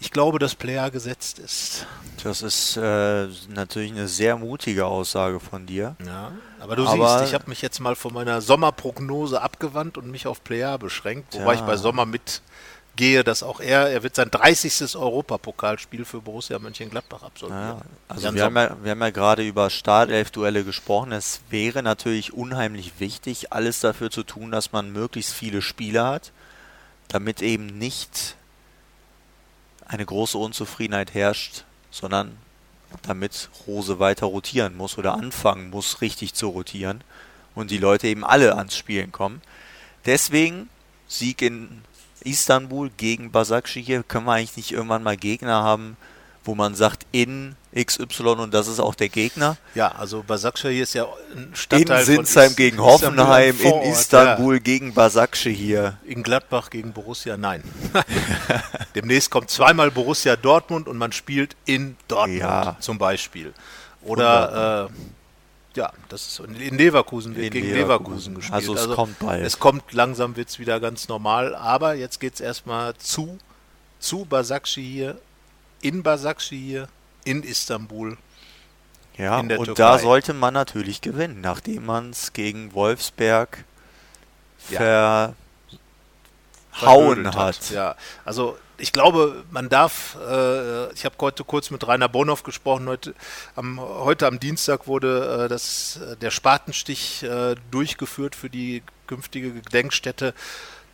ich 0.00 0.10
glaube, 0.10 0.38
dass 0.38 0.54
Player 0.54 0.90
gesetzt 0.90 1.38
ist. 1.38 1.86
Das 2.22 2.42
ist 2.42 2.76
äh, 2.76 3.26
natürlich 3.48 3.92
eine 3.92 4.08
sehr 4.08 4.36
mutige 4.36 4.86
Aussage 4.86 5.40
von 5.40 5.66
dir. 5.66 5.96
Ja, 6.04 6.32
aber 6.60 6.76
du 6.76 6.86
Aber- 6.86 7.18
siehst, 7.18 7.28
ich 7.30 7.34
habe 7.34 7.48
mich 7.48 7.62
jetzt 7.62 7.80
mal 7.80 7.96
von 7.96 8.12
meiner 8.12 8.40
Sommerprognose 8.40 9.40
abgewandt 9.40 9.96
und 9.98 10.10
mich 10.10 10.26
auf 10.26 10.42
Player 10.44 10.76
beschränkt, 10.78 11.34
wobei 11.34 11.54
Ja. 11.54 11.60
ich 11.60 11.60
bei 11.60 11.76
Sommer 11.76 12.04
mitgehe, 12.04 13.24
dass 13.24 13.42
auch 13.42 13.60
er, 13.60 13.88
er 13.90 14.02
wird 14.02 14.14
sein 14.16 14.30
30. 14.30 14.96
Europapokalspiel 14.96 16.04
für 16.04 16.20
Borussia 16.20 16.58
Mönchengladbach 16.58 17.22
absolvieren. 17.22 17.60
Ja, 17.78 17.80
also 18.08 18.34
wir 18.34 18.42
haben, 18.44 18.56
ja, 18.56 18.76
wir 18.82 18.90
haben 18.90 19.00
ja 19.00 19.10
gerade 19.10 19.46
über 19.46 19.70
Startelf-Duelle 19.70 20.64
gesprochen. 20.64 21.12
Es 21.12 21.40
wäre 21.50 21.82
natürlich 21.82 22.32
unheimlich 22.34 22.94
wichtig, 22.98 23.52
alles 23.52 23.80
dafür 23.80 24.10
zu 24.10 24.22
tun, 24.24 24.50
dass 24.50 24.72
man 24.72 24.92
möglichst 24.92 25.32
viele 25.32 25.62
Spieler 25.62 26.06
hat, 26.06 26.32
damit 27.08 27.40
eben 27.40 27.66
nicht 27.78 28.36
eine 29.86 30.04
große 30.04 30.38
Unzufriedenheit 30.38 31.14
herrscht, 31.14 31.64
sondern 31.90 32.36
damit 33.02 33.50
Rose 33.66 33.98
weiter 33.98 34.26
rotieren 34.26 34.76
muss 34.76 34.98
oder 34.98 35.14
anfangen 35.14 35.70
muss, 35.70 36.00
richtig 36.00 36.34
zu 36.34 36.48
rotieren 36.48 37.02
und 37.54 37.70
die 37.70 37.78
Leute 37.78 38.08
eben 38.08 38.24
alle 38.24 38.56
ans 38.56 38.76
Spielen 38.76 39.12
kommen. 39.12 39.42
Deswegen 40.04 40.68
Sieg 41.08 41.42
in 41.42 41.82
Istanbul 42.20 42.90
gegen 42.96 43.30
Basakci 43.30 43.82
hier. 43.82 44.02
Können 44.02 44.26
wir 44.26 44.32
eigentlich 44.32 44.56
nicht 44.56 44.72
irgendwann 44.72 45.02
mal 45.02 45.16
Gegner 45.16 45.62
haben, 45.62 45.96
wo 46.46 46.54
man 46.54 46.74
sagt, 46.74 47.06
in 47.12 47.56
XY 47.74 48.22
und 48.38 48.54
das 48.54 48.68
ist 48.68 48.80
auch 48.80 48.94
der 48.94 49.08
Gegner? 49.08 49.56
Ja, 49.74 49.88
also 49.88 50.22
Basakci 50.26 50.80
ist 50.80 50.94
ja 50.94 51.04
ein 51.34 51.48
In 51.48 51.54
Stadtteil 51.56 52.04
Sinsheim 52.04 52.50
Is- 52.50 52.56
gegen 52.56 52.76
Istanbul, 52.78 52.92
Hoffenheim, 52.92 53.50
in 53.60 53.68
Vorort, 53.70 53.86
Istanbul 53.86 54.60
gegen 54.60 54.94
Basakci 54.94 55.54
hier. 55.54 55.82
Ja. 55.82 55.98
In 56.06 56.22
Gladbach 56.22 56.70
gegen 56.70 56.92
Borussia, 56.92 57.36
nein. 57.36 57.62
Demnächst 58.94 59.30
kommt 59.30 59.50
zweimal 59.50 59.90
Borussia 59.90 60.36
Dortmund 60.36 60.88
und 60.88 60.96
man 60.98 61.12
spielt 61.12 61.56
in 61.64 61.96
Dortmund 62.08 62.40
Ja. 62.40 62.76
zum 62.80 62.98
Beispiel. 62.98 63.52
Oder 64.02 64.88
äh, 64.88 65.78
Ja, 65.78 65.92
das 66.08 66.26
ist 66.26 66.40
in 66.40 66.78
Leverkusen 66.78 67.34
wird 67.36 67.46
In 67.46 67.52
gegen 67.52 67.66
Leverkusen. 67.68 68.34
Leverkusen, 68.34 68.34
gespielt. 68.36 68.54
Also 68.54 68.74
es 68.74 68.94
kommt 68.96 69.18
bald. 69.18 69.44
Es 69.44 69.58
kommt 69.58 69.92
langsam, 69.92 70.36
wird 70.36 70.48
es 70.48 70.58
wieder 70.58 70.80
ganz 70.80 71.08
normal. 71.08 71.54
Aber 71.54 71.94
jetzt 71.94 72.20
geht 72.20 72.34
es 72.34 72.40
erstmal 72.40 72.94
zu, 72.96 73.38
zu 73.98 74.24
Basakci 74.24 74.82
hier, 74.82 75.18
in 75.80 76.02
Basakci 76.02 76.58
hier, 76.58 76.88
in 77.24 77.42
Istanbul. 77.42 78.16
Ja, 79.16 79.40
in 79.40 79.50
und 79.56 79.64
Türkei. 79.66 79.74
da 79.82 79.98
sollte 79.98 80.34
man 80.34 80.52
natürlich 80.54 81.00
gewinnen, 81.00 81.40
nachdem 81.40 81.86
man 81.86 82.10
es 82.10 82.32
gegen 82.32 82.74
Wolfsberg 82.74 83.64
Ja. 84.68 85.32
verhauen 86.72 87.24
verhödelt 87.24 87.36
hat. 87.36 87.70
Ja, 87.70 87.96
also 88.24 88.58
ich 88.78 88.92
glaube, 88.92 89.44
man 89.50 89.70
darf, 89.70 90.16
äh, 90.20 90.92
ich 90.92 91.06
habe 91.06 91.14
heute 91.20 91.44
kurz 91.44 91.70
mit 91.70 91.86
Rainer 91.88 92.10
Bonhoff 92.10 92.42
gesprochen, 92.42 92.86
heute 92.88 93.14
am, 93.54 93.80
heute 93.80 94.26
am 94.26 94.38
Dienstag 94.38 94.86
wurde 94.86 95.44
äh, 95.44 95.48
das, 95.48 95.96
äh, 95.96 96.16
der 96.16 96.30
Spatenstich 96.30 97.22
äh, 97.22 97.54
durchgeführt 97.70 98.34
für 98.34 98.50
die 98.50 98.82
künftige 99.06 99.50
Gedenkstätte 99.52 100.34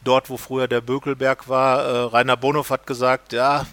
dort, 0.05 0.31
wo 0.31 0.37
früher 0.37 0.68
der 0.68 0.81
Bökelberg 0.81 1.49
war. 1.49 1.85
Äh, 1.85 1.99
Rainer 2.05 2.37
Bonhoff 2.37 2.71
hat 2.71 2.87
gesagt, 2.87 3.33
ja, 3.33 3.66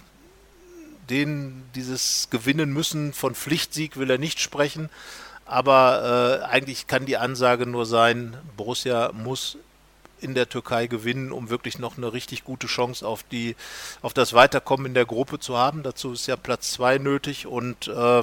den 1.10 1.64
dieses 1.74 2.28
Gewinnen 2.30 2.72
müssen 2.72 3.12
von 3.12 3.34
Pflichtsieg 3.34 3.96
will 3.98 4.10
er 4.10 4.18
nicht 4.18 4.40
sprechen, 4.40 4.88
aber 5.44 6.40
äh, 6.42 6.44
eigentlich 6.44 6.86
kann 6.86 7.06
die 7.06 7.16
Ansage 7.16 7.66
nur 7.66 7.84
sein, 7.84 8.36
Borussia 8.56 9.10
muss 9.12 9.58
in 10.20 10.34
der 10.34 10.48
Türkei 10.48 10.86
gewinnen, 10.86 11.32
um 11.32 11.50
wirklich 11.50 11.78
noch 11.78 11.96
eine 11.96 12.12
richtig 12.12 12.44
gute 12.44 12.66
Chance 12.66 13.06
auf 13.06 13.22
die 13.22 13.56
auf 14.02 14.12
das 14.12 14.32
Weiterkommen 14.32 14.86
in 14.86 14.94
der 14.94 15.06
Gruppe 15.06 15.38
zu 15.38 15.56
haben. 15.56 15.82
Dazu 15.82 16.12
ist 16.12 16.26
ja 16.26 16.36
Platz 16.36 16.72
zwei 16.72 16.98
nötig 16.98 17.46
und 17.46 17.88
äh, 17.88 18.22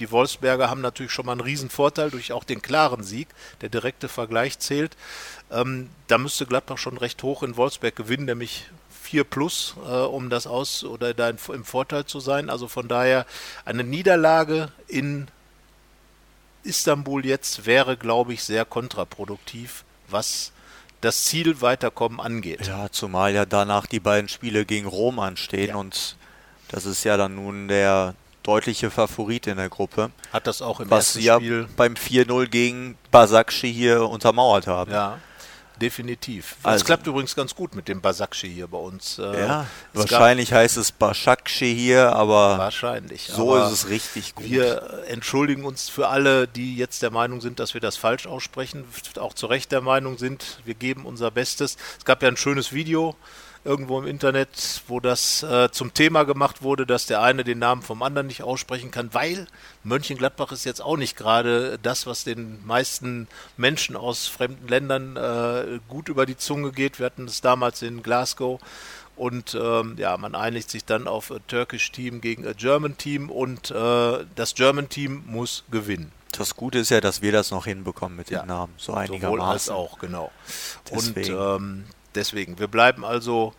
die 0.00 0.10
Wolfsberger 0.10 0.70
haben 0.70 0.80
natürlich 0.80 1.12
schon 1.12 1.26
mal 1.26 1.32
einen 1.32 1.40
riesen 1.40 1.70
Vorteil 1.70 2.10
durch 2.10 2.32
auch 2.32 2.44
den 2.44 2.62
klaren 2.62 3.02
Sieg. 3.02 3.28
Der 3.60 3.68
direkte 3.68 4.08
Vergleich 4.08 4.58
zählt. 4.58 4.96
Ähm, 5.50 5.90
da 6.06 6.18
müsste 6.18 6.46
Gladbach 6.46 6.78
schon 6.78 6.96
recht 6.96 7.22
hoch 7.22 7.42
in 7.42 7.56
Wolfsberg 7.56 7.96
gewinnen, 7.96 8.26
nämlich 8.26 8.70
4 9.12 9.24
plus, 9.24 9.74
äh, 9.86 9.90
um 9.90 10.30
das 10.30 10.46
aus 10.46 10.84
oder 10.84 11.12
da 11.12 11.28
im 11.28 11.64
Vorteil 11.64 12.06
zu 12.06 12.18
sein. 12.18 12.48
Also 12.48 12.66
von 12.66 12.88
daher 12.88 13.26
eine 13.66 13.84
Niederlage 13.84 14.72
in 14.88 15.28
Istanbul 16.64 17.26
jetzt 17.26 17.66
wäre, 17.66 17.98
glaube 17.98 18.32
ich, 18.32 18.42
sehr 18.42 18.64
kontraproduktiv, 18.64 19.84
was 20.08 20.52
das 21.02 21.24
Ziel 21.24 21.60
Weiterkommen 21.60 22.20
angeht. 22.20 22.66
Ja, 22.66 22.88
zumal 22.90 23.34
ja 23.34 23.44
danach 23.44 23.86
die 23.86 24.00
beiden 24.00 24.28
Spiele 24.28 24.64
gegen 24.64 24.86
Rom 24.86 25.18
anstehen 25.18 25.70
Ja. 25.70 25.76
und 25.76 26.16
das 26.68 26.86
ist 26.86 27.04
ja 27.04 27.18
dann 27.18 27.34
nun 27.34 27.68
der 27.68 28.14
deutliche 28.44 28.90
Favorit 28.90 29.46
in 29.46 29.56
der 29.58 29.68
Gruppe, 29.68 30.10
Hat 30.32 30.46
das 30.46 30.62
auch 30.62 30.80
im 30.80 30.88
was 30.90 31.08
ersten 31.16 31.20
ja 31.20 31.36
Spiel. 31.36 31.68
beim 31.76 31.94
4-0 31.96 32.46
gegen 32.48 32.96
Basakci 33.10 33.72
hier 33.72 34.08
untermauert 34.08 34.66
haben. 34.66 34.90
Ja, 34.90 35.18
definitiv. 35.82 36.56
Es 36.60 36.64
Also- 36.64 36.84
klappt 36.84 37.06
übrigens 37.06 37.34
ganz 37.34 37.54
gut 37.54 37.74
mit 37.74 37.88
dem 37.88 38.00
Basakci 38.00 38.48
hier 38.48 38.66
bei 38.68 38.78
uns. 38.78 39.18
Äh, 39.18 39.22
Ja, 39.46 39.66
es 39.92 40.00
gab- 40.00 40.10
wahrscheinlich 40.12 40.52
heißt 40.52 40.76
es 40.76 40.92
Basakci 40.92 41.74
hier, 41.74 42.14
aber 42.14 42.56
Wahrscheinlich. 42.58 43.26
so 43.26 43.54
aber 43.54 43.66
ist 43.66 43.72
es 43.72 43.88
richtig 43.90 44.34
gut. 44.34 44.48
Wir 44.48 45.02
entschuldigen 45.08 45.64
uns 45.64 45.88
für 45.88 46.08
alle, 46.08 46.46
die 46.48 46.76
jetzt 46.76 47.02
der 47.02 47.10
Meinung 47.10 47.40
sind, 47.40 47.58
dass 47.60 47.74
wir 47.74 47.80
das 47.80 47.96
falsch 47.96 48.26
aussprechen, 48.26 48.84
auch 49.18 49.34
zu 49.34 49.46
Recht 49.46 49.72
der 49.72 49.80
Meinung 49.82 50.16
sind, 50.18 50.60
wir 50.64 50.74
geben 50.74 51.04
unser 51.04 51.30
Bestes. 51.30 51.76
Es 51.98 52.04
gab 52.04 52.22
ja 52.22 52.28
ein 52.28 52.36
schönes 52.36 52.72
Video 52.72 53.16
irgendwo 53.64 53.98
im 54.00 54.06
Internet, 54.06 54.82
wo 54.88 54.98
das 55.00 55.42
äh, 55.44 55.70
zum 55.70 55.94
Thema 55.94 56.24
gemacht 56.24 56.62
wurde, 56.62 56.84
dass 56.86 57.06
der 57.06 57.22
eine 57.22 57.44
den 57.44 57.58
Namen 57.60 57.82
vom 57.82 58.02
anderen 58.02 58.26
nicht 58.26 58.42
aussprechen 58.42 58.90
kann, 58.90 59.14
weil 59.14 59.46
Mönchengladbach 59.84 60.50
ist 60.52 60.64
jetzt 60.64 60.82
auch 60.82 60.96
nicht 60.96 61.16
gerade 61.16 61.78
das, 61.82 62.06
was 62.06 62.24
den 62.24 62.64
meisten 62.66 63.28
Menschen 63.56 63.96
aus 63.96 64.26
fremden 64.26 64.66
Ländern 64.68 65.16
äh, 65.16 65.78
gut 65.88 66.08
über 66.08 66.26
die 66.26 66.36
Zunge 66.36 66.72
geht. 66.72 66.98
Wir 66.98 67.06
hatten 67.06 67.26
es 67.26 67.40
damals 67.40 67.82
in 67.82 68.02
Glasgow. 68.02 68.60
Und 69.14 69.54
ähm, 69.54 69.96
ja, 69.98 70.16
man 70.16 70.34
einigt 70.34 70.70
sich 70.70 70.86
dann 70.86 71.06
auf 71.06 71.30
a 71.30 71.36
Turkish 71.46 71.92
Team 71.92 72.22
gegen 72.22 72.46
a 72.46 72.52
German 72.54 72.96
Team 72.96 73.28
und 73.30 73.70
äh, 73.70 74.24
das 74.34 74.54
German 74.54 74.88
Team 74.88 75.22
muss 75.26 75.64
gewinnen. 75.70 76.10
Das 76.32 76.56
Gute 76.56 76.78
ist 76.78 76.88
ja, 76.90 77.02
dass 77.02 77.20
wir 77.20 77.30
das 77.30 77.50
noch 77.50 77.66
hinbekommen 77.66 78.16
mit 78.16 78.30
Ja. 78.30 78.40
den 78.40 78.48
Namen, 78.48 78.72
so 78.78 78.92
Sowohl 78.92 79.02
als 79.02 79.10
einigermaßen. 79.10 79.74
auch, 79.74 79.98
genau. 79.98 80.32
Deswegen. 80.90 81.34
Und 81.36 81.56
ähm, 81.60 81.84
deswegen, 82.14 82.58
wir 82.58 82.68
bleiben 82.68 83.04
also 83.04 83.54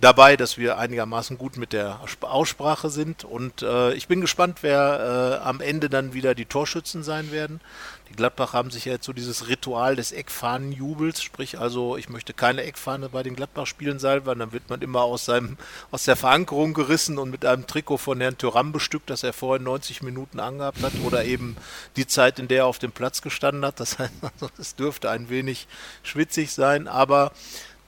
dabei, 0.00 0.36
dass 0.36 0.56
wir 0.56 0.78
einigermaßen 0.78 1.36
gut 1.36 1.56
mit 1.58 1.72
der 1.74 2.00
Sp- 2.08 2.24
Aussprache 2.24 2.88
sind. 2.88 3.24
Und 3.24 3.62
äh, 3.62 3.92
ich 3.92 4.08
bin 4.08 4.20
gespannt, 4.22 4.58
wer 4.62 5.40
äh, 5.42 5.46
am 5.46 5.60
Ende 5.60 5.90
dann 5.90 6.14
wieder 6.14 6.34
die 6.34 6.46
Torschützen 6.46 7.02
sein 7.02 7.32
werden. 7.32 7.60
Die 8.08 8.16
Gladbach 8.16 8.54
haben 8.54 8.70
sich 8.70 8.86
ja 8.86 8.94
jetzt 8.94 9.04
so 9.04 9.12
dieses 9.12 9.46
Ritual 9.48 9.94
des 9.94 10.10
Eckfahnenjubels, 10.10 11.22
sprich 11.22 11.58
also, 11.60 11.96
ich 11.96 12.08
möchte 12.08 12.32
keine 12.32 12.62
Eckfahne 12.62 13.08
bei 13.08 13.22
den 13.22 13.36
Gladbach-Spielen 13.36 14.00
sein, 14.00 14.26
weil 14.26 14.34
dann 14.34 14.52
wird 14.52 14.68
man 14.68 14.82
immer 14.82 15.02
aus 15.02 15.26
seinem 15.26 15.56
aus 15.92 16.04
der 16.06 16.16
Verankerung 16.16 16.74
gerissen 16.74 17.18
und 17.18 17.30
mit 17.30 17.44
einem 17.44 17.68
Trikot 17.68 17.98
von 17.98 18.20
Herrn 18.20 18.36
Thuram 18.36 18.72
bestückt, 18.72 19.10
das 19.10 19.22
er 19.22 19.32
vorher 19.32 19.62
90 19.62 20.02
Minuten 20.02 20.40
angehabt 20.40 20.82
hat, 20.82 20.92
oder 21.04 21.24
eben 21.24 21.56
die 21.96 22.06
Zeit, 22.06 22.40
in 22.40 22.48
der 22.48 22.60
er 22.60 22.66
auf 22.66 22.80
dem 22.80 22.90
Platz 22.90 23.22
gestanden 23.22 23.64
hat. 23.64 23.78
Das 23.78 23.98
heißt, 23.98 24.12
es 24.58 24.74
dürfte 24.74 25.08
ein 25.10 25.28
wenig 25.28 25.68
schwitzig 26.02 26.52
sein, 26.52 26.88
aber 26.88 27.30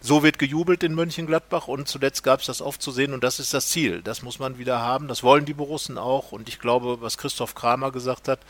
so 0.03 0.25
wird 0.25 0.39
gejubelt 0.39 0.83
in 0.83 0.95
Mönchengladbach 0.95 1.69
und 1.69 1.89
zuletzt 1.89 2.25
gab 2.25 2.41
es 2.41 2.47
das 2.47 2.61
oft 2.61 2.83
zu 2.83 2.91
sehen 2.91 3.15
und 3.15 3.23
das 3.23 3.39
ist 3.39 3.55
das 3.55 3.69
Ziel. 3.69 4.03
Das 4.03 4.23
muss 4.23 4.41
man 4.41 4.59
wieder 4.59 4.81
haben. 4.81 5.07
Das 5.07 5.23
wollen 5.23 5.45
die 5.45 5.55
Borussen 5.55 5.97
auch 5.97 6.33
und 6.33 6.49
ich 6.49 6.59
glaube, 6.59 7.01
was 7.01 7.19
Christoph 7.19 7.55
Kramer 7.55 7.93
gesagt 7.93 8.27
hat, 8.27 8.41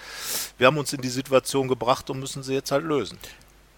wir 0.56 0.66
haben 0.66 0.78
uns 0.78 0.92
in 0.94 1.02
die 1.02 1.10
Situation 1.10 1.68
gebracht 1.68 2.08
und 2.08 2.18
müssen 2.18 2.42
sie 2.42 2.54
jetzt 2.54 2.72
halt 2.72 2.84
lösen. 2.84 3.18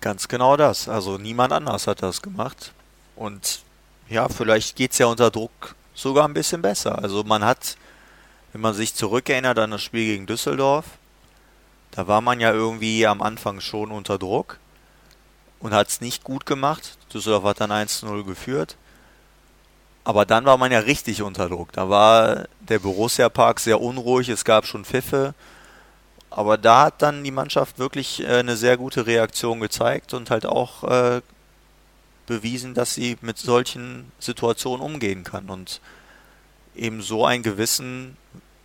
Ganz 0.01 0.29
genau 0.29 0.57
das. 0.57 0.89
Also 0.89 1.19
niemand 1.19 1.53
anders 1.53 1.87
hat 1.89 2.03
das 2.03 2.23
gemacht. 2.23 2.73
Und 3.17 3.63
ja, 4.09 4.29
vielleicht 4.29 4.77
geht 4.77 4.93
es 4.93 4.99
ja 4.99 5.07
unter 5.07 5.31
Druck 5.31 5.75
sogar 5.95 6.29
ein 6.29 6.35
bisschen 6.35 6.63
besser. 6.63 7.03
Also 7.03 7.25
man 7.25 7.45
hat, 7.45 7.77
wenn 8.53 8.61
man 8.61 8.75
sich 8.75 8.95
zurückerinnert 8.95 9.59
an 9.59 9.73
das 9.73 9.83
Spiel 9.83 10.05
gegen 10.05 10.27
Düsseldorf, 10.27 10.85
da 11.91 12.07
war 12.07 12.21
man 12.21 12.39
ja 12.39 12.53
irgendwie 12.53 13.07
am 13.07 13.23
Anfang 13.23 13.61
schon 13.61 13.91
unter 13.91 14.19
Druck 14.19 14.59
und 15.61 15.73
hat 15.73 15.89
es 15.89 16.01
nicht 16.01 16.25
gut 16.25 16.45
gemacht. 16.45 16.99
Düsseldorf 17.15 17.45
hat 17.45 17.61
dann 17.61 17.73
1-0 17.73 18.25
geführt. 18.25 18.77
Aber 20.05 20.27
dann 20.27 20.45
war 20.45 20.59
man 20.59 20.71
ja 20.71 20.81
richtig 20.81 21.23
unter 21.23 21.49
Druck. 21.49 21.73
Da 21.73 21.89
war 21.89 22.47
der 22.61 22.79
Borussia 22.79 23.31
Park 23.31 23.59
sehr 23.59 23.81
unruhig, 23.81 24.29
es 24.29 24.45
gab 24.45 24.67
schon 24.67 24.85
Pfiffe. 24.85 25.35
Aber 26.29 26.59
da 26.59 26.87
hat 26.87 27.01
dann 27.01 27.25
die 27.25 27.31
Mannschaft 27.31 27.79
wirklich 27.79 28.23
äh, 28.23 28.39
eine 28.39 28.57
sehr 28.57 28.77
gute 28.77 29.07
Reaktion 29.07 29.61
gezeigt 29.61 30.13
und 30.13 30.31
halt 30.31 30.45
auch 30.45 30.85
äh, 30.85 31.23
bewiesen, 32.27 32.75
dass 32.75 32.95
sie 32.95 33.17
mit 33.21 33.39
solchen 33.39 34.11
Situationen 34.19 34.85
umgehen 34.85 35.25
kann. 35.25 35.49
Und 35.49 35.81
eben 36.75 37.01
so 37.01 37.25
ein 37.25 37.43
Gewissen 37.43 38.17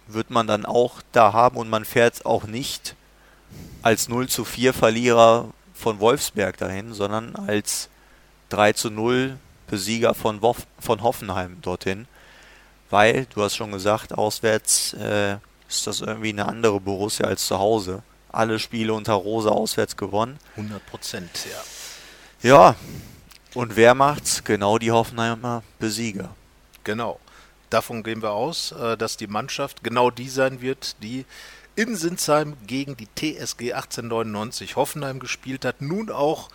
wird 0.07 0.31
man 0.31 0.47
dann 0.47 0.65
auch 0.65 1.01
da 1.11 1.31
haben 1.33 1.57
und 1.57 1.69
man 1.69 1.85
fährt 1.85 2.25
auch 2.25 2.45
nicht 2.45 2.95
als 3.81 4.09
0 4.09 4.27
zu 4.27 4.43
4 4.43 4.73
Verlierer 4.73 5.49
von 5.73 5.99
Wolfsberg 5.99 6.57
dahin, 6.57 6.93
sondern 6.93 7.35
als 7.35 7.89
3 8.49 8.73
zu 8.73 8.89
0 8.89 9.37
Besieger 9.67 10.13
von, 10.15 10.41
Wof 10.41 10.65
von 10.79 11.03
Hoffenheim 11.03 11.57
dorthin. 11.61 12.07
Weil, 12.89 13.27
du 13.33 13.43
hast 13.43 13.55
schon 13.55 13.71
gesagt, 13.71 14.17
auswärts 14.17 14.93
äh, 14.93 15.37
ist 15.67 15.85
das 15.85 16.01
irgendwie 16.01 16.29
eine 16.29 16.47
andere 16.47 16.79
Borussia 16.79 17.27
als 17.27 17.45
zu 17.45 17.59
Hause. 17.59 18.01
Alle 18.31 18.57
Spiele 18.57 18.93
unter 18.93 19.13
Rose 19.13 19.51
auswärts 19.51 19.95
gewonnen. 19.95 20.39
100 20.55 20.85
Prozent, 20.87 21.29
ja. 21.45 21.61
Ja, 22.41 22.75
und 23.53 23.75
wer 23.75 23.95
macht's? 23.95 24.43
Genau 24.43 24.77
die 24.77 24.91
Hoffenheimer 24.91 25.63
Besieger. 25.79 26.35
Genau. 26.83 27.19
Davon 27.69 28.03
gehen 28.03 28.21
wir 28.23 28.31
aus, 28.31 28.71
äh, 28.71 28.97
dass 28.97 29.17
die 29.17 29.27
Mannschaft 29.27 29.83
genau 29.83 30.09
die 30.09 30.29
sein 30.29 30.61
wird, 30.61 30.95
die 31.03 31.25
in 31.75 31.95
Sinsheim 31.95 32.57
gegen 32.65 32.97
die 32.97 33.07
TSG 33.07 33.73
1899 33.73 34.75
Hoffenheim 34.75 35.19
gespielt 35.19 35.65
hat, 35.65 35.81
nun 35.81 36.09
auch 36.09 36.49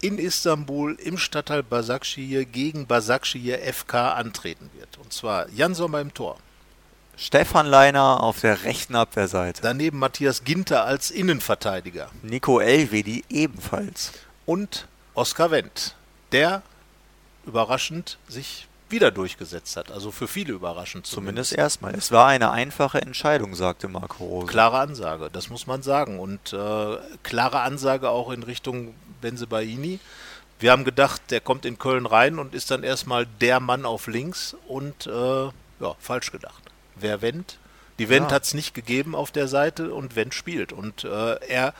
in 0.00 0.18
Istanbul 0.18 0.96
im 0.98 1.18
Stadtteil 1.18 1.62
Basakşehir 1.62 2.42
gegen 2.42 2.88
Basakşehir 2.88 3.72
FK 3.72 3.94
antreten 3.94 4.70
wird. 4.74 4.98
Und 4.98 5.12
zwar 5.12 5.48
Jan 5.48 5.74
Sommer 5.74 6.00
im 6.00 6.14
Tor. 6.14 6.36
Stefan 7.16 7.66
Leiner 7.66 8.22
auf 8.22 8.40
der 8.40 8.64
rechten 8.64 8.96
Abwehrseite. 8.96 9.60
Daneben 9.62 9.98
Matthias 9.98 10.42
Ginter 10.44 10.84
als 10.84 11.10
Innenverteidiger. 11.10 12.08
Nico 12.22 12.60
Elvedi 12.60 13.24
ebenfalls. 13.28 14.12
Und 14.46 14.88
Oskar 15.14 15.50
Wendt, 15.50 15.96
der 16.32 16.62
überraschend 17.44 18.16
sich 18.26 18.68
wieder 18.88 19.10
durchgesetzt 19.10 19.76
hat. 19.76 19.92
Also 19.92 20.10
für 20.10 20.28
viele 20.28 20.52
überraschend 20.52 21.06
Zumindest 21.06 21.52
erstmal. 21.52 21.94
Es 21.94 22.10
war 22.10 22.26
eine 22.26 22.50
einfache 22.50 23.02
Entscheidung, 23.02 23.54
sagte 23.54 23.88
Marco 23.88 24.24
Rose. 24.24 24.46
Klare 24.46 24.78
Ansage, 24.78 25.28
das 25.30 25.50
muss 25.50 25.66
man 25.66 25.82
sagen. 25.82 26.18
Und 26.18 26.54
äh, 26.54 26.96
klare 27.22 27.60
Ansage 27.60 28.08
auch 28.08 28.30
in 28.30 28.42
Richtung 28.42 28.94
Benzebaini. 29.20 30.00
Wir 30.58 30.72
haben 30.72 30.84
gedacht, 30.84 31.22
der 31.30 31.40
kommt 31.40 31.64
in 31.64 31.78
Köln 31.78 32.06
rein 32.06 32.38
und 32.38 32.54
ist 32.54 32.70
dann 32.70 32.82
erstmal 32.82 33.26
der 33.40 33.60
Mann 33.60 33.86
auf 33.86 34.08
links 34.08 34.56
und 34.66 35.06
äh, 35.06 35.44
ja, 35.44 35.96
falsch 35.98 36.32
gedacht. 36.32 36.62
Wer 36.96 37.22
Wendt? 37.22 37.59
Die 38.00 38.08
Wendt 38.08 38.30
Ja. 38.30 38.36
hat 38.36 38.44
es 38.44 38.54
nicht 38.54 38.72
gegeben 38.72 39.14
auf 39.14 39.30
der 39.30 39.46
Seite 39.46 39.92
und 39.92 40.16
Wendt 40.16 40.32
spielt. 40.32 40.72
Und 40.72 41.04
äh, 41.04 41.34
er 41.48 41.74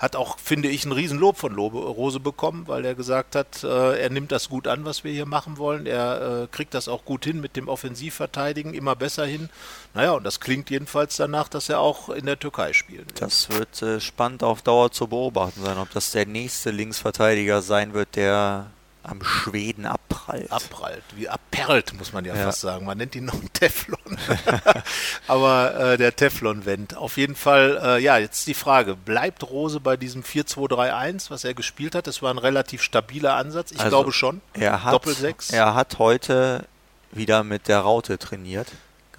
hat 0.00 0.16
auch, 0.16 0.38
finde 0.38 0.68
ich, 0.68 0.84
ein 0.84 0.90
Riesenlob 0.90 1.36
von 1.36 1.52
Lobe, 1.54 1.78
Rose 1.78 2.18
bekommen, 2.18 2.66
weil 2.66 2.84
er 2.84 2.96
gesagt 2.96 3.36
hat, 3.36 3.62
äh, 3.62 4.00
er 4.00 4.10
nimmt 4.10 4.32
das 4.32 4.48
gut 4.48 4.66
an, 4.66 4.84
was 4.84 5.04
wir 5.04 5.12
hier 5.12 5.26
machen 5.26 5.58
wollen. 5.58 5.86
Er 5.86 6.42
äh, 6.42 6.46
kriegt 6.50 6.74
das 6.74 6.88
auch 6.88 7.04
gut 7.04 7.24
hin 7.24 7.40
mit 7.40 7.54
dem 7.54 7.68
Offensivverteidigen, 7.68 8.74
immer 8.74 8.96
besser 8.96 9.26
hin. 9.26 9.48
Naja, 9.94 10.10
und 10.12 10.24
das 10.24 10.40
klingt 10.40 10.70
jedenfalls 10.70 11.16
danach, 11.16 11.48
dass 11.48 11.68
er 11.68 11.78
auch 11.78 12.08
in 12.08 12.26
der 12.26 12.38
Türkei 12.38 12.72
spielen 12.72 13.06
wird. 13.06 13.22
Das 13.22 13.48
wird 13.50 13.80
äh, 13.82 14.00
spannend 14.00 14.42
auf 14.42 14.62
Dauer 14.62 14.90
zu 14.90 15.06
beobachten 15.06 15.62
sein, 15.62 15.78
ob 15.78 15.90
das 15.92 16.10
der 16.10 16.26
nächste 16.26 16.72
Linksverteidiger 16.72 17.62
sein 17.62 17.94
wird, 17.94 18.16
der 18.16 18.72
am 19.02 19.22
Schweden 19.22 19.86
abprallt. 19.86 20.50
Abprallt, 20.50 21.04
wie 21.14 21.28
abperlt, 21.28 21.94
muss 21.94 22.12
man 22.12 22.24
ja, 22.24 22.34
ja. 22.34 22.44
fast 22.44 22.60
sagen. 22.60 22.84
Man 22.86 22.98
nennt 22.98 23.14
ihn 23.14 23.26
noch 23.26 23.40
Teflon. 23.52 23.99
Aber 25.26 25.92
äh, 25.92 25.96
der 25.96 26.14
Teflon-Wendt. 26.14 26.96
Auf 26.96 27.16
jeden 27.16 27.34
Fall, 27.34 27.80
äh, 27.82 28.02
ja, 28.02 28.18
jetzt 28.18 28.46
die 28.46 28.54
Frage, 28.54 28.96
bleibt 28.96 29.42
Rose 29.48 29.80
bei 29.80 29.96
diesem 29.96 30.22
4-2-3-1, 30.22 31.30
was 31.30 31.44
er 31.44 31.54
gespielt 31.54 31.94
hat? 31.94 32.06
Das 32.06 32.22
war 32.22 32.32
ein 32.32 32.38
relativ 32.38 32.82
stabiler 32.82 33.36
Ansatz, 33.36 33.72
ich 33.72 33.80
also, 33.80 33.90
glaube 33.90 34.12
schon. 34.12 34.40
Er 34.54 34.84
hat, 34.84 34.94
Doppel-6. 34.94 35.52
Er 35.54 35.74
hat 35.74 35.98
heute 35.98 36.66
wieder 37.12 37.44
mit 37.44 37.68
der 37.68 37.80
Raute 37.80 38.18
trainiert. 38.18 38.68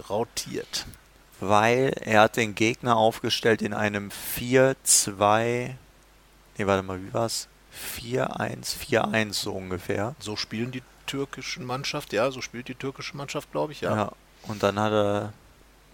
Rautiert. 0.09 0.85
Weil 1.39 1.93
er 2.01 2.21
hat 2.21 2.37
den 2.37 2.55
Gegner 2.55 2.95
aufgestellt 2.95 3.61
in 3.61 3.73
einem 3.73 4.11
4-2... 4.37 5.73
Nee, 6.57 6.67
warte 6.67 6.83
mal, 6.83 7.01
wie 7.01 7.13
war's? 7.13 7.47
4-1, 7.99 8.77
4-1 8.77 9.33
so 9.33 9.53
ungefähr. 9.53 10.15
So 10.19 10.35
spielen 10.35 10.71
die 10.71 10.83
türkischen 11.07 11.65
Mannschaft, 11.65 12.13
ja, 12.13 12.31
so 12.31 12.41
spielt 12.41 12.67
die 12.67 12.75
türkische 12.75 13.17
Mannschaft, 13.17 13.51
glaube 13.51 13.71
ich, 13.73 13.81
ja. 13.81 13.95
ja. 13.95 14.11
Und 14.47 14.63
dann 14.63 14.79
hat 14.79 14.91
er 14.91 15.33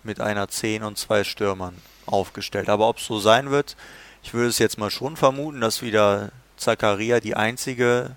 mit 0.03 0.19
einer 0.21 0.47
10 0.47 0.83
und 0.83 0.97
zwei 0.97 1.23
Stürmern 1.23 1.77
aufgestellt. 2.05 2.69
Aber 2.69 2.87
ob 2.87 2.97
es 2.97 3.05
so 3.05 3.19
sein 3.19 3.51
wird, 3.51 3.75
ich 4.23 4.33
würde 4.33 4.49
es 4.49 4.59
jetzt 4.59 4.77
mal 4.77 4.89
schon 4.89 5.15
vermuten, 5.17 5.61
dass 5.61 5.81
wieder 5.81 6.31
Zakaria 6.55 7.19
die 7.19 7.35
einzige 7.35 8.15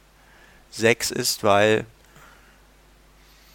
6 0.70 1.10
ist, 1.10 1.44
weil 1.44 1.84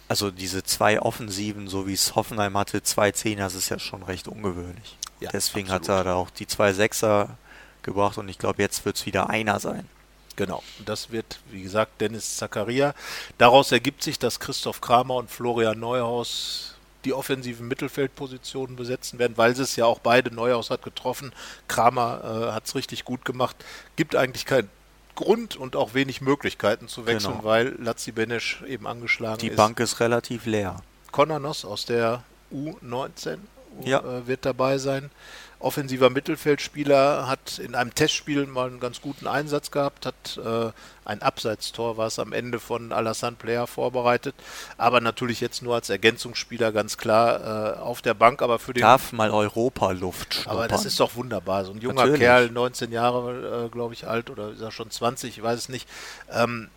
also 0.08 0.30
diese 0.30 0.62
zwei 0.62 1.00
Offensiven, 1.00 1.68
so 1.68 1.86
wie 1.86 1.94
es 1.94 2.14
Hoffenheim 2.14 2.56
hatte, 2.56 2.82
zwei 2.82 3.10
Zehner, 3.10 3.44
das 3.44 3.54
ist 3.54 3.70
ja 3.70 3.78
schon 3.78 4.02
recht 4.04 4.28
ungewöhnlich. 4.28 4.96
Ja, 5.18 5.30
Deswegen 5.32 5.70
absolut. 5.70 5.88
hat 5.88 5.96
er 5.96 6.04
da 6.04 6.14
auch 6.14 6.30
die 6.30 6.46
zwei 6.46 6.72
Sechser 6.72 7.38
gebracht 7.82 8.18
und 8.18 8.28
ich 8.28 8.38
glaube, 8.38 8.62
jetzt 8.62 8.84
wird 8.84 8.96
es 8.96 9.06
wieder 9.06 9.30
einer 9.30 9.58
sein. 9.58 9.88
Genau, 10.36 10.62
das 10.84 11.10
wird, 11.10 11.40
wie 11.50 11.62
gesagt, 11.62 12.00
Dennis 12.00 12.36
Zakaria. 12.36 12.94
Daraus 13.38 13.72
ergibt 13.72 14.02
sich, 14.02 14.18
dass 14.18 14.38
Christoph 14.38 14.80
Kramer 14.80 15.14
und 15.16 15.30
Florian 15.30 15.80
Neuhaus 15.80 16.74
die 17.06 17.14
offensiven 17.14 17.68
Mittelfeldpositionen 17.68 18.76
besetzen 18.76 19.18
werden, 19.18 19.34
weil 19.36 19.54
sie 19.56 19.62
es 19.62 19.76
ja 19.76 19.86
auch 19.86 20.00
beide, 20.00 20.34
Neuhaus 20.34 20.70
hat 20.70 20.82
getroffen, 20.82 21.32
Kramer 21.68 22.48
äh, 22.50 22.52
hat 22.52 22.66
es 22.66 22.74
richtig 22.74 23.04
gut 23.04 23.24
gemacht. 23.24 23.56
Gibt 23.94 24.16
eigentlich 24.16 24.44
keinen 24.44 24.68
Grund 25.14 25.56
und 25.56 25.76
auch 25.76 25.94
wenig 25.94 26.20
Möglichkeiten 26.20 26.88
zu 26.88 27.06
wechseln, 27.06 27.38
genau. 27.38 27.44
weil 27.44 27.76
Lazzi 27.78 28.12
Benesch 28.12 28.62
eben 28.66 28.86
angeschlagen 28.86 29.38
die 29.38 29.46
ist. 29.46 29.52
Die 29.52 29.56
Bank 29.56 29.80
ist 29.80 30.00
relativ 30.00 30.44
leer. 30.46 30.82
Konanos 31.12 31.64
aus 31.64 31.86
der 31.86 32.22
U19 32.52 33.38
ja. 33.84 34.00
äh, 34.00 34.26
wird 34.26 34.44
dabei 34.44 34.78
sein 34.78 35.10
offensiver 35.58 36.10
Mittelfeldspieler, 36.10 37.28
hat 37.28 37.58
in 37.58 37.74
einem 37.74 37.94
Testspiel 37.94 38.46
mal 38.46 38.68
einen 38.68 38.80
ganz 38.80 39.00
guten 39.00 39.26
Einsatz 39.26 39.70
gehabt, 39.70 40.06
hat 40.06 40.38
äh, 40.44 40.70
ein 41.04 41.22
Abseitstor, 41.22 41.96
war 41.96 42.08
es 42.08 42.18
am 42.18 42.32
Ende 42.32 42.60
von 42.60 42.92
Alassane 42.92 43.36
Player 43.36 43.66
vorbereitet, 43.66 44.34
aber 44.76 45.00
natürlich 45.00 45.40
jetzt 45.40 45.62
nur 45.62 45.74
als 45.74 45.88
Ergänzungsspieler 45.88 46.72
ganz 46.72 46.98
klar 46.98 47.76
äh, 47.76 47.78
auf 47.78 48.02
der 48.02 48.14
Bank, 48.14 48.42
aber 48.42 48.58
für 48.58 48.74
den... 48.74 48.82
Darf 48.82 49.12
mal 49.12 49.30
Europa-Luft 49.30 50.34
schnuppern. 50.34 50.52
Aber 50.52 50.68
das 50.68 50.84
ist 50.84 51.00
doch 51.00 51.14
wunderbar, 51.14 51.64
so 51.64 51.72
ein 51.72 51.80
junger 51.80 52.02
natürlich. 52.02 52.20
Kerl, 52.20 52.50
19 52.50 52.92
Jahre, 52.92 53.66
äh, 53.66 53.68
glaube 53.70 53.94
ich, 53.94 54.06
alt 54.06 54.30
oder 54.30 54.50
ist 54.50 54.60
er 54.60 54.70
schon 54.70 54.90
20, 54.90 55.38
ich 55.38 55.42
weiß 55.42 55.58
es 55.58 55.68
nicht, 55.68 55.88
ähm, 56.30 56.68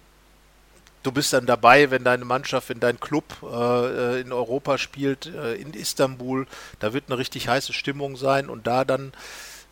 du 1.04 1.12
bist 1.12 1.34
dann 1.34 1.46
dabei, 1.46 1.92
wenn 1.92 2.04
deine 2.04 2.26
Mannschaft, 2.26 2.70
wenn 2.70 2.80
dein 2.80 3.00
Club 3.00 3.24
äh, 3.44 4.22
in 4.22 4.32
Europa 4.32 4.78
spielt, 4.78 5.28
äh, 5.28 5.56
in 5.56 5.74
Istanbul, 5.74 6.48
da 6.80 6.94
wird 6.94 7.06
eine 7.08 7.18
richtig 7.18 7.48
heiße 7.48 7.74
Stimmung 7.74 8.18
sein 8.18 8.50
und 8.50 8.68
da 8.68 8.86
dann 8.86 9.14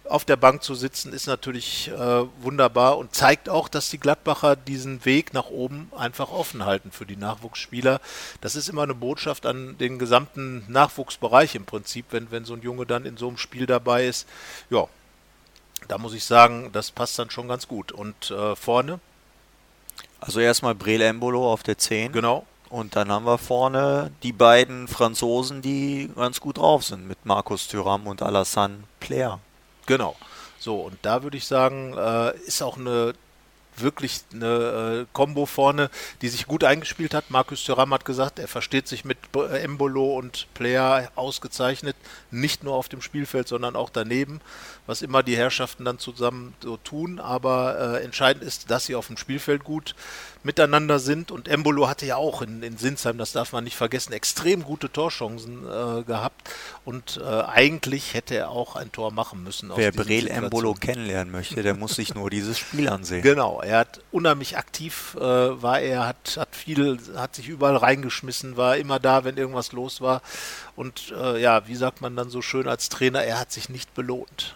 auf 0.09 0.25
der 0.25 0.37
Bank 0.37 0.63
zu 0.63 0.73
sitzen, 0.73 1.11
ist 1.11 1.27
natürlich 1.27 1.89
äh, 1.89 2.25
wunderbar 2.41 2.97
und 2.97 3.13
zeigt 3.13 3.49
auch, 3.49 3.67
dass 3.67 3.89
die 3.89 3.99
Gladbacher 3.99 4.55
diesen 4.55 5.03
Weg 5.05 5.33
nach 5.33 5.47
oben 5.47 5.91
einfach 5.95 6.31
offen 6.31 6.65
halten 6.65 6.91
für 6.91 7.05
die 7.05 7.17
Nachwuchsspieler. 7.17 7.99
Das 8.39 8.55
ist 8.55 8.69
immer 8.69 8.83
eine 8.83 8.95
Botschaft 8.95 9.45
an 9.45 9.77
den 9.77 9.99
gesamten 9.99 10.63
Nachwuchsbereich 10.67 11.55
im 11.55 11.65
Prinzip, 11.65 12.05
wenn, 12.11 12.31
wenn 12.31 12.45
so 12.45 12.53
ein 12.53 12.61
Junge 12.61 12.85
dann 12.85 13.05
in 13.05 13.17
so 13.17 13.27
einem 13.27 13.37
Spiel 13.37 13.65
dabei 13.65 14.07
ist. 14.07 14.27
Ja, 14.69 14.87
da 15.87 15.97
muss 15.97 16.13
ich 16.13 16.25
sagen, 16.25 16.69
das 16.73 16.91
passt 16.91 17.19
dann 17.19 17.29
schon 17.29 17.47
ganz 17.47 17.67
gut. 17.67 17.91
Und 17.91 18.31
äh, 18.31 18.55
vorne 18.55 18.99
also 20.19 20.39
erstmal 20.39 20.75
Brel 20.75 21.01
Embolo 21.01 21.51
auf 21.51 21.63
der 21.63 21.77
10. 21.77 22.11
Genau. 22.11 22.45
Und 22.69 22.95
dann 22.95 23.11
haben 23.11 23.25
wir 23.25 23.37
vorne 23.37 24.11
die 24.23 24.33
beiden 24.33 24.87
Franzosen, 24.87 25.61
die 25.61 26.09
ganz 26.15 26.41
gut 26.41 26.57
drauf 26.57 26.83
sind, 26.83 27.07
mit 27.07 27.25
Markus 27.25 27.67
Thuram 27.67 28.07
und 28.07 28.21
Alassane 28.21 28.83
Player. 28.99 29.39
Genau. 29.85 30.15
So, 30.59 30.81
und 30.81 30.97
da 31.01 31.23
würde 31.23 31.37
ich 31.37 31.45
sagen, 31.45 31.95
äh, 31.97 32.35
ist 32.39 32.61
auch 32.61 32.77
eine 32.77 33.13
wirklich 33.81 34.21
eine 34.33 35.01
äh, 35.01 35.05
Combo 35.13 35.45
vorne, 35.45 35.89
die 36.21 36.29
sich 36.29 36.47
gut 36.47 36.63
eingespielt 36.63 37.13
hat. 37.13 37.29
Markus 37.29 37.63
Thuram 37.63 37.93
hat 37.93 38.05
gesagt, 38.05 38.39
er 38.39 38.47
versteht 38.47 38.87
sich 38.87 39.05
mit 39.05 39.17
Embolo 39.33 40.17
und 40.17 40.47
Player 40.53 41.11
ausgezeichnet, 41.15 41.95
nicht 42.31 42.63
nur 42.63 42.75
auf 42.75 42.89
dem 42.89 43.01
Spielfeld, 43.01 43.47
sondern 43.47 43.75
auch 43.75 43.89
daneben, 43.89 44.41
was 44.85 45.01
immer 45.01 45.23
die 45.23 45.37
Herrschaften 45.37 45.85
dann 45.85 45.99
zusammen 45.99 46.53
so 46.61 46.77
tun. 46.77 47.19
Aber 47.19 47.97
äh, 47.99 48.03
entscheidend 48.03 48.43
ist, 48.43 48.71
dass 48.71 48.85
sie 48.85 48.95
auf 48.95 49.07
dem 49.07 49.17
Spielfeld 49.17 49.63
gut 49.63 49.95
miteinander 50.43 50.97
sind. 50.99 51.29
Und 51.29 51.47
Embolo 51.47 51.87
hatte 51.87 52.05
ja 52.05 52.15
auch 52.15 52.41
in, 52.41 52.63
in 52.63 52.77
Sinsheim, 52.77 53.17
das 53.17 53.33
darf 53.33 53.53
man 53.53 53.63
nicht 53.63 53.75
vergessen, 53.75 54.13
extrem 54.13 54.63
gute 54.63 54.91
Torchancen 54.91 55.63
äh, 55.63 56.03
gehabt. 56.03 56.49
Und 56.85 57.19
äh, 57.23 57.27
eigentlich 57.27 58.13
hätte 58.13 58.35
er 58.35 58.49
auch 58.49 58.75
ein 58.75 58.91
Tor 58.91 59.11
machen 59.11 59.43
müssen. 59.43 59.71
Wer 59.75 59.91
Brel 59.91 60.27
Embolo 60.27 60.73
kennenlernen 60.73 61.31
möchte, 61.31 61.61
der 61.61 61.75
muss 61.75 61.95
sich 61.95 62.15
nur 62.15 62.29
dieses 62.29 62.57
Spiel 62.57 62.89
ansehen. 62.89 63.21
Genau, 63.21 63.61
er 63.67 63.79
hat 63.79 64.01
unheimlich 64.11 64.57
aktiv 64.57 65.15
äh, 65.19 65.21
war 65.21 65.79
er, 65.79 66.07
hat, 66.07 66.37
hat 66.37 66.55
viel, 66.55 66.97
hat 67.15 67.35
sich 67.35 67.47
überall 67.47 67.75
reingeschmissen, 67.75 68.57
war 68.57 68.77
immer 68.77 68.99
da, 68.99 69.23
wenn 69.23 69.37
irgendwas 69.37 69.71
los 69.73 70.01
war. 70.01 70.21
Und 70.75 71.13
äh, 71.15 71.41
ja, 71.41 71.67
wie 71.67 71.75
sagt 71.75 72.01
man 72.01 72.15
dann 72.15 72.29
so 72.29 72.41
schön 72.41 72.67
als 72.67 72.89
Trainer, 72.89 73.23
er 73.23 73.39
hat 73.39 73.51
sich 73.51 73.69
nicht 73.69 73.93
belohnt. 73.93 74.55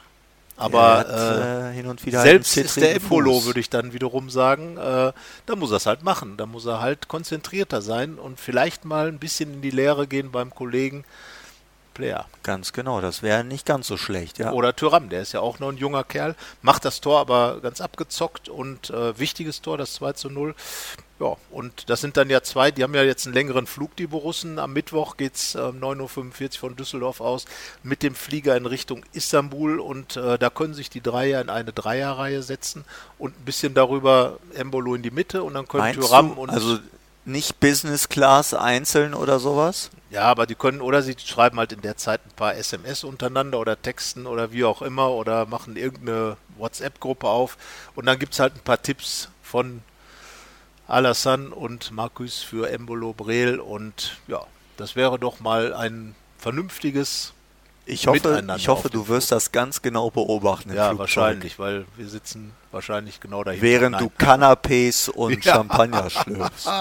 Aber 0.58 1.00
hat, 1.00 1.10
äh, 1.10 1.74
hin 1.74 1.88
und 1.88 2.06
wieder 2.06 2.22
selbst 2.22 2.56
ist 2.56 2.78
der 2.78 2.96
Embolo, 2.96 3.46
würde 3.46 3.60
ich 3.60 3.70
dann 3.70 3.94
wiederum 3.94 4.30
sagen, 4.30 4.78
äh, 4.78 5.12
da 5.46 5.56
muss 5.56 5.72
er 5.72 5.78
es 5.78 5.88
halt 5.88 6.04
machen. 6.04 6.38
Da 6.38 6.46
muss 6.46 6.66
er 6.66 6.82
halt 6.82 7.08
konzentrierter 7.08 7.82
sein 7.82 8.16
und 8.16 8.40
vielleicht 8.40 8.86
mal 8.86 9.08
ein 9.08 9.18
bisschen 9.18 9.54
in 9.56 9.62
die 9.62 9.72
Lehre 9.72 10.06
gehen 10.08 10.32
beim 10.32 10.54
Kollegen 10.54 11.04
Player. 11.94 12.26
Ganz 12.44 12.74
genau, 12.74 13.02
das 13.02 13.22
wäre 13.22 13.44
nicht 13.44 13.66
ganz 13.66 13.88
so 13.88 13.98
schlecht, 13.98 14.40
ja. 14.40 14.52
Oder 14.52 14.76
Tyram, 14.76 15.10
der 15.10 15.22
ist 15.22 15.34
ja 15.34 15.40
auch 15.40 15.60
noch 15.60 15.70
ein 15.70 15.78
junger 15.78 16.04
Kerl, 16.04 16.36
macht 16.62 16.86
das 16.86 17.02
Tor 17.02 17.20
aber 17.20 17.60
ganz 17.62 17.82
abgezockt 17.82 18.50
und 18.50 18.90
äh, 18.90 19.18
wichtiges 19.18 19.62
Tor, 19.62 19.78
das 19.78 19.94
2 19.94 20.14
zu 20.14 20.30
0. 20.30 20.56
Ja, 21.22 21.38
und 21.52 21.88
das 21.92 22.02
sind 22.02 22.18
dann 22.18 22.32
ja 22.32 22.42
zwei, 22.42 22.72
die 22.72 22.82
haben 22.82 22.96
ja 22.96 23.04
jetzt 23.04 23.28
einen 23.28 23.36
längeren 23.36 23.68
Flug, 23.68 23.96
die 23.96 24.08
Borussen. 24.08 24.58
Am 24.58 24.74
Mittwoch 24.74 25.18
geht 25.18 25.36
es 25.36 25.54
äh, 25.54 25.60
9.45 25.60 26.42
Uhr 26.42 26.60
von 26.60 26.76
Düsseldorf 26.76 27.22
aus 27.22 27.46
mit 27.84 28.02
dem 28.02 28.16
Flieger 28.16 28.58
in 28.58 28.66
Richtung 28.66 29.06
Istanbul 29.14 29.80
und 29.80 30.18
äh, 30.18 30.40
da 30.40 30.50
können 30.50 30.74
sich 30.74 30.90
die 30.90 31.02
Dreier 31.02 31.40
in 31.40 31.50
eine 31.50 31.74
Dreierreihe 31.74 32.42
setzen 32.42 32.86
und 33.20 33.40
ein 33.40 33.46
bisschen 33.46 33.76
darüber 33.76 34.40
Embolo 34.56 34.96
in 34.96 35.04
die 35.04 35.12
Mitte 35.12 35.44
und 35.44 35.54
dann 35.54 35.68
können 35.68 35.94
Tyram 35.94 36.40
und. 36.40 36.50
Also 36.50 36.80
nicht 37.26 37.60
Business 37.60 38.10
Class 38.10 38.54
einzeln 38.54 39.14
oder 39.14 39.40
sowas? 39.40 39.92
Ja, 40.10 40.24
aber 40.24 40.46
die 40.46 40.56
können, 40.56 40.82
oder 40.82 41.02
sie 41.02 41.16
schreiben 41.18 41.58
halt 41.58 41.72
in 41.72 41.82
der 41.82 41.98
Zeit 41.98 42.22
ein 42.26 42.36
paar 42.36 42.56
SMS 42.56 43.04
untereinander 43.04 43.60
oder 43.60 43.82
texten 43.82 44.28
oder 44.28 44.52
wie 44.52 44.66
auch 44.66 44.82
immer 44.82 45.12
oder 45.12 45.46
machen 45.46 45.76
irgendeine 45.76 46.38
WhatsApp-Gruppe 46.58 47.28
auf 47.28 47.58
und 47.96 48.06
dann 48.06 48.20
gibt 48.20 48.34
es 48.34 48.40
halt 48.40 48.56
ein 48.56 48.64
paar 48.64 48.82
Tipps 48.82 49.30
von 49.42 49.82
Alassane 50.88 51.52
und 51.52 51.92
Marcus 51.92 52.40
für 52.40 52.70
Embolo 52.70 53.14
Brel 53.14 53.60
und 53.60 54.18
ja, 54.28 54.46
das 54.76 54.96
wäre 54.96 55.18
doch 55.18 55.40
mal 55.40 55.74
ein 55.74 56.16
vernünftiges 56.38 57.34
ich 57.92 58.08
hoffe, 58.08 58.44
ich 58.58 58.68
hoffe 58.68 58.90
du 58.90 59.08
wirst 59.08 59.32
das 59.32 59.52
ganz 59.52 59.82
genau 59.82 60.10
beobachten. 60.10 60.70
ja, 60.74 60.88
Flugzeug. 60.88 61.00
wahrscheinlich, 61.00 61.60
weil 61.60 61.86
wir 61.98 62.08
sitzen 62.08 62.54
wahrscheinlich 62.72 63.20
genau 63.20 63.44
dahinter. 63.44 63.64
Während 63.64 63.92
Nein. 63.92 64.10
du 64.18 64.26
Canapés 64.26 65.10
und 65.10 65.44
ja. 65.46 65.54
Champagner 65.54 66.10
schlürfst. 66.10 66.68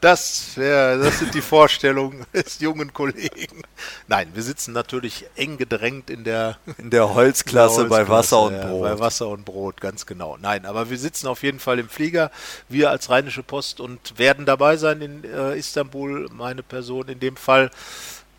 Das, 0.00 0.56
wär, 0.56 0.96
das 0.96 1.18
sind 1.18 1.34
die 1.34 1.40
Vorstellungen 1.40 2.24
des 2.32 2.60
jungen 2.60 2.92
Kollegen. 2.92 3.64
Nein, 4.06 4.30
wir 4.32 4.44
sitzen 4.44 4.72
natürlich 4.72 5.26
eng 5.34 5.58
gedrängt 5.58 6.08
in 6.08 6.22
der, 6.22 6.56
in 6.76 6.90
der 6.90 7.14
Holzklasse, 7.14 7.82
in 7.82 7.88
der 7.88 7.96
Holzklasse 7.98 8.06
bei 8.06 8.08
Wasser 8.08 8.42
und 8.42 8.60
Brot. 8.60 8.82
bei 8.82 8.98
Wasser 9.00 9.26
und 9.26 9.44
Brot, 9.44 9.80
ganz 9.80 10.06
genau. 10.06 10.36
Nein, 10.40 10.66
aber 10.66 10.88
wir 10.88 10.98
sitzen 10.98 11.26
auf 11.26 11.42
jeden 11.42 11.58
Fall 11.58 11.80
im 11.80 11.88
Flieger, 11.88 12.30
wir 12.68 12.90
als 12.90 13.10
Rheinische 13.10 13.42
Post 13.42 13.80
und 13.80 14.20
werden 14.20 14.46
dabei 14.46 14.76
sein 14.76 15.00
in 15.00 15.24
äh, 15.24 15.58
Istanbul, 15.58 16.28
meine 16.32 16.62
Person 16.62 17.08
in 17.08 17.18
dem 17.18 17.34
Fall 17.34 17.68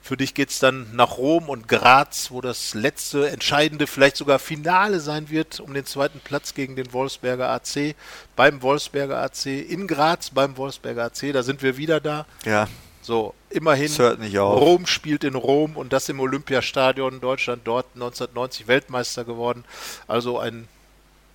Für 0.10 0.18
dich 0.18 0.34
geht 0.34 0.50
es 0.50 0.58
dann 0.58 0.88
nach 0.96 1.20
Rom 1.20 1.50
und 1.50 1.68
Graz, 1.68 2.32
wo 2.32 2.42
das 2.42 2.74
letzte 2.74 3.30
entscheidende, 3.30 3.86
vielleicht 3.86 4.18
sogar 4.18 4.40
Finale 4.40 5.00
sein 5.02 5.30
wird, 5.30 5.60
um 5.60 5.72
den 5.72 5.86
zweiten 5.86 6.20
Platz 6.20 6.56
gegen 6.56 6.76
den 6.76 6.92
Wolfsberger 6.94 7.48
AC. 7.50 7.94
Beim 8.36 8.64
Wolfsberger 8.64 9.22
AC 9.22 9.46
in 9.46 9.86
Graz, 9.86 10.32
beim 10.32 10.58
Wolfsberger 10.58 11.04
AC, 11.04 11.32
da 11.32 11.44
sind 11.44 11.62
wir 11.62 11.78
wieder 11.78 12.00
da. 12.00 12.26
Ja. 12.44 12.68
So, 13.04 13.36
immerhin, 13.52 13.92
Rom 14.36 14.88
spielt 14.88 15.24
in 15.24 15.36
Rom 15.36 15.78
und 15.78 15.94
das 15.94 16.10
im 16.10 16.20
Olympiastadion. 16.20 17.22
Deutschland 17.22 17.62
dort 17.66 17.86
1990 17.94 18.68
Weltmeister 18.68 19.26
geworden. 19.26 19.64
Also 20.08 20.40
ein 20.40 20.68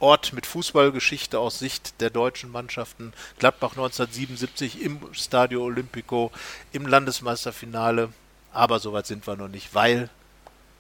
Ort 0.00 0.32
mit 0.32 0.46
Fußballgeschichte 0.46 1.38
aus 1.38 1.60
Sicht 1.60 2.00
der 2.00 2.10
deutschen 2.10 2.50
Mannschaften. 2.50 3.12
Gladbach 3.38 3.70
1977 3.76 4.82
im 4.82 4.98
Stadio 5.12 5.62
Olimpico 5.62 6.32
im 6.72 6.88
Landesmeisterfinale. 6.88 8.08
Aber 8.54 8.78
soweit 8.78 9.06
sind 9.06 9.26
wir 9.26 9.36
noch 9.36 9.48
nicht, 9.48 9.74
weil 9.74 10.08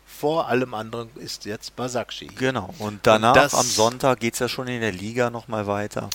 vor 0.06 0.48
allem 0.48 0.74
anderen 0.74 1.10
ist 1.16 1.44
jetzt 1.44 1.74
Basakci. 1.76 2.26
Genau, 2.26 2.72
und 2.78 3.00
danach 3.02 3.34
und 3.34 3.54
am 3.54 3.66
Sonntag 3.66 4.20
geht 4.20 4.34
es 4.34 4.40
ja 4.40 4.48
schon 4.48 4.68
in 4.68 4.80
der 4.80 4.92
Liga 4.92 5.28
nochmal 5.30 5.66
weiter. 5.66 6.08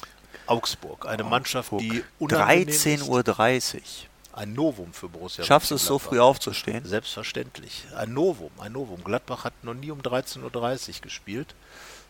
Augsburg, 0.48 1.06
eine 1.06 1.24
Augsburg. 1.24 1.30
Mannschaft, 1.30 1.72
die 1.80 2.04
13.30 2.22 3.76
Uhr. 3.76 3.84
Ein 4.32 4.54
Novum 4.54 4.94
für 4.94 5.10
Borussia. 5.10 5.44
Schaffst 5.44 5.72
du 5.72 5.76
es 5.76 5.86
so 5.86 6.00
früh 6.00 6.20
aufzustehen? 6.20 6.86
Selbstverständlich. 6.86 7.86
Ein 7.96 8.14
Novum, 8.14 8.52
ein 8.60 8.72
Novum. 8.72 9.04
Gladbach 9.04 9.44
hat 9.44 9.54
noch 9.64 9.74
nie 9.74 9.92
um 9.92 10.00
13.30 10.00 10.90
Uhr 10.90 11.02
gespielt 11.02 11.56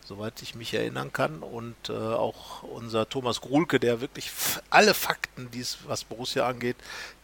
soweit 0.09 0.41
ich 0.41 0.55
mich 0.55 0.73
erinnern 0.73 1.13
kann. 1.13 1.39
Und 1.39 1.75
äh, 1.87 1.93
auch 1.93 2.63
unser 2.63 3.07
Thomas 3.07 3.41
Gruhlke, 3.41 3.79
der 3.79 4.01
wirklich 4.01 4.31
alle 4.69 4.93
Fakten, 4.93 5.49
dies, 5.51 5.77
was 5.85 6.03
Borussia 6.03 6.47
angeht, 6.47 6.75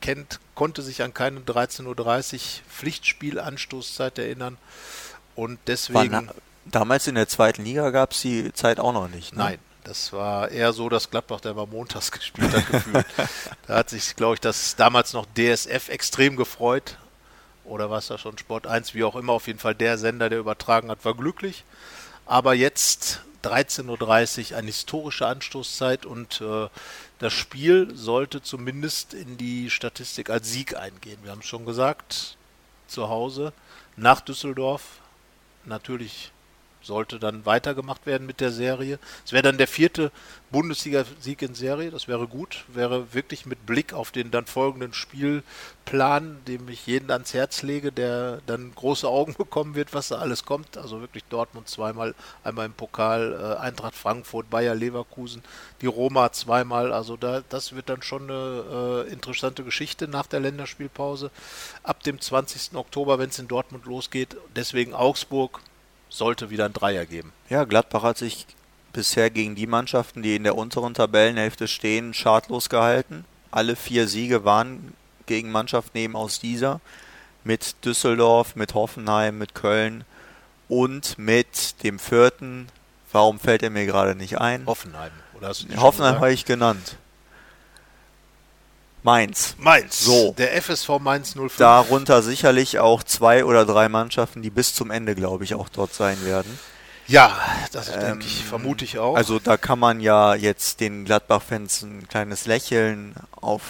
kennt, 0.02 0.40
konnte 0.54 0.84
sich 0.84 1.02
an 1.02 1.14
keine 1.14 1.40
13.30 1.42 1.84
Uhr 1.88 2.40
Pflichtspiel-Anstoßzeit 2.70 4.20
erinnern. 4.20 4.58
Und 5.36 5.60
deswegen. 5.68 6.12
War 6.14 6.36
damals 6.66 7.08
in 7.08 7.16
der 7.16 7.28
zweiten 7.28 7.64
Liga 7.66 7.90
gab 7.90 8.12
es 8.12 8.22
die 8.22 8.54
Zeit 8.54 8.80
auch 8.80 8.94
noch 8.94 9.10
nicht. 9.10 9.34
Ne? 9.34 9.44
Nein. 9.44 9.60
Das 9.84 10.12
war 10.14 10.50
eher 10.50 10.74
so, 10.74 10.90
dass 10.90 11.12
Gladbach, 11.12 11.42
der 11.42 11.56
war 11.56 11.68
montags 11.68 12.12
gespielt 12.12 12.52
hat, 12.52 12.68
gefühlt. 12.68 13.06
da 13.68 13.76
hat 13.78 13.90
sich, 13.92 14.16
glaube 14.16 14.34
ich, 14.34 14.40
das 14.40 14.76
damals 14.76 15.14
noch 15.14 15.28
DSF 15.38 15.90
extrem 15.90 16.38
gefreut. 16.38 16.98
Oder 17.66 17.90
war 17.90 18.00
es 18.00 18.08
da 18.08 18.18
schon 18.18 18.38
Sport 18.38 18.66
1, 18.68 18.94
wie 18.94 19.04
auch 19.04 19.16
immer. 19.16 19.34
Auf 19.34 19.46
jeden 19.48 19.60
Fall 19.60 19.76
der 19.76 19.98
Sender, 20.00 20.30
der 20.30 20.40
übertragen 20.40 20.90
hat, 20.90 21.04
war 21.06 21.16
glücklich. 21.16 21.64
Aber 22.26 22.54
jetzt 22.54 23.22
13.30 23.44 24.52
Uhr, 24.52 24.58
eine 24.58 24.68
historische 24.68 25.28
Anstoßzeit 25.28 26.06
und 26.06 26.42
äh, 26.42 26.68
das 27.20 27.34
Spiel 27.34 27.96
sollte 27.96 28.42
zumindest 28.42 29.14
in 29.14 29.38
die 29.38 29.70
Statistik 29.70 30.30
als 30.30 30.52
Sieg 30.52 30.76
eingehen. 30.76 31.20
Wir 31.24 31.32
haben 31.32 31.42
es 31.42 31.46
schon 31.46 31.66
gesagt, 31.66 32.38
zu 32.88 33.10
Hause 33.10 33.54
nach 33.96 34.22
Düsseldorf. 34.22 35.00
Natürlich 35.66 36.32
sollte 36.86 37.20
dann 37.20 37.46
weitergemacht 37.46 38.06
werden 38.06 38.28
mit 38.28 38.40
der 38.40 38.52
Serie. 38.52 39.00
Es 39.26 39.32
wäre 39.32 39.44
dann 39.44 39.58
der 39.58 39.68
vierte 39.68 40.12
Bundesliga-Sieg 40.52 41.42
in 41.42 41.56
Serie, 41.56 41.92
das 41.92 42.08
wäre 42.08 42.28
gut, 42.28 42.64
wäre 42.68 43.14
wirklich 43.14 43.46
mit 43.46 43.66
Blick 43.66 43.94
auf 43.94 44.12
den 44.12 44.32
dann 44.32 44.46
folgenden 44.46 44.94
Spielplan, 44.94 46.38
dem 46.48 46.70
ich 46.70 46.88
jeden 46.88 47.12
ans 47.12 47.34
Herz 47.34 47.62
lege, 47.62 47.92
der 47.92 48.40
dann 48.46 48.74
große 48.74 49.08
Augen 49.08 49.34
bekommen 49.38 49.76
wird, 49.76 49.94
was 49.94 50.10
da 50.10 50.20
alles 50.20 50.46
kommt. 50.46 50.78
Also 50.78 51.02
wirklich 51.02 51.26
Dortmund 51.26 51.68
zweimal, 51.68 52.16
einmal 52.44 52.68
im 52.68 52.74
Pokal, 52.74 53.34
äh, 53.34 53.60
Eintracht 53.60 53.96
Frankfurt, 53.96 54.50
Bayer 54.50 54.76
Leverkusen, 54.76 55.44
die 55.82 55.88
Roma 55.88 56.32
zweimal. 56.32 56.94
Also 56.94 57.18
da, 57.18 57.42
das 57.50 57.76
wird 57.76 57.90
dann 57.90 58.02
schon 58.02 58.30
eine 58.30 59.06
äh, 59.08 59.12
interessante 59.12 59.64
Geschichte 59.64 60.08
nach 60.08 60.28
der 60.28 60.40
Länderspielpause. 60.40 61.32
Ab 61.84 62.04
dem 62.04 62.22
20. 62.22 62.76
Oktober, 62.76 63.20
wenn 63.20 63.30
es 63.30 63.40
in 63.40 63.48
Dortmund 63.48 63.86
losgeht. 63.86 64.38
Deswegen 64.56 64.94
Augsburg, 64.94 65.60
sollte 66.16 66.50
wieder 66.50 66.66
ein 66.66 66.74
Dreier 66.74 67.06
geben. 67.06 67.32
Ja, 67.50 67.66
Gladbach 67.66 68.04
hat 68.04 68.18
sich 68.18 68.46
bisher 68.94 69.30
gegen 69.30 69.56
die 69.56 69.68
Mannschaften, 69.68 70.22
die 70.22 70.36
in 70.36 70.44
der 70.44 70.58
unteren 70.58 70.94
Tabellenhälfte 70.94 71.68
stehen, 71.68 72.14
schadlos 72.14 72.70
gehalten. 72.70 73.26
Alle 73.52 73.76
vier 73.76 74.08
Siege 74.08 74.46
waren 74.46 74.94
gegen 75.26 75.52
Mannschaften 75.52 75.98
eben 75.98 76.16
aus 76.16 76.40
dieser. 76.40 76.80
Mit 77.44 77.84
Düsseldorf, 77.86 78.56
mit 78.56 78.74
Hoffenheim, 78.74 79.38
mit 79.38 79.54
Köln 79.54 80.04
und 80.68 81.18
mit 81.18 81.84
dem 81.84 82.00
vierten. 82.00 82.68
Warum 83.12 83.40
fällt 83.40 83.64
er 83.64 83.70
mir 83.70 83.86
gerade 83.86 84.16
nicht 84.16 84.40
ein? 84.40 84.66
Hoffenheim. 84.66 85.12
Oder 85.36 85.54
Hoffenheim 85.78 86.16
habe 86.16 86.34
ich 86.34 86.46
genannt. 86.46 86.98
Mainz. 89.06 89.56
Mainz. 89.60 90.04
So. 90.04 90.34
Der 90.36 90.60
FSV 90.60 91.00
Mainz 91.00 91.36
05. 91.36 91.58
Darunter 91.58 92.24
sicherlich 92.24 92.80
auch 92.80 93.04
zwei 93.04 93.46
oder 93.46 93.66
drei 93.66 93.88
Mannschaften, 93.88 94.42
die 94.42 94.50
bis 94.50 94.74
zum 94.74 94.90
Ende, 94.90 95.14
glaube 95.14 95.44
ich, 95.44 95.54
auch 95.54 95.70
dort 95.70 95.94
sein 95.94 96.26
werden. 96.26 96.60
Ja, 97.08 97.38
das 97.72 97.90
ähm, 97.90 98.00
denke 98.00 98.26
ich, 98.26 98.44
vermute 98.44 98.84
ich 98.84 98.98
auch. 98.98 99.16
Also 99.16 99.38
da 99.38 99.58
kann 99.58 99.78
man 99.78 100.02
ja 100.02 100.34
jetzt 100.34 100.80
den 100.80 101.06
Gladbach-Fans 101.06 101.84
ein 101.84 102.08
kleines 102.08 102.48
Lächeln 102.48 103.14
auf 103.32 103.62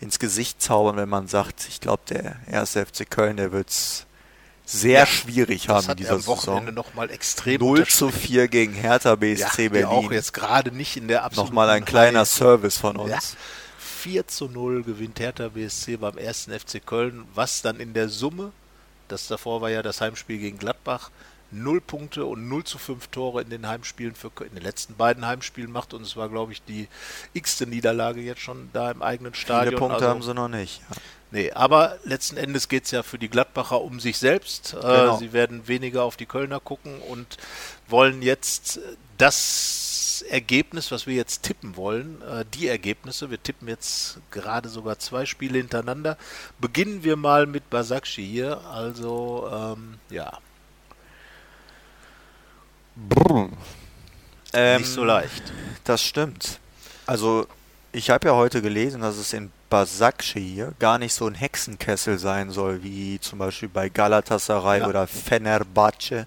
ins 0.00 0.18
Gesicht 0.18 0.62
zaubern, 0.62 0.96
wenn 0.96 1.10
man 1.10 1.28
sagt, 1.28 1.66
ich 1.68 1.80
glaube, 1.82 2.02
der 2.08 2.36
erste 2.50 2.86
FC 2.86 3.08
Köln, 3.08 3.36
der 3.36 3.52
wird 3.52 3.68
es 3.68 4.06
sehr 4.64 5.00
ja, 5.00 5.06
schwierig 5.06 5.68
haben 5.68 5.90
in 5.90 5.96
dieser 5.96 6.26
Wochenende 6.26 6.72
Saison. 6.72 6.74
Noch 6.74 6.94
mal 6.94 7.10
extrem 7.10 7.60
0 7.60 7.86
zu 7.86 8.10
4 8.10 8.48
gegen 8.48 8.72
Hertha 8.72 9.14
BSC 9.14 9.64
ja, 9.64 9.68
Berlin. 9.68 9.84
auch 9.84 10.10
jetzt 10.10 10.32
gerade 10.32 10.72
nicht 10.72 10.96
in 10.96 11.06
der 11.06 11.22
absoluten 11.22 11.50
Nochmal 11.50 11.68
ein 11.68 11.84
kleiner. 11.84 12.24
Service 12.24 12.78
von 12.78 12.96
uns. 12.96 13.10
Ja. 13.10 13.18
4 14.04 14.28
zu 14.28 14.48
0 14.50 14.82
gewinnt 14.82 15.18
Hertha 15.18 15.48
BSC 15.48 15.96
beim 15.96 16.18
ersten 16.18 16.52
FC 16.52 16.84
Köln, 16.84 17.24
was 17.34 17.62
dann 17.62 17.80
in 17.80 17.94
der 17.94 18.10
Summe, 18.10 18.52
das 19.08 19.28
davor 19.28 19.62
war 19.62 19.70
ja 19.70 19.80
das 19.80 20.02
Heimspiel 20.02 20.36
gegen 20.36 20.58
Gladbach, 20.58 21.10
0 21.52 21.80
Punkte 21.80 22.26
und 22.26 22.46
0 22.46 22.64
zu 22.64 22.76
5 22.76 23.06
Tore 23.06 23.40
in 23.40 23.48
den 23.48 23.66
Heimspielen 23.66 24.14
für 24.14 24.30
in 24.40 24.54
den 24.54 24.62
letzten 24.62 24.94
beiden 24.94 25.26
Heimspielen 25.26 25.72
macht 25.72 25.94
und 25.94 26.02
es 26.02 26.18
war 26.18 26.28
glaube 26.28 26.52
ich 26.52 26.62
die 26.64 26.86
x-te 27.32 27.66
Niederlage 27.66 28.20
jetzt 28.20 28.42
schon 28.42 28.68
da 28.74 28.90
im 28.90 29.00
eigenen 29.00 29.32
Stadion. 29.32 29.68
Viele 29.68 29.78
Punkte 29.78 29.94
also, 29.94 30.08
haben 30.08 30.22
sie 30.22 30.34
noch 30.34 30.48
nicht. 30.48 30.82
Ja. 30.90 30.96
Nee, 31.34 31.50
aber 31.50 31.98
letzten 32.04 32.36
Endes 32.36 32.68
geht 32.68 32.84
es 32.84 32.92
ja 32.92 33.02
für 33.02 33.18
die 33.18 33.28
Gladbacher 33.28 33.80
um 33.80 33.98
sich 33.98 34.18
selbst. 34.18 34.72
Äh, 34.72 34.76
genau. 34.76 35.16
Äh, 35.16 35.18
sie 35.18 35.32
werden 35.32 35.66
weniger 35.66 36.04
auf 36.04 36.16
die 36.16 36.26
Kölner 36.26 36.60
gucken 36.60 37.00
und 37.00 37.38
wollen 37.88 38.22
jetzt 38.22 38.78
das 39.18 40.24
Ergebnis, 40.28 40.92
was 40.92 41.08
wir 41.08 41.16
jetzt 41.16 41.42
tippen 41.42 41.76
wollen, 41.76 42.22
äh, 42.22 42.44
die 42.54 42.68
Ergebnisse, 42.68 43.32
wir 43.32 43.42
tippen 43.42 43.66
jetzt 43.66 44.18
gerade 44.30 44.68
sogar 44.68 45.00
zwei 45.00 45.26
Spiele 45.26 45.58
hintereinander. 45.58 46.16
Beginnen 46.60 47.02
wir 47.02 47.16
mal 47.16 47.46
mit 47.46 47.68
Basakci 47.68 48.24
hier. 48.24 48.60
Also, 48.68 49.50
ähm, 49.52 49.98
ja. 50.10 50.38
Brr. 52.94 53.48
Ähm, 54.52 54.82
Nicht 54.82 54.92
so 54.92 55.02
leicht. 55.02 55.42
Das 55.82 56.00
stimmt. 56.00 56.60
Also, 57.06 57.48
ich 57.94 58.10
habe 58.10 58.28
ja 58.28 58.34
heute 58.34 58.60
gelesen, 58.60 59.02
dass 59.02 59.16
es 59.16 59.32
in 59.32 59.52
Basakci 59.70 60.40
hier 60.40 60.74
gar 60.80 60.98
nicht 60.98 61.14
so 61.14 61.26
ein 61.26 61.34
Hexenkessel 61.34 62.18
sein 62.18 62.50
soll, 62.50 62.82
wie 62.82 63.20
zum 63.20 63.38
Beispiel 63.38 63.68
bei 63.68 63.88
Galatasaray 63.88 64.80
ja. 64.80 64.88
oder 64.88 65.06
Fenerbahce. 65.06 66.26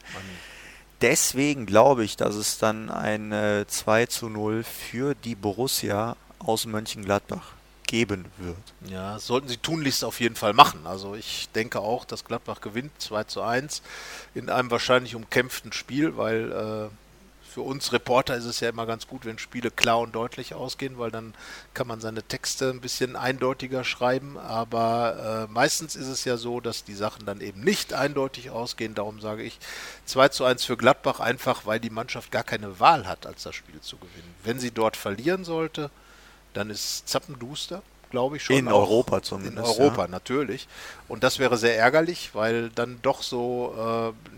Deswegen 1.01 1.65
glaube 1.65 2.05
ich, 2.05 2.15
dass 2.15 2.35
es 2.35 2.57
dann 2.57 2.89
ein 2.89 3.31
äh, 3.33 3.65
2 3.67 4.05
zu 4.05 4.29
0 4.29 4.63
für 4.63 5.13
die 5.13 5.35
Borussia 5.35 6.15
aus 6.39 6.65
Mönchengladbach 6.65 7.51
geben 7.85 8.25
wird. 8.37 8.91
Ja, 8.91 9.19
sollten 9.19 9.49
sie 9.49 9.57
tunlichst 9.57 10.03
auf 10.03 10.19
jeden 10.21 10.35
Fall 10.35 10.53
machen. 10.53 10.87
Also 10.87 11.15
ich 11.15 11.49
denke 11.53 11.79
auch, 11.79 12.05
dass 12.05 12.25
Gladbach 12.25 12.61
gewinnt 12.61 12.91
2 12.99 13.25
zu 13.25 13.41
1 13.41 13.81
in 14.33 14.49
einem 14.49 14.71
wahrscheinlich 14.71 15.15
umkämpften 15.15 15.73
Spiel, 15.73 16.15
weil 16.15 16.51
äh, 16.51 16.89
für 17.57 17.63
uns 17.63 17.91
Reporter 17.91 18.35
ist 18.35 18.45
es 18.45 18.59
ja 18.59 18.69
immer 18.69 18.85
ganz 18.85 19.07
gut, 19.07 19.25
wenn 19.25 19.39
Spiele 19.39 19.71
klar 19.71 19.97
und 19.97 20.13
deutlich 20.13 20.53
ausgehen, 20.53 20.99
weil 20.99 21.09
dann 21.09 21.33
kann 21.73 21.87
man 21.87 21.99
seine 21.99 22.21
Texte 22.21 22.69
ein 22.69 22.81
bisschen 22.81 23.15
eindeutiger 23.15 23.83
schreiben. 23.83 24.37
Aber 24.37 25.47
äh, 25.49 25.51
meistens 25.51 25.95
ist 25.95 26.05
es 26.05 26.23
ja 26.23 26.37
so, 26.37 26.59
dass 26.59 26.83
die 26.83 26.93
Sachen 26.93 27.25
dann 27.25 27.41
eben 27.41 27.61
nicht 27.61 27.93
eindeutig 27.93 28.51
ausgehen. 28.51 28.93
Darum 28.93 29.21
sage 29.21 29.41
ich 29.41 29.57
2 30.05 30.27
zu 30.27 30.45
1 30.45 30.65
für 30.65 30.77
Gladbach, 30.77 31.19
einfach 31.19 31.65
weil 31.65 31.79
die 31.79 31.89
Mannschaft 31.89 32.31
gar 32.31 32.43
keine 32.43 32.79
Wahl 32.79 33.07
hat, 33.07 33.25
als 33.25 33.41
das 33.41 33.55
Spiel 33.55 33.81
zu 33.81 33.97
gewinnen. 33.97 34.35
Wenn 34.43 34.59
sie 34.59 34.69
dort 34.69 34.95
verlieren 34.95 35.43
sollte, 35.43 35.89
dann 36.53 36.69
ist 36.69 37.09
Zappenduster 37.09 37.81
glaube 38.11 38.37
ich 38.37 38.43
schon. 38.43 38.55
In 38.55 38.67
Europa 38.67 39.23
zumindest. 39.23 39.57
In 39.57 39.63
Europa, 39.63 40.03
ja. 40.03 40.07
natürlich. 40.07 40.67
Und 41.07 41.23
das 41.23 41.39
wäre 41.39 41.57
sehr 41.57 41.75
ärgerlich, 41.75 42.29
weil 42.33 42.69
dann 42.69 42.99
doch 43.01 43.23
so 43.23 44.13
äh, 44.13 44.31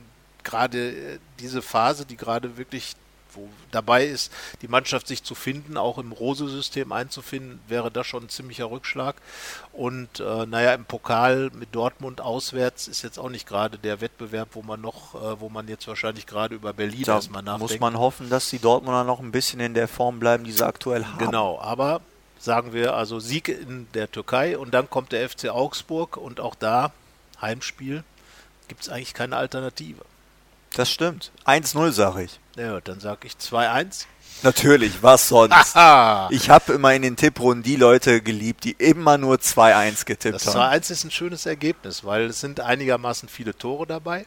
gerade 0.45 1.19
diese 1.39 1.61
Phase, 1.61 2.05
die 2.05 2.17
gerade 2.17 2.57
wirklich 2.57 2.95
wo 3.33 3.47
dabei 3.71 4.05
ist, 4.05 4.31
die 4.61 4.67
Mannschaft 4.67 5.07
sich 5.07 5.23
zu 5.23 5.35
finden, 5.35 5.77
auch 5.77 5.97
im 5.97 6.11
Rose-System 6.11 6.91
einzufinden, 6.91 7.59
wäre 7.67 7.91
das 7.91 8.07
schon 8.07 8.23
ein 8.23 8.29
ziemlicher 8.29 8.69
Rückschlag. 8.69 9.15
Und 9.73 10.19
äh, 10.19 10.45
naja, 10.45 10.73
im 10.73 10.85
Pokal 10.85 11.51
mit 11.53 11.73
Dortmund 11.73 12.21
auswärts 12.21 12.87
ist 12.87 13.01
jetzt 13.01 13.19
auch 13.19 13.29
nicht 13.29 13.47
gerade 13.47 13.77
der 13.77 14.01
Wettbewerb, 14.01 14.49
wo 14.53 14.61
man 14.61 14.81
noch, 14.81 15.15
äh, 15.15 15.39
wo 15.39 15.49
man 15.49 15.67
jetzt 15.67 15.87
wahrscheinlich 15.87 16.25
gerade 16.25 16.55
über 16.55 16.73
Berlin 16.73 17.03
da 17.03 17.15
erstmal 17.15 17.43
nachdenkt. 17.43 17.71
Muss 17.71 17.79
man 17.79 17.97
hoffen, 17.97 18.29
dass 18.29 18.49
die 18.49 18.59
Dortmunder 18.59 19.03
noch 19.03 19.19
ein 19.19 19.31
bisschen 19.31 19.59
in 19.59 19.73
der 19.73 19.87
Form 19.87 20.19
bleiben, 20.19 20.43
die 20.43 20.51
sie 20.51 20.65
aktuell 20.65 21.05
haben. 21.05 21.17
Genau, 21.17 21.59
aber 21.59 22.01
sagen 22.39 22.73
wir 22.73 22.95
also 22.95 23.19
Sieg 23.19 23.49
in 23.49 23.87
der 23.93 24.11
Türkei 24.11 24.57
und 24.57 24.73
dann 24.73 24.89
kommt 24.89 25.11
der 25.11 25.29
FC 25.29 25.49
Augsburg 25.49 26.17
und 26.17 26.39
auch 26.39 26.55
da 26.55 26.91
Heimspiel 27.41 28.03
gibt 28.67 28.83
es 28.83 28.89
eigentlich 28.89 29.13
keine 29.13 29.35
Alternative. 29.35 30.01
Das 30.75 30.89
stimmt. 30.89 31.31
1-0 31.45 31.91
sage 31.91 32.23
ich. 32.23 32.39
Ja, 32.59 32.81
dann 32.81 32.99
sage 32.99 33.27
ich 33.27 33.33
2-1. 33.33 34.05
Natürlich, 34.43 35.01
was 35.01 35.29
sonst? 35.29 35.53
Aha! 35.75 36.27
Ich 36.31 36.49
habe 36.49 36.73
immer 36.73 36.93
in 36.93 37.01
den 37.01 37.15
Tipprunden 37.15 37.63
die 37.63 37.75
Leute 37.77 38.21
geliebt, 38.21 38.63
die 38.65 38.71
immer 38.71 39.17
nur 39.17 39.37
2-1 39.37 40.05
getippt 40.05 40.35
Das 40.35 40.55
haben. 40.55 40.73
2-1 40.73 40.91
ist 40.91 41.03
ein 41.05 41.11
schönes 41.11 41.45
Ergebnis, 41.45 42.03
weil 42.03 42.25
es 42.25 42.39
sind 42.39 42.59
einigermaßen 42.59 43.29
viele 43.29 43.57
Tore 43.57 43.87
dabei. 43.87 44.25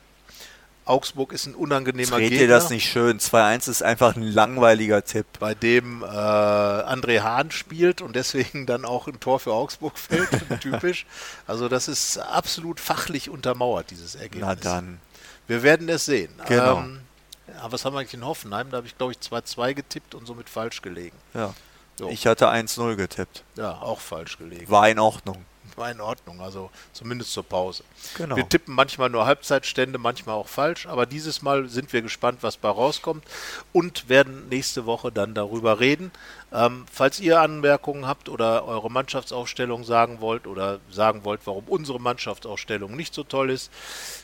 Augsburg 0.85 1.33
ist 1.33 1.47
ein 1.47 1.55
unangenehmer 1.55 2.17
Red 2.17 2.31
Gegner, 2.31 2.47
dir 2.47 2.49
das 2.49 2.71
nicht 2.71 2.91
schön. 2.91 3.21
2-1 3.21 3.71
ist 3.71 3.83
einfach 3.83 4.17
ein 4.17 4.23
langweiliger 4.23 5.05
Tipp. 5.05 5.27
bei 5.39 5.55
dem 5.55 6.03
äh, 6.03 6.07
André 6.07 7.21
Hahn 7.21 7.51
spielt 7.51 8.01
und 8.01 8.17
deswegen 8.17 8.67
dann 8.67 8.85
auch 8.85 9.07
ein 9.07 9.21
Tor 9.21 9.41
für 9.41 9.53
Augsburg 9.53 9.99
fällt, 9.99 10.29
typisch. 10.61 11.07
Also 11.47 11.69
das 11.69 11.87
ist 11.87 12.19
absolut 12.19 12.81
fachlich 12.81 13.31
untermauert, 13.31 13.91
dieses 13.91 14.15
Ergebnis. 14.15 14.43
Na 14.45 14.55
dann. 14.55 14.99
Wir 15.47 15.63
werden 15.63 15.89
es 15.89 16.05
sehen. 16.07 16.33
Genau. 16.49 16.79
Ähm, 16.79 17.01
ja, 17.49 17.71
was 17.71 17.85
haben 17.85 17.95
wir 17.95 18.01
eigentlich 18.01 18.15
in 18.15 18.25
Hoffenheim? 18.25 18.71
Da 18.71 18.79
habe 18.79 18.87
ich, 18.87 18.97
glaube 18.97 19.13
ich, 19.13 19.19
2-2 19.19 19.75
getippt 19.75 20.15
und 20.15 20.27
somit 20.27 20.49
falsch 20.49 20.83
gelegen. 20.83 21.17
Ja. 21.35 21.55
Jo. 22.01 22.09
Ich 22.09 22.27
hatte 22.27 22.49
1-0 22.49 22.97
getippt. 22.97 23.45
Ja, 23.57 23.81
auch 23.81 24.01
falsch 24.01 24.39
gelegen. 24.39 24.71
War 24.71 24.89
in 24.89 24.99
Ordnung. 24.99 25.45
War 25.77 25.91
in 25.91 26.01
Ordnung, 26.01 26.41
also 26.41 26.71
zumindest 26.93 27.33
zur 27.33 27.45
Pause. 27.45 27.85
Genau. 28.17 28.37
Wir 28.37 28.47
tippen 28.49 28.75
manchmal 28.75 29.09
nur 29.09 29.25
Halbzeitstände, 29.25 29.99
manchmal 29.99 30.35
auch 30.35 30.49
falsch, 30.49 30.87
aber 30.87 31.07
dieses 31.07 31.41
Mal 31.41 31.69
sind 31.69 31.93
wir 31.93 32.03
gespannt, 32.03 32.39
was 32.43 32.59
bei 32.59 32.69
rauskommt 32.69 33.25
und 33.73 34.09
werden 34.09 34.49
nächste 34.49 34.85
Woche 34.85 35.11
dann 35.11 35.35
darüber 35.35 35.81
reden. 35.81 36.11
Ähm, 36.55 36.85
falls 36.93 37.19
ihr 37.19 37.41
Anmerkungen 37.41 38.07
habt 38.07 38.29
oder 38.29 38.67
eure 38.67 38.91
Mannschaftsaufstellung 38.91 39.85
sagen 39.85 40.21
wollt 40.21 40.47
oder 40.47 40.81
sagen 40.91 41.25
wollt, 41.25 41.41
warum 41.45 41.65
unsere 41.67 41.99
Mannschaftsaufstellung 41.99 42.95
nicht 42.95 43.15
so 43.15 43.25
toll 43.25 43.51
ist, 43.51 43.71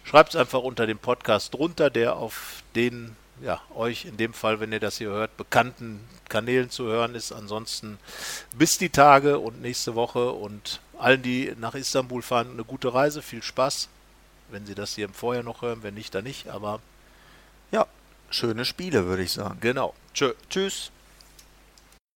schreibt 0.04 0.30
es 0.30 0.36
einfach 0.36 0.62
unter 0.62 0.86
dem 0.86 0.98
Podcast 0.98 1.54
drunter, 1.54 1.88
der 1.88 2.16
auf 2.16 2.62
den 2.74 3.16
ja, 3.40 3.60
euch 3.74 4.04
in 4.04 4.16
dem 4.16 4.34
Fall, 4.34 4.60
wenn 4.60 4.72
ihr 4.72 4.80
das 4.80 4.98
hier 4.98 5.10
hört, 5.10 5.36
bekannten 5.36 6.06
Kanälen 6.28 6.70
zu 6.70 6.84
hören 6.84 7.14
ist. 7.14 7.32
Ansonsten 7.32 7.98
bis 8.52 8.78
die 8.78 8.90
Tage 8.90 9.38
und 9.38 9.62
nächste 9.62 9.94
Woche 9.94 10.32
und 10.32 10.80
allen, 10.98 11.22
die 11.22 11.54
nach 11.58 11.74
Istanbul 11.74 12.22
fahren, 12.22 12.50
eine 12.52 12.64
gute 12.64 12.92
Reise, 12.92 13.22
viel 13.22 13.42
Spaß. 13.42 13.88
Wenn 14.50 14.66
Sie 14.66 14.74
das 14.74 14.94
hier 14.94 15.04
im 15.04 15.14
Vorjahr 15.14 15.44
noch 15.44 15.62
hören, 15.62 15.82
wenn 15.82 15.94
nicht, 15.94 16.14
dann 16.14 16.24
nicht. 16.24 16.48
Aber 16.48 16.80
Ja, 17.70 17.86
schöne 18.30 18.64
Spiele, 18.64 19.06
würde 19.06 19.22
ich 19.22 19.32
sagen. 19.32 19.58
genau. 19.60 19.94
Tschö. 20.14 20.32
Tschüss. 20.50 20.90